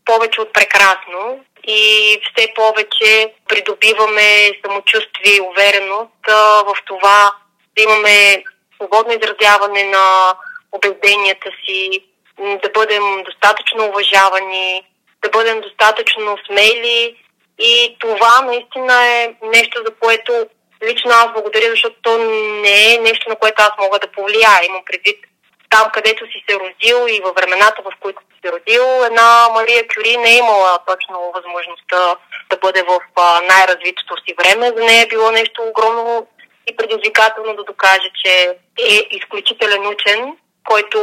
повече 0.04 0.40
от 0.40 0.52
прекрасно 0.52 1.44
и 1.64 2.20
все 2.24 2.54
повече 2.54 3.34
придобиваме 3.48 4.50
самочувствие 4.64 5.36
и 5.36 5.40
увереност 5.40 6.26
в 6.66 6.74
това 6.86 7.32
да 7.76 7.82
имаме 7.82 8.44
свободно 8.74 9.12
изразяване 9.12 9.84
на 9.84 10.34
убежденията 10.72 11.50
си, 11.64 12.04
да 12.38 12.68
бъдем 12.74 13.02
достатъчно 13.24 13.86
уважавани, 13.86 14.82
да 15.22 15.28
бъдем 15.30 15.60
достатъчно 15.60 16.36
смели 16.46 17.16
и 17.58 17.96
това 18.00 18.40
наистина 18.40 19.06
е 19.06 19.34
нещо, 19.42 19.82
за 19.86 19.94
което 20.00 20.46
лично 20.84 21.10
аз 21.10 21.32
благодаря, 21.32 21.70
защото 21.70 21.96
то 22.02 22.18
не 22.62 22.94
е 22.94 22.98
нещо, 22.98 23.28
на 23.28 23.36
което 23.36 23.62
аз 23.62 23.70
мога 23.78 23.98
да 23.98 24.12
повлияя. 24.12 24.66
Имам 24.66 24.82
предвид 24.86 25.18
там, 25.72 25.90
където 25.92 26.24
си 26.26 26.38
се 26.48 26.54
родил 26.62 26.98
и 27.14 27.20
във 27.24 27.34
времената, 27.34 27.82
в 27.82 27.92
които 28.00 28.20
си 28.22 28.38
се 28.44 28.52
родил, 28.52 29.04
една 29.06 29.48
Мария 29.54 29.82
Кюри 29.88 30.16
не 30.16 30.30
е 30.30 30.38
имала 30.38 30.78
точно 30.86 31.32
възможността 31.34 32.16
да 32.50 32.56
бъде 32.56 32.82
в 32.82 33.00
най-развитото 33.50 34.14
си 34.16 34.34
време. 34.40 34.72
За 34.76 34.84
нея 34.84 35.02
е 35.02 35.12
било 35.12 35.30
нещо 35.30 35.62
огромно 35.62 36.26
и 36.66 36.76
предизвикателно 36.76 37.56
да 37.56 37.64
докаже, 37.64 38.08
че 38.24 38.56
е 38.78 39.06
изключителен 39.10 39.86
учен, 39.86 40.36
който 40.68 40.98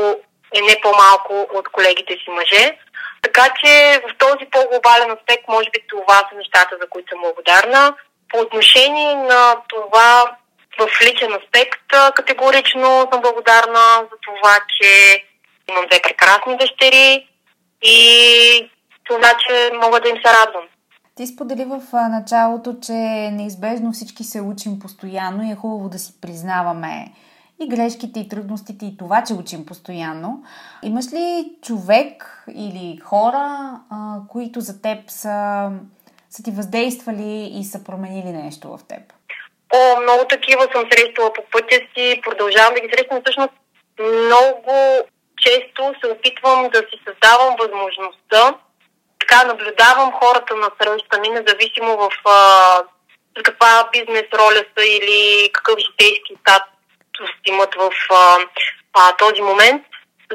е 0.56 0.62
не 0.62 0.82
по-малко 0.82 1.48
от 1.54 1.68
колегите 1.68 2.14
си 2.14 2.30
мъже. 2.30 2.78
Така 3.22 3.46
че 3.60 4.02
в 4.08 4.18
този 4.18 4.46
по-глобален 4.52 5.12
аспект, 5.12 5.44
може 5.48 5.70
би 5.70 5.80
това 5.90 6.18
са 6.18 6.36
нещата, 6.36 6.78
за 6.82 6.90
които 6.90 7.10
съм 7.10 7.22
благодарна. 7.22 7.96
По 8.30 8.40
отношение 8.40 9.16
на 9.16 9.56
това 9.68 10.38
в 10.80 11.02
личен 11.02 11.34
аспект, 11.34 12.14
категорично 12.16 13.08
съм 13.12 13.22
благодарна 13.22 13.86
за 14.12 14.18
това, 14.28 14.58
че 14.80 15.24
имам 15.70 15.86
две 15.92 16.02
прекрасни 16.04 16.58
дъщери 16.58 17.28
и 17.82 18.72
това, 19.04 19.34
че 19.48 19.72
мога 19.82 20.02
да 20.02 20.10
им 20.10 20.16
се 20.16 20.34
радвам. 20.34 20.64
Ти 21.16 21.28
сподели 21.28 21.66
в 21.66 21.82
началото, 21.94 22.76
че 22.82 22.94
неизбежно 23.32 23.92
всички 23.92 24.24
се 24.24 24.42
учим 24.42 24.80
постоянно 24.80 25.44
и 25.44 25.52
е 25.52 25.56
хубаво 25.56 25.90
да 25.90 26.00
си 26.00 26.14
признаваме 26.22 27.14
и 27.62 27.68
грешките, 27.68 28.20
и 28.20 28.30
трудностите, 28.30 28.86
и 28.86 28.98
това, 28.98 29.24
че 29.24 29.34
учим 29.34 29.66
постоянно. 29.66 30.44
Имаш 30.84 31.14
ли 31.14 31.52
човек 31.62 32.44
или 32.56 33.00
хора, 33.04 33.80
които 34.30 34.62
за 34.62 34.82
теб 34.82 35.10
са, 35.10 35.70
са 36.30 36.44
ти 36.44 36.52
въздействали 36.52 37.60
и 37.60 37.64
са 37.64 37.84
променили 37.84 38.32
нещо 38.32 38.78
в 38.78 38.80
теб? 38.88 39.14
О, 39.74 40.02
много 40.02 40.26
такива 40.26 40.68
съм 40.72 40.88
срещала 40.92 41.34
по 41.34 41.44
пътя 41.52 41.80
си, 41.96 42.22
продължавам 42.24 42.74
да 42.74 42.80
ги 42.82 42.90
срещам. 42.94 43.22
Всъщност 43.22 43.54
много 44.00 44.76
често 45.42 45.94
се 46.04 46.12
опитвам 46.12 46.70
да 46.70 46.80
си 46.80 46.96
създавам 47.06 47.56
възможността 47.60 48.56
така 49.30 49.44
наблюдавам 49.44 50.12
хората 50.12 50.56
на 50.56 50.70
среща 50.82 51.20
ми, 51.20 51.30
независимо 51.30 51.98
в 51.98 52.10
а, 52.26 52.82
каква 53.44 53.90
бизнес 53.92 54.26
роля 54.34 54.64
са 54.78 54.86
или 54.86 55.50
какъв 55.54 55.76
житейски 55.80 56.34
статус 56.42 57.30
имат 57.46 57.76
в 57.76 57.92
а, 58.12 58.38
а, 58.94 59.18
този 59.18 59.42
момент, 59.42 59.86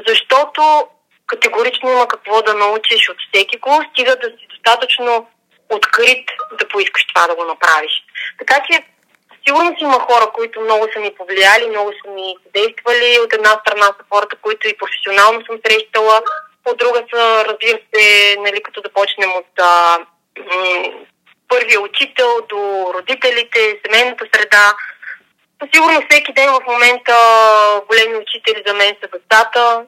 защото 0.07 0.87
категорично 1.27 1.91
има 1.91 2.07
какво 2.07 2.41
да 2.41 2.53
научиш 2.53 3.09
от 3.09 3.17
всеки 3.27 3.57
го, 3.57 3.83
стига 3.91 4.15
да 4.15 4.27
си 4.27 4.47
достатъчно 4.49 5.27
открит 5.69 6.29
да 6.59 6.67
поискаш 6.67 7.05
това 7.07 7.27
да 7.27 7.35
го 7.35 7.43
направиш. 7.43 7.93
Така 8.39 8.55
че 8.69 8.83
сигурно 9.47 9.77
си 9.77 9.83
има 9.83 9.99
хора, 9.99 10.31
които 10.33 10.61
много 10.61 10.87
са 10.93 10.99
ми 10.99 11.15
повлияли, 11.15 11.69
много 11.69 11.91
са 11.91 12.11
ми 12.11 12.35
действали. 12.53 13.19
От 13.23 13.33
една 13.33 13.49
страна 13.49 13.85
са 13.85 14.03
хората, 14.13 14.35
които 14.41 14.67
и 14.67 14.77
професионално 14.77 15.45
съм 15.45 15.57
срещала, 15.65 16.21
от 16.65 16.77
друга 16.77 17.03
са, 17.13 17.45
разбира 17.45 17.79
се, 17.93 18.35
нали, 18.39 18.63
като 18.63 18.81
да 18.81 18.89
почнем 18.89 19.31
от 19.31 19.59
а, 19.59 19.97
м- 20.39 21.05
първия 21.47 21.81
учител 21.81 22.41
до 22.49 22.91
родителите, 22.93 23.79
семейната 23.85 24.25
среда. 24.35 24.73
Със 25.61 25.69
сигурно 25.73 26.01
всеки 26.09 26.33
ден 26.33 26.49
в 26.49 26.61
момента 26.67 27.15
големи 27.87 28.15
учители 28.15 28.63
за 28.67 28.73
мен 28.73 28.95
са 29.01 29.09
децата. 29.13 29.85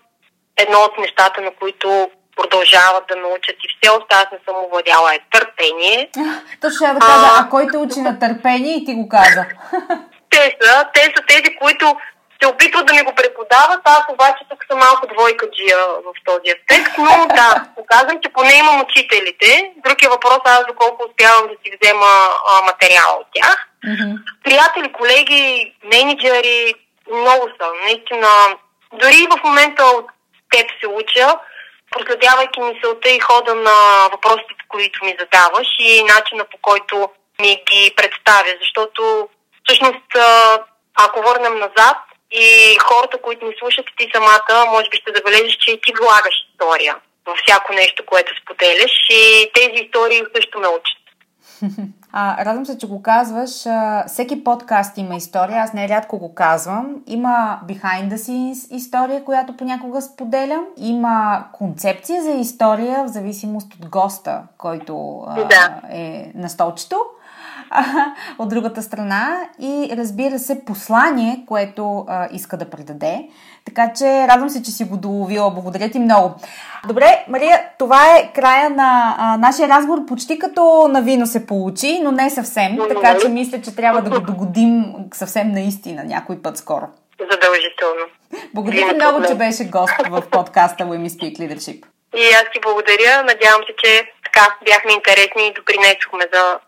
Едно 0.57 0.79
от 0.79 0.97
нещата, 0.97 1.41
на 1.41 1.51
които 1.51 2.11
продължават 2.37 3.03
да 3.09 3.15
научат 3.15 3.55
и 3.63 3.67
все 3.73 3.89
още 3.89 4.15
аз 4.15 4.27
не 4.31 4.39
съм 4.45 4.55
овладяла 4.65 5.15
е 5.15 5.19
търпение. 5.31 6.09
Точно 6.61 6.77
ще 6.77 6.93
да 6.93 6.99
кажа, 6.99 7.27
а, 7.35 7.41
а 7.41 7.49
кой 7.49 7.67
те 7.71 7.77
учи 7.77 7.99
на 7.99 8.19
търпение 8.19 8.73
и 8.75 8.85
ти 8.85 8.93
го 8.93 9.09
каза? 9.09 9.45
те 10.29 10.57
са, 10.61 10.85
те 10.93 11.03
са 11.03 11.21
тези, 11.27 11.55
които 11.61 11.95
се 12.41 12.47
опитват 12.47 12.85
да 12.87 12.93
ми 12.93 13.01
го 13.01 13.13
преподават, 13.15 13.81
аз 13.83 14.03
обаче 14.09 14.41
тук 14.49 14.65
съм 14.69 14.79
малко 14.79 15.07
двойка 15.13 15.45
джия 15.55 15.77
в 16.05 16.09
този 16.25 16.49
аспект, 16.55 16.97
но 16.97 17.27
да, 17.35 17.65
показвам, 17.75 18.17
че 18.23 18.33
поне 18.33 18.53
имам 18.53 18.81
учителите. 18.81 19.71
Другия 19.85 20.09
въпрос 20.09 20.39
аз 20.45 20.65
доколко 20.67 21.05
успявам 21.09 21.47
да 21.47 21.55
си 21.61 21.77
взема 21.77 22.11
а, 22.49 22.61
материал 22.65 23.09
от 23.21 23.27
тях. 23.35 23.67
Mm-hmm. 23.85 24.13
Приятели, 24.43 24.93
колеги, 24.93 25.73
менеджери, 25.93 26.73
много 27.11 27.47
са. 27.57 27.67
Наистина, 27.83 28.27
дори 28.93 29.27
в 29.31 29.43
момента 29.43 29.83
от 29.85 30.05
теб 30.51 30.67
се 30.79 30.87
уча, 30.87 31.27
проследявайки 31.97 32.59
мисълта 32.59 33.09
и 33.09 33.19
хода 33.19 33.55
на 33.55 34.07
въпросите, 34.11 34.63
които 34.67 35.05
ми 35.05 35.15
задаваш 35.19 35.67
и 35.79 36.03
начина 36.03 36.45
по 36.45 36.57
който 36.61 37.09
ми 37.41 37.63
ги 37.71 37.93
представя, 37.95 38.53
защото 38.61 39.29
всъщност 39.63 40.07
ако 40.95 41.21
върнем 41.21 41.59
назад, 41.59 41.97
и 42.31 42.77
хората, 42.81 43.21
които 43.21 43.45
ни 43.45 43.53
слушат, 43.59 43.85
ти 43.97 44.11
самата, 44.13 44.65
може 44.71 44.89
би 44.89 44.97
ще 44.97 45.13
забележиш, 45.15 45.57
че 45.57 45.71
и 45.71 45.81
ти 45.81 45.93
влагаш 45.93 46.35
история 46.51 46.95
във 47.25 47.37
всяко 47.45 47.73
нещо, 47.73 48.05
което 48.05 48.41
споделяш 48.41 48.91
и 49.09 49.51
тези 49.53 49.83
истории 49.83 50.23
също 50.35 50.59
ме 50.59 50.67
учат. 50.67 51.06
А, 52.11 52.45
радвам 52.45 52.65
се, 52.65 52.77
че 52.77 52.87
го 52.87 53.01
казваш. 53.01 53.65
Всеки 54.07 54.43
подкаст 54.43 54.97
има 54.97 55.15
история. 55.15 55.61
Аз 55.61 55.73
нерядко 55.73 56.17
го 56.17 56.33
казвам. 56.33 56.95
Има 57.07 57.59
behind 57.67 58.09
the 58.09 58.15
scenes 58.15 58.75
история, 58.75 59.23
която 59.23 59.57
понякога 59.57 60.01
споделям. 60.01 60.63
Има 60.77 61.45
концепция 61.51 62.23
за 62.23 62.31
история 62.31 63.03
в 63.03 63.07
зависимост 63.07 63.73
от 63.73 63.89
госта, 63.89 64.41
който 64.57 65.25
да. 65.49 65.81
е 65.89 66.31
на 66.35 66.49
столчето 66.49 66.95
от 68.39 68.49
другата 68.49 68.81
страна 68.81 69.49
и 69.59 69.89
разбира 69.97 70.39
се 70.39 70.65
послание, 70.65 71.43
което 71.47 72.05
а, 72.07 72.27
иска 72.31 72.57
да 72.57 72.69
предаде. 72.69 73.27
Така 73.65 73.93
че 73.93 74.27
радвам 74.27 74.49
се, 74.49 74.63
че 74.63 74.71
си 74.71 74.83
го 74.83 74.97
доловила. 74.97 75.51
Благодаря 75.51 75.89
ти 75.89 75.99
много. 75.99 76.35
Добре, 76.87 77.25
Мария, 77.27 77.61
това 77.79 78.17
е 78.17 78.31
края 78.35 78.69
на 78.69 79.15
а, 79.17 79.37
нашия 79.37 79.69
разговор. 79.69 80.05
Почти 80.05 80.39
като 80.39 80.87
на 80.87 81.01
вино 81.01 81.27
се 81.27 81.45
получи, 81.45 81.99
но 82.03 82.11
не 82.11 82.29
съвсем. 82.29 82.77
Така 82.89 83.17
че 83.21 83.29
мисля, 83.29 83.61
че 83.61 83.75
трябва 83.75 84.01
да 84.01 84.09
го 84.09 84.25
догодим 84.25 84.85
съвсем 85.13 85.51
наистина 85.51 86.03
някой 86.03 86.41
път 86.41 86.57
скоро. 86.57 86.87
Задължително. 87.19 88.05
Благодаря 88.53 88.89
ти 88.89 88.95
много, 88.95 89.27
че 89.27 89.35
беше 89.35 89.63
гост 89.63 89.93
в 90.09 90.23
подкаста 90.31 90.83
Women 90.83 91.07
Speak 91.07 91.39
Leadership. 91.39 91.83
И 92.15 92.23
аз 92.39 92.45
ти 92.53 92.59
благодаря. 92.63 93.23
Надявам 93.23 93.61
се, 93.67 93.73
че 93.83 94.11
така 94.25 94.55
бяхме 94.65 94.93
интересни 94.93 95.47
и 95.47 95.53
допринесохме 95.53 96.25
за 96.33 96.59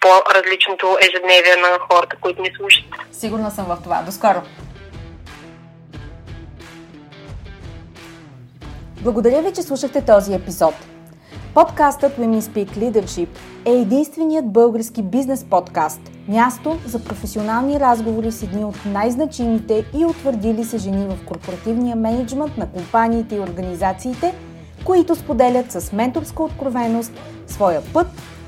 по-различното 0.00 0.96
ежедневие 1.00 1.56
на 1.56 1.78
хората, 1.90 2.16
които 2.20 2.42
ни 2.42 2.50
слушат. 2.56 2.84
Сигурна 3.12 3.50
съм 3.50 3.64
в 3.64 3.78
това. 3.82 4.02
До 4.02 4.12
скоро! 4.12 4.42
Благодаря 9.02 9.42
ви, 9.42 9.52
че 9.52 9.62
слушахте 9.62 10.04
този 10.04 10.34
епизод. 10.34 10.74
Подкастът 11.54 12.16
Women 12.18 12.40
Speak 12.40 12.68
Leadership 12.68 13.28
е 13.64 13.70
единственият 13.70 14.52
български 14.52 15.02
бизнес 15.02 15.44
подкаст, 15.50 16.00
място 16.28 16.78
за 16.86 17.04
професионални 17.04 17.80
разговори 17.80 18.32
с 18.32 18.42
едни 18.42 18.64
от 18.64 18.76
най-значимите 18.86 19.84
и 19.94 20.04
утвърдили 20.04 20.64
се 20.64 20.78
жени 20.78 21.08
в 21.08 21.26
корпоративния 21.26 21.96
менеджмент 21.96 22.56
на 22.56 22.72
компаниите 22.72 23.36
и 23.36 23.40
организациите, 23.40 24.34
които 24.84 25.14
споделят 25.14 25.72
с 25.72 25.92
менторска 25.92 26.42
откровеност 26.42 27.12
своя 27.46 27.82
път 27.92 28.06